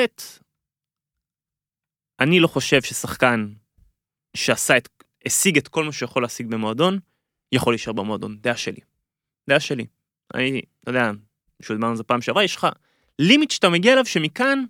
[2.21, 3.49] אני לא חושב ששחקן
[4.37, 4.89] שעשה את,
[5.27, 6.99] השיג את כל מה שיכול להשיג במועדון,
[7.53, 8.37] יכול להישאר במועדון.
[8.41, 8.81] דעה שלי.
[9.51, 9.87] דעה שלי.
[10.35, 11.11] אני, אתה יודע,
[11.63, 12.67] מישהו דיברנו על זה פעם שעברה, יש לך
[13.19, 14.65] לימיט שאתה מגיע אליו שמכאן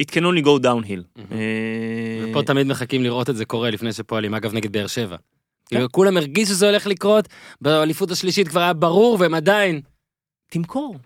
[0.00, 1.20] it can only go downhill.
[1.32, 5.16] אה, ופה תמיד מחכים לראות את זה קורה לפני שפועלים, אגב נגד באר שבע.
[5.66, 7.28] כאילו, כולם הרגישו שזה הולך לקרות,
[7.60, 9.80] באליפות השלישית כבר היה ברור, והם עדיין.
[10.50, 10.96] תמכור.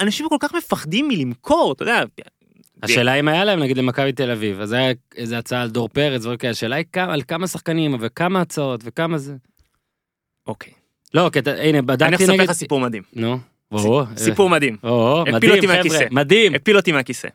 [0.00, 2.02] אנשים כל כך מפחדים מלמכור, אתה יודע.
[2.82, 6.22] השאלה אם היה להם נגיד למכבי תל אביב, אז היה איזה הצעה על דור פרץ,
[6.22, 9.36] דברים כאלה, השאלה היא על כמה שחקנים וכמה הצעות וכמה זה.
[10.46, 10.72] אוקיי.
[11.14, 12.42] לא, כי אתה, הנה, אני בדקתי אספר נגד...
[12.42, 13.02] לך סיפור מדהים.
[13.12, 13.38] נו,
[14.16, 14.76] סיפור מדהים.
[14.82, 16.06] או, הפיל מדהים, אותי מהכיסא.
[16.10, 16.54] מדהים.
[16.54, 17.28] הפיל אותי מהכיסא.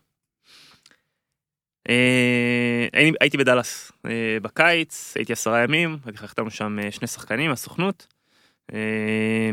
[1.90, 2.88] אה,
[3.20, 8.08] הייתי- בדאלאס אה, בקיץ, הייתי עשרה ימים, החתמנו שם אה, שני שחקנים, הסוכנות.
[8.74, 9.50] אה,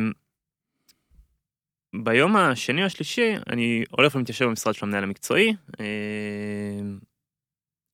[2.04, 6.80] ביום השני או השלישי אני הולך ומתיישב במשרד של המנהל המקצועי, אה,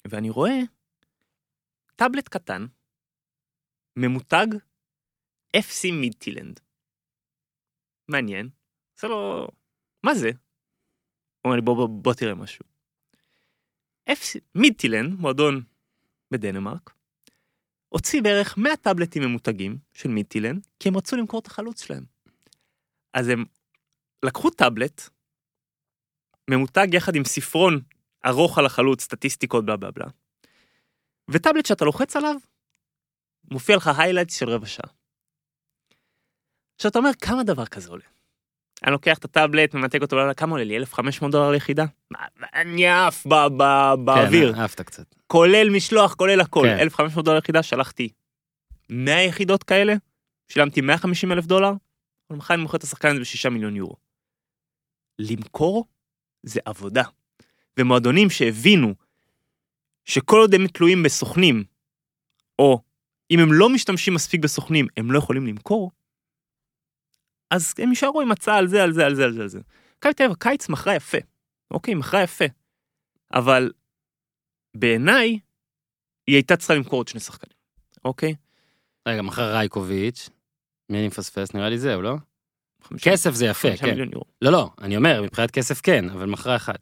[0.09, 0.59] ואני רואה
[1.97, 2.66] טאבלט קטן,
[3.97, 4.47] ממותג
[5.57, 6.61] FC מידטילנד.
[8.09, 8.49] מעניין.
[9.01, 9.49] זה לא...
[10.03, 10.28] מה זה?
[10.28, 10.34] הוא
[11.44, 12.64] אומר לי בוא, בוא, בוא תראה משהו.
[14.11, 15.62] FC, מידטילנד, מועדון
[16.30, 16.94] בדנמרק,
[17.88, 22.05] הוציא בערך 100 טאבלטים ממותגים של מידטילנד, כי הם רצו למכור את החלוץ שלהם.
[23.14, 23.44] אז הם
[24.22, 25.09] לקחו טאבלט,
[26.51, 27.80] ממותג יחד עם ספרון
[28.26, 30.07] ארוך על החלוץ, סטטיסטיקות בלה בלה בלה,
[31.30, 32.36] וטאבלט שאתה לוחץ עליו,
[33.51, 34.90] מופיע לך highlights של רבע שעה.
[36.76, 38.15] עכשיו אתה אומר, כמה דבר כזה עולה?
[38.84, 40.76] אני לוקח את הטאבלט, ממתג אותו, כמה עולה לי?
[40.76, 41.84] 1,500 דולר ליחידה?
[42.54, 43.26] אני עף
[44.04, 45.14] באוויר, כן, אהבת קצת.
[45.26, 46.66] כולל משלוח, כולל הכל.
[46.66, 46.78] כן.
[46.78, 48.08] 1,500 דולר ליחידה, שלחתי
[48.90, 49.94] 100 יחידות כאלה,
[50.48, 51.72] שילמתי 150 אלף דולר,
[52.30, 53.96] אבל מחר אני מוכר את השחקן הזה ב-6 מיליון יורו.
[55.18, 55.86] למכור
[56.42, 57.02] זה עבודה.
[57.78, 58.94] ומועדונים שהבינו
[60.04, 61.64] שכל עוד הם תלויים בסוכנים,
[62.58, 62.80] או
[63.30, 65.90] אם הם לא משתמשים מספיק בסוכנים, הם לא יכולים למכור,
[67.51, 69.61] אז הם יישארו עם הצעה על זה, על זה, על זה, על זה, על זה.
[69.99, 71.18] מכבי תל אביב הקיץ מכרה יפה.
[71.70, 72.44] אוקיי, מכרה יפה.
[73.34, 73.70] אבל
[74.76, 75.38] בעיניי,
[76.26, 77.57] היא הייתה צריכה למכור עוד שני שחקנים.
[78.05, 78.34] אוקיי?
[79.09, 80.30] רגע, מחר רייקוביץ',
[80.90, 81.55] מי אני מפספס?
[81.55, 82.16] נראה לי זהו, לא?
[83.03, 83.99] כסף זה יפה, כן.
[84.42, 86.74] לא, לא, אני אומר, מבחינת כסף כן, אבל מכרה אחד.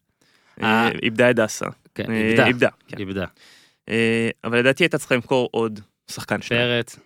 [0.62, 1.67] אה, אה, איבדה את דסה.
[1.95, 3.27] כן, אה, איבדה, איבדה.
[3.87, 3.95] כן.
[4.45, 6.62] אבל לדעתי הייתה צריכה למכור עוד שחקן שניים.
[6.62, 6.99] פרץ,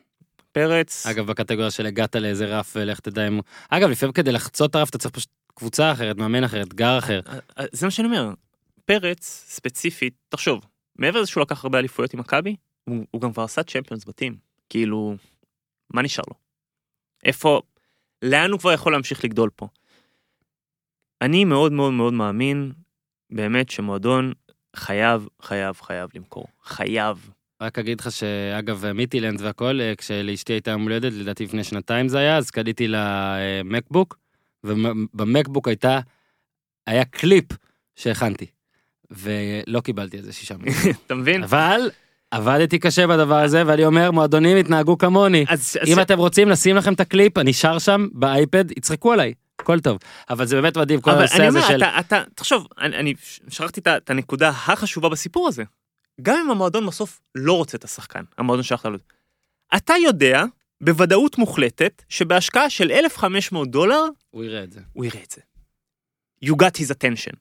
[0.53, 1.07] פרץ.
[1.07, 3.41] אגב, בקטגוריה של הגעת לאיזה רף, ולך תדע אם...
[3.69, 7.21] אגב, לפעמים כדי לחצות את הרף אתה צריך פשוט קבוצה אחרת, מאמן אחר, אתגר אחר.
[7.27, 8.31] אה, אה, זה מה שאני אומר.
[8.85, 10.65] פרץ, ספציפית, תחשוב,
[10.97, 14.37] מעבר לזה שהוא לקח הרבה אליפויות עם מכבי, הוא הוא גם כבר עשה צ'מפיונס בתים.
[14.69, 15.17] כאילו,
[15.91, 16.35] מה נשאר לו?
[17.25, 17.61] איפה,
[18.23, 19.69] לאן הוא כבר יכול להמשיך לגדול פה?
[21.23, 22.73] אני מאוד מאוד מאוד מאמין,
[23.31, 24.33] באמת, שמועדון
[24.77, 26.47] חייב, חייב, חייב למכור.
[26.63, 27.31] חייב.
[27.61, 32.19] רק אגיד לך שאגב, מיטילנד והכל, אה, כשלאשתי הייתה יום הולדת, לדעתי לפני שנתיים זה
[32.19, 34.19] היה, אז קניתי לה אה, מקבוק,
[34.65, 36.01] ובמקבוק הייתה,
[36.87, 37.45] היה קליפ
[37.97, 38.47] שהכנתי,
[39.11, 40.95] ולא קיבלתי איזה שישה מיליון.
[41.07, 41.43] אתה מבין?
[41.43, 41.91] אבל
[42.31, 45.45] עבדתי קשה בדבר הזה, ואני אומר, מועדונים התנהגו כמוני.
[45.49, 49.33] אז, אז אם אתם רוצים לשים לכם את הקליפ, אני שר שם באייפד, יצחקו עליי,
[49.61, 49.99] הכל טוב.
[50.31, 51.77] אבל זה באמת מדהים, כל אבל הנושא אני הזה אומר, של...
[51.77, 53.15] אתה, אתה, תחשוב, אני, אני
[53.49, 55.65] שכחתי את הנקודה החשובה בסיפור הזה.
[56.23, 58.99] גם אם המועדון בסוף לא רוצה את השחקן, המועדון שלך לו,
[59.77, 60.45] אתה יודע
[60.81, 64.81] בוודאות מוחלטת שבהשקעה של 1,500 דולר הוא יראה את זה.
[64.93, 65.41] הוא יראה את זה.
[66.45, 67.37] You got his attention.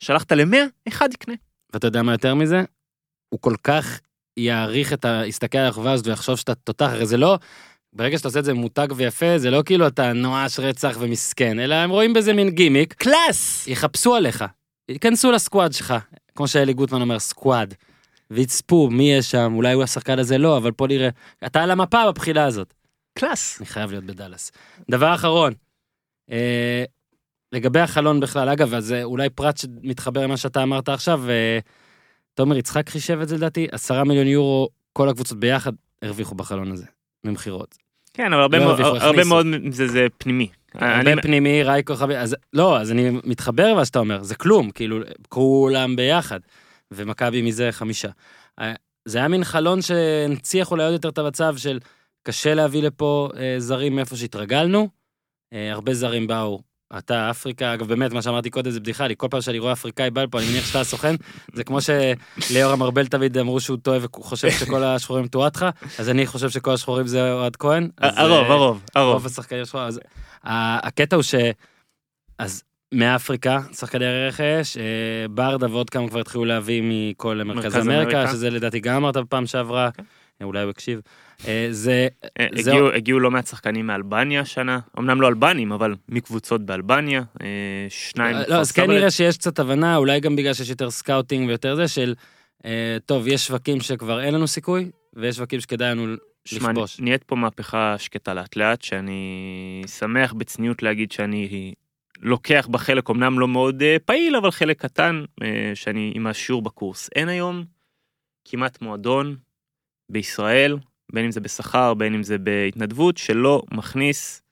[0.00, 0.56] שלחת ל-100,
[0.88, 1.34] אחד יקנה.
[1.72, 2.62] ואתה יודע מה יותר מזה?
[3.28, 4.00] הוא כל כך
[4.36, 5.22] יעריך את ה...
[5.26, 7.38] יסתכל על האחווה הזאת ויחשוב שאתה תותח, הרי זה לא...
[7.92, 11.74] ברגע שאתה עושה את זה מותג ויפה, זה לא כאילו אתה נואש רצח ומסכן, אלא
[11.74, 13.66] הם רואים בזה מין גימיק, class!
[13.68, 14.44] יחפשו עליך,
[14.88, 15.94] ייכנסו ל squad שלך,
[16.34, 17.74] כמו שאלי גוטמן אומר, squad,
[18.30, 21.08] ויצפו מי יש שם, אולי הוא השחקן הזה לא, אבל פה נראה,
[21.46, 22.74] אתה על המפה בבחינה הזאת.
[23.18, 23.58] קלאס.
[23.60, 24.52] אני חייב להיות בדאלאס.
[24.90, 25.52] דבר אחרון,
[26.30, 26.84] אה,
[27.52, 31.58] לגבי החלון בכלל, אגב, אז זה אולי פרט שמתחבר למה שאתה אמרת עכשיו, אה,
[32.34, 35.72] תומר יצחק חישב את זה לדעתי, עשרה מיליון יורו, כל הקבוצות ביחד
[36.02, 36.84] הרוויחו בחלון הזה,
[37.24, 37.76] ממכירות.
[38.14, 39.24] כן, אבל הרבה לא מאוד- הרבה.
[39.24, 40.48] מאוד זה זה פנימי.
[40.74, 44.70] אני- הרבה פנימי, רייקו חבי, אז לא, אז אני מתחבר למה שאתה אומר, זה כלום,
[44.70, 44.98] כאילו,
[45.28, 46.40] כולם ביחד,
[46.90, 48.08] ומכבי מזה חמישה.
[48.60, 48.74] אה,
[49.04, 51.78] זה היה מין חלון שהנציח אולי עוד יותר את המצב של
[52.22, 54.88] קשה להביא לפה אה, זרים מאיפה שהתרגלנו,
[55.52, 56.62] אה, הרבה זרים באו.
[56.98, 60.10] אתה אפריקה, אגב באמת מה שאמרתי קודם זה בדיחה לי, כל פעם שאני רואה אפריקאי
[60.10, 61.14] בא לפה אני מניח שאתה הסוכן,
[61.52, 66.26] זה כמו שליאור ארבל תמיד אמרו שהוא טועה והוא חושב שכל השחורים טועטחה, אז אני
[66.26, 67.90] חושב שכל השחורים זה אוהד כהן.
[67.98, 69.14] הרוב, אה, הרוב, הרוב.
[69.14, 69.78] רוב השחקנים שלך,
[70.44, 71.34] הקטע הוא ש...
[72.38, 72.62] אז
[72.94, 74.82] מאפריקה, שחקני רכש, אה,
[75.30, 78.28] ברדה ועוד כמה כבר התחילו להביא מכל מרכז אמריקה.
[78.28, 79.90] שזה לדעתי גם אמרת בפעם שעברה,
[80.40, 81.00] אה, אולי הוא הקשיב.
[81.48, 82.08] אה, זה,
[82.40, 82.46] אה.
[82.94, 87.22] הגיעו- לא מעט שחקנים מאלבניה השנה, אמנם לא אלבנים, אבל מקבוצות באלבניה,
[87.88, 88.36] שניים.
[88.48, 88.90] לא, אז כן.
[88.90, 92.14] נראה שיש קצת הבנה, אולי גם בגלל שיש יותר scouting ויותר זה, של,
[93.06, 96.72] טוב, יש שווקים שכבר אין לנו סיכוי, ויש שווקים שכדאי לנו שמע.
[96.98, 101.74] נהיית פה מהפכה שקטה לאט לאט, שאני שמח בצניעות להגיד שאני
[102.20, 106.62] לוקח בה חלק, אמנם לא מאוד אה, פעיל, אבל חלק קטן, אה, שאני עם השיעור
[106.62, 107.10] בקורס.
[107.14, 107.64] אין היום
[108.44, 109.36] כמעט מועדון
[110.08, 110.78] בישראל,
[111.12, 114.42] בין אם זה בשכר, בין אם זה בהתנדבות, שלא מכניס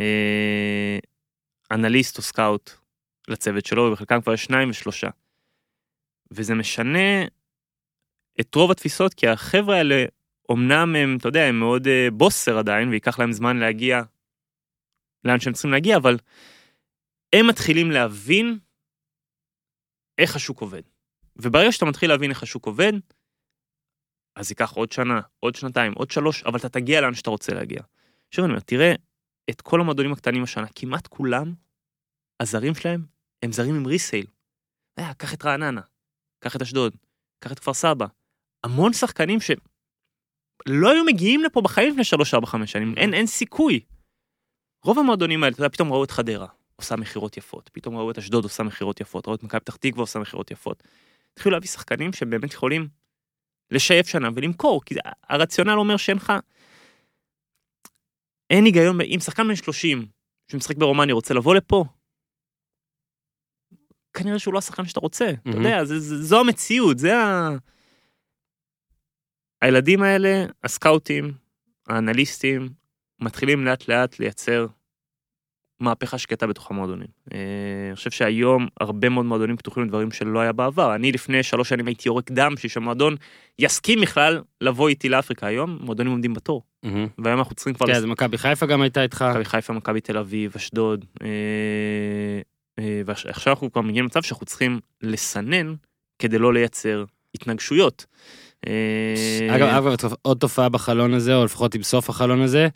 [0.00, 0.98] אה,
[1.70, 2.70] אנליסט או סקאוט
[3.28, 5.08] לצוות שלו, ובחלקם כבר שניים ושלושה.
[6.30, 7.24] וזה משנה
[8.40, 10.04] את רוב התפיסות, כי החבר'ה האלה
[10.52, 14.02] אמנם הם, אתה יודע, הם מאוד uh, בוסר עדיין, וייקח להם זמן להגיע
[15.24, 16.16] לאן שהם צריכים להגיע, אבל
[17.32, 18.58] הם מתחילים להבין
[20.18, 20.82] איך השוק עובד.
[21.36, 22.92] וברגע שאתה מתחיל להבין איך השוק עובד,
[24.36, 27.80] אז ייקח עוד שנה, עוד שנתיים, עוד שלוש, אבל אתה תגיע לאן שאתה רוצה להגיע.
[28.28, 28.92] עכשיו אני אומר, תראה
[29.50, 31.54] את כל המועדונים הקטנים השנה, כמעט כולם,
[32.40, 33.06] הזרים שלהם
[33.42, 34.26] הם זרים עם ריסייל.
[34.98, 35.80] אה, קח את רעננה,
[36.38, 36.96] קח את אשדוד,
[37.38, 38.06] קח את כפר סבא.
[38.64, 39.50] המון שחקנים ש...
[40.68, 43.80] לא היו מגיעים לפה בחיים לפני 3, 4, 5 שנים, אין, אין סיכוי.
[44.84, 46.46] רוב המועדונים האלה, אתה יודע, פתאום ראו את חדרה,
[46.76, 50.02] עושה מכירות יפות, פתאום ראו את אשדוד עושה מכירות יפות, ראו את מכבי פתח תקווה
[50.02, 50.82] עושה מכירות יפות.
[51.32, 52.88] התחילו להביא שחקנים שבאמת יכולים
[53.70, 54.94] לשייף שנה ולמכור, כי
[55.28, 56.32] הרציונל אומר שאין לך...
[58.50, 60.06] אין היגיון, אם שחקן בן 30
[60.52, 61.84] שמשחק ברומניה רוצה לבוא לפה,
[64.12, 65.62] כנראה שהוא לא השחקן שאתה רוצה, אתה מהמם.
[65.64, 67.48] יודע, זה- זה- זו המציאות, זה ה...
[69.62, 71.32] הילדים האלה, הסקאוטים,
[71.86, 72.68] האנליסטים,
[73.20, 74.66] מתחילים לאט לאט לייצר
[75.80, 77.06] מהפכה שקטה בתוך המועדונים.
[77.32, 77.38] אה,
[77.88, 80.94] אני חושב שהיום הרבה מאוד מועדונים פתוחים לדברים שלא היה בעבר.
[80.94, 83.16] אני לפני שלוש שנים הייתי יורק דם בשביל שהמועדון
[83.58, 85.46] יסכים בכלל לבוא איתי לאפריקה.
[85.46, 86.62] היום מועדונים עומדים בתור.
[87.18, 87.86] והיום אנחנו צריכים כבר...
[87.86, 89.24] כן, אז מכבי חיפה גם הייתה איתך.
[89.30, 91.28] מכבי חיפה, מכבי תל אביב, אשדוד, אה,
[92.78, 95.74] אה, ועכשיו אנחנו כבר מגיעים למצב שאנחנו צריכים לסנן
[96.18, 97.04] כדי לא לייצר
[97.34, 98.06] התנגשויות.
[99.50, 99.86] אגב,
[100.22, 102.68] עוד תופעה בחלון הזה, או לפחות עם סוף החלון הזה,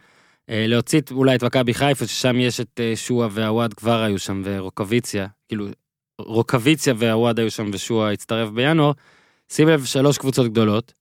[0.50, 5.26] להוציא אולי את מכבי חיפה, ששם יש את אה, שועה והוואד כבר היו שם, ורוקוויציה,
[5.48, 5.66] כאילו,
[6.18, 8.92] רוקוויציה והוואד היו שם ושועה הצטרף בינואר,
[9.52, 10.92] שים לב, שלוש קבוצות גדולות,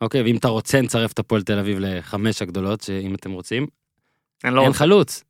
[0.00, 3.66] אוקיי, ואם אתה רוצה, נצרף את הפועל תל אביב לחמש הגדולות, שאם אתם רוצים,
[4.44, 5.24] אני לא אין רוצה, חלוץ.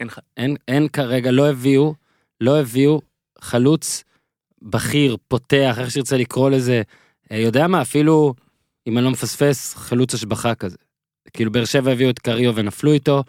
[0.00, 1.94] אין אין, אין כרגע, לא הביאו,
[2.40, 3.00] לא הביאו
[3.40, 4.04] חלוץ
[4.62, 6.82] בכיר, פותח, איך שתרצה לקרוא לזה,
[7.32, 8.34] אה, יודע מה, אפילו,
[8.86, 10.76] אם אני לא מפספס, חלוץ השבחה כזה.
[11.34, 13.24] כאילו באר שבע הביאו את קריו ונפלו איתו,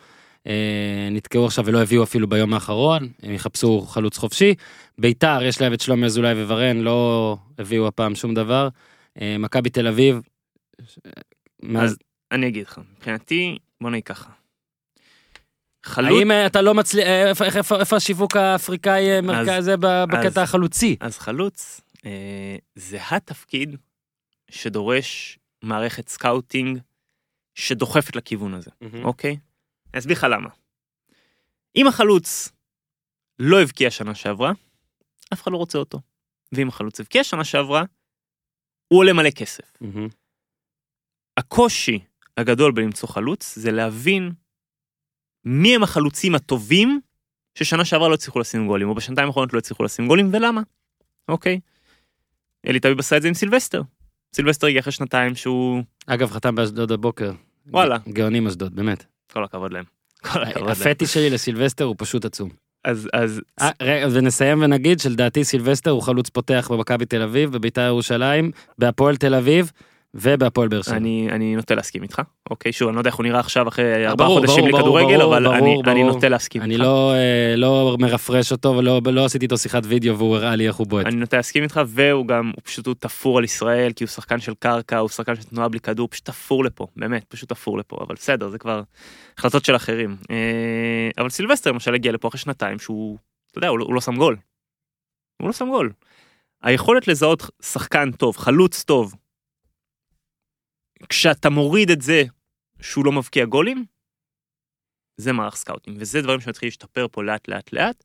[0.47, 4.55] אה, נתקעו עכשיו ולא הביאו אפילו ביום האחרון, הם יחפשו חלוץ חופשי.
[4.97, 8.67] ביתר, יש להם את שלומי אזולאי וורן, לא הביאו הפעם שום דבר.
[9.21, 10.21] אה, מכבי תל אביב,
[11.63, 11.97] מאז,
[12.31, 14.29] אני אגיד לך, מבחינתי, בוא נגיד ככה.
[15.85, 20.03] חלוץ, האם אה, אתה לא מצליח, איפה- איפה- איפה איפה השיווק האפריקאי מרכז זה ב-
[20.09, 20.95] בקטע החלוצי?
[20.99, 22.11] אז חלוץ, אה,
[22.75, 23.75] זה התפקיד
[24.51, 26.79] שדורש מערכת scouting
[27.55, 28.71] שדוחפת לכיוון הזה.
[29.03, 29.37] אוקיי?
[29.93, 30.49] אני אסביר לך למה.
[31.75, 32.51] אם החלוץ
[33.39, 34.51] לא הבקיע שנה שעברה,
[35.33, 36.01] אף אחד לא רוצה אותו.
[36.51, 37.83] ואם החלוץ הבקיע שנה שעברה,
[38.87, 39.73] הוא עולה מלא כסף.
[39.81, 40.07] מהמם.
[41.37, 41.99] הקושי
[42.37, 44.31] הגדול בלמצוא חלוץ זה להבין
[45.43, 47.01] מי הם החלוצים הטובים
[47.55, 50.61] ששנה שעברה לא הצליחו לשים גולים, או בשנתיים האחרונות לא הצליחו לשים גולים, ולמה.
[51.27, 51.59] אוקיי.
[52.67, 53.81] אלי טביב עשה את זה עם סילבסטר.
[54.35, 55.83] סילבסטר הגיע אחרי שנתיים שהוא...
[56.05, 57.31] אגב, חתם באשדוד הבוקר.
[57.67, 57.97] וואלה.
[58.09, 59.05] גאונים אשדוד, באמת.
[59.33, 59.83] כל הכבוד להם.
[60.21, 60.71] כל הכבוד להם.
[60.71, 62.49] הפטיש שלי לסילבסטר הוא פשוט עצום.
[62.85, 67.81] אז, אז אה, רגע, ונסיים ונגיד שלדעתי סילבסטר הוא חלוץ פותח במכבי תל אביב, בביתר
[67.81, 69.71] ירושלים, בהפועל תל אביב,
[70.15, 70.95] ובהפועל באר שבע.
[70.95, 72.21] אני, אני נוטה להסכים איתך.
[72.49, 75.35] אוקיי, שוב, אני לא יודע איך הוא נראה עכשיו אחרי ארבעה חודשים בלי כדורגל, ברור,
[75.35, 76.13] אבל ברור, אני, אני ברור.
[76.13, 76.83] נוטה להסכים אני איתך.
[76.83, 80.75] לא, אה, לא מרפרש אותו ולא לא עשיתי איתו שיחת וידאו והוא הראה לי איך
[80.75, 81.05] הוא בועט.
[81.05, 84.39] אני נוטה להסכים איתך, והוא גם, הוא פשוט הוא תפור על ישראל, כי הוא שחקן
[84.39, 87.97] של קרקע, הוא שחקן של תנועה בלי כדור, פשוט תפור לפה, באמת, פשוט תפור לפה,
[88.07, 88.81] אבל בסדר, זה כבר
[89.37, 90.15] החלטות של אחרים.
[90.31, 90.35] אה,
[91.17, 93.17] אבל סילבסטר למשל הגיע לפה אחרי שנתיים שהוא,
[93.51, 94.35] אתה יודע, הוא, לא- הוא לא שם גול.
[95.41, 95.91] הוא לא שם גול.
[96.63, 99.13] היכולת לזהות שחקן טוב, חלוץ טוב,
[101.09, 102.23] כשאתה מוריד את זה
[102.81, 103.85] שהוא לא מבקיע גולים,
[105.17, 108.03] זה מערך סקאוטים, וזה דברים שמתחילים להשתפר פה לאט לאט לאט,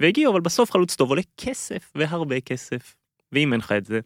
[0.00, 2.94] והגיעו, אבל בסוף חלוץ טוב עולה כסף, והרבה כסף,
[3.32, 4.00] ואם אין לך את זה,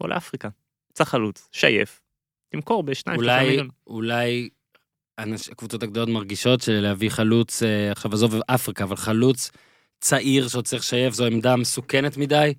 [0.00, 0.48] בוא לאפריקה,
[0.92, 2.00] צריך חלוץ, שייף,
[2.48, 3.68] תמכור בשניים, שלושה מיליון.
[3.86, 4.48] אולי
[5.18, 9.50] הקבוצות הגדולות מרגישות שלהביא חלוץ, אה, עכשיו עזוב אפריקה, אבל חלוץ
[10.00, 12.54] צעיר שעוד צריך לשייף זו עמדה מסוכנת מדי.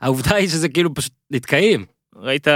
[0.00, 1.86] העובדה היא שזה כאילו פשוט נתקעים.
[2.16, 2.48] ראית,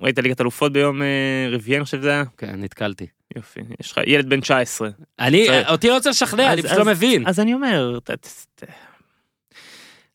[0.00, 1.06] ראית ליגת אלופות ביום אה,
[1.50, 2.22] רביעי, אני חושב שזה היה?
[2.38, 3.06] כן, נתקלתי.
[3.36, 4.88] יופי, יש לך ילד בן 19.
[5.20, 5.68] אני, צריך.
[5.68, 7.26] אותי לא רוצה לשכנע, אני אז- פשוט לא אז- מבין.
[7.28, 8.64] אז אני אומר, ת- ת- ת-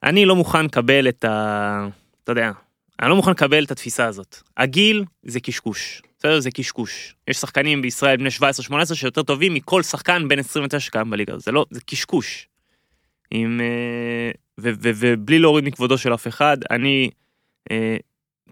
[0.04, 1.88] אני לא מוכן לקבל את ה...
[2.24, 2.52] אתה יודע,
[3.02, 4.38] אני לא מוכן לקבל את התפיסה הזאת.
[4.58, 6.02] הגיל זה קשקוש.
[6.20, 6.40] בסדר?
[6.40, 7.16] זה קשקוש.
[7.28, 8.30] יש שחקנים בישראל בני
[8.92, 11.34] 17-18 שיותר טובים מכל שחקן בן 29 שקיים בליגה.
[11.34, 11.46] הזאת.
[11.46, 12.48] זה לא, זה קשקוש.
[13.32, 13.62] עם...
[13.62, 17.10] אה, ובלי להוריד מכבודו של אף אחד, אני
[17.72, 17.98] אה,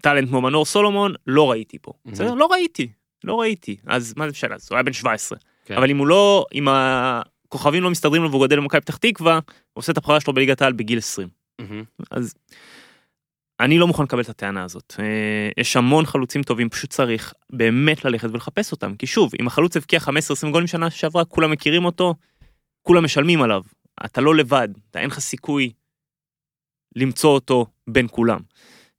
[0.00, 1.92] טאלנט כמו מנור סולומון, לא ראיתי פה.
[1.92, 2.10] Mhm.
[2.10, 2.34] בסדר?
[2.34, 2.88] לא ראיתי.
[3.24, 3.76] לא ראיתי.
[3.86, 4.54] אז מה זה משנה?
[4.54, 5.38] אז הוא היה בן 17.
[5.64, 5.76] כן.
[5.76, 9.40] אבל אם הוא לא, אם הכוכבים לא מסתדרים לו והוא גדל במכבי פתח תקווה, הוא
[9.72, 11.28] עושה את הבחירה שלו בליגת העל בגיל 20.
[11.58, 11.84] מהמם.
[12.10, 12.34] אז
[13.60, 14.94] אני לא מוכן לקבל את הטענה הזאת.
[14.98, 18.96] אה, יש המון חלוצים טובים, פשוט צריך באמת ללכת ולחפש אותם.
[18.96, 22.14] כי שוב, אם החלוץ הבקיע 15-20 גולים שנה שעברה, כולם מכירים אותו,
[22.82, 23.62] כולם משלמים עליו.
[24.04, 25.72] אתה לא לבד, אתה אין לך סיכוי
[26.96, 28.40] למצוא אותו בין כולם.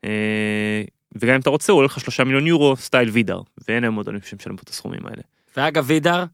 [0.06, 0.84] אה,
[1.16, 4.22] וגם אם אתה רוצה, הוא עולה לך 3 מיליון יורו, סטייל וידר, ואין היום מועדונים
[4.26, 5.22] שמשלם פה את הסכומים האלה.
[5.58, 6.26] ואגב, וידר,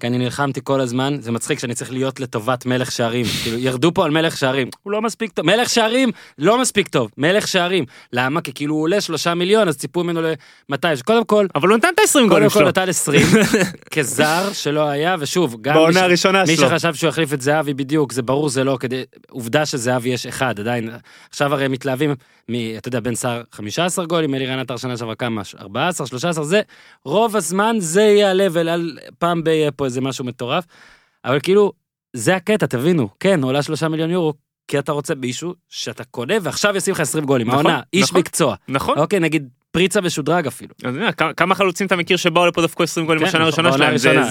[0.00, 3.26] כי אני נלחמתי כל הזמן, זה מצחיק שאני צריך להיות לטובת מלך שערים.
[3.42, 5.46] כאילו, ירדו פה על מלך שערים, הוא לא מספיק טוב.
[5.46, 7.84] מלך שערים, לא מספיק טוב, מלך שערים.
[8.12, 8.40] למה?
[8.40, 11.02] כי כאילו הוא עולה שלושה מיליון, אז ציפו ממנו ל-200.
[11.04, 12.68] קודם כל, אבל הוא נתן את ה-20 גולים קודם כל שלו.
[12.68, 13.26] נתן 20
[13.94, 16.68] כזר שלא היה, ושוב, גם מי בעונה הראשונה מי שלו.
[16.68, 20.60] שחשב שהוא יחליף את זהבי בדיוק, זה ברור זה לא, כדי, עובדה שזהבי יש אחד,
[20.60, 20.90] עדיין,
[21.30, 22.14] עכשיו הרי מתלהבים,
[22.50, 26.60] מ, אתה יודע, בן סער 15 גולים, אלירן עטר שנה שעברה כמה, 14, 13, זה,
[27.04, 28.68] רוב הזמן זה יהיה ה-level,
[29.18, 30.64] פעם ב- יהיה פה איזה משהו מטורף,
[31.24, 31.72] אבל כאילו,
[32.16, 34.34] זה הקטע, תבינו, כן, עולה שלושה מיליון יורו,
[34.68, 38.18] כי אתה רוצה מישהו שאתה קונה ועכשיו ישים לך 20 גולים, נכון, העונה, איש נכון.
[38.20, 38.98] מקצוע, נכון.
[38.98, 40.74] אוקיי, נגיד פריצה ושודרג אפילו.
[40.84, 43.64] אז אני יודע, כמה- חלוצים אתה מכיר שבאו לפה דווקא 20 גולים כן, בשנה נכון,
[43.66, 44.22] הראשונה בעונה שלהם,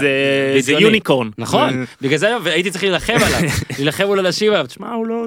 [0.62, 0.72] זה-.
[0.72, 1.30] יוניקורן.
[1.38, 5.26] נכון, בגלל זה והייתי צריך להילחם עליו, להילחם מול אנשים עליו, תשמע, הוא לא...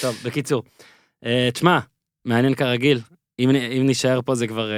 [0.00, 0.62] טוב, בקיצור.
[1.26, 1.78] אה, תשמע,
[2.24, 3.00] מעניין כרגיל,
[3.38, 4.76] אם אם נישאר פה זה כבר אה,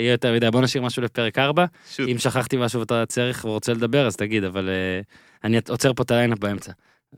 [0.00, 1.64] יהיה יותר מדי, בוא נשאיר משהו לפרק 4,
[1.96, 2.08] shoot.
[2.08, 5.00] אם שכחתי משהו ואתה צריך ורוצה לדבר אז תגיד, אבל אה,
[5.44, 6.72] אני עוצר פה את ה lineup באמצע.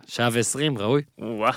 [0.06, 1.02] שעה ועשרים, ראוי.
[1.18, 1.50] וואה.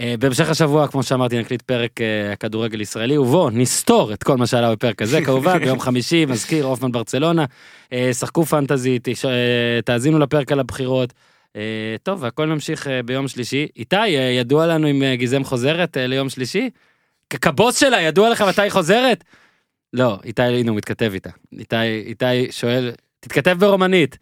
[0.00, 4.46] אה, בהמשך השבוע, כמו שאמרתי, נקליט פרק אה, הכדורגל ישראלי, ובוא, נסתור את כל מה
[4.46, 7.44] שעלה בפרק הזה, כמובן, ביום חמישי, מזכיר, הופמן ברצלונה,
[7.92, 11.12] אה, שחקו fantasy, תש- אה, תאזינו לפרק על הבחירות.
[11.56, 11.62] אה,
[12.02, 13.66] טוב, והכל נמשיך אה, ביום שלישי.
[13.76, 16.70] איתי, אה, ידוע לנו אם אה, גיזם חוזרת אה, ליום שלישי?
[17.38, 19.24] כבוס שלה, ידוע לך מתי היא חוזרת?
[19.92, 21.30] לא, איתי, הנה הוא מתכתב איתה.
[21.58, 21.76] איתי,
[22.06, 24.18] איתי שואל, תתכתב ברומנית.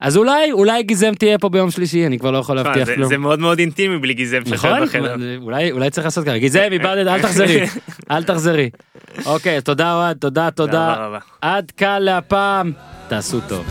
[0.00, 3.08] אז אולי, אולי גיזם תהיה פה ביום שלישי, אני כבר לא יכול להבטיח כלום.
[3.08, 4.70] זה מאוד מאוד אינטימי בלי גיזם נכון?
[5.42, 6.38] אולי, אולי צריך לעשות ככה.
[6.38, 7.66] גיזם, איבדת, אל תחזרי,
[8.10, 8.70] אל תחזרי.
[9.26, 11.18] אוקיי, תודה אוהד, תודה, תודה.
[11.40, 12.72] עד כאן להפעם,
[13.08, 13.66] תעשו טוב.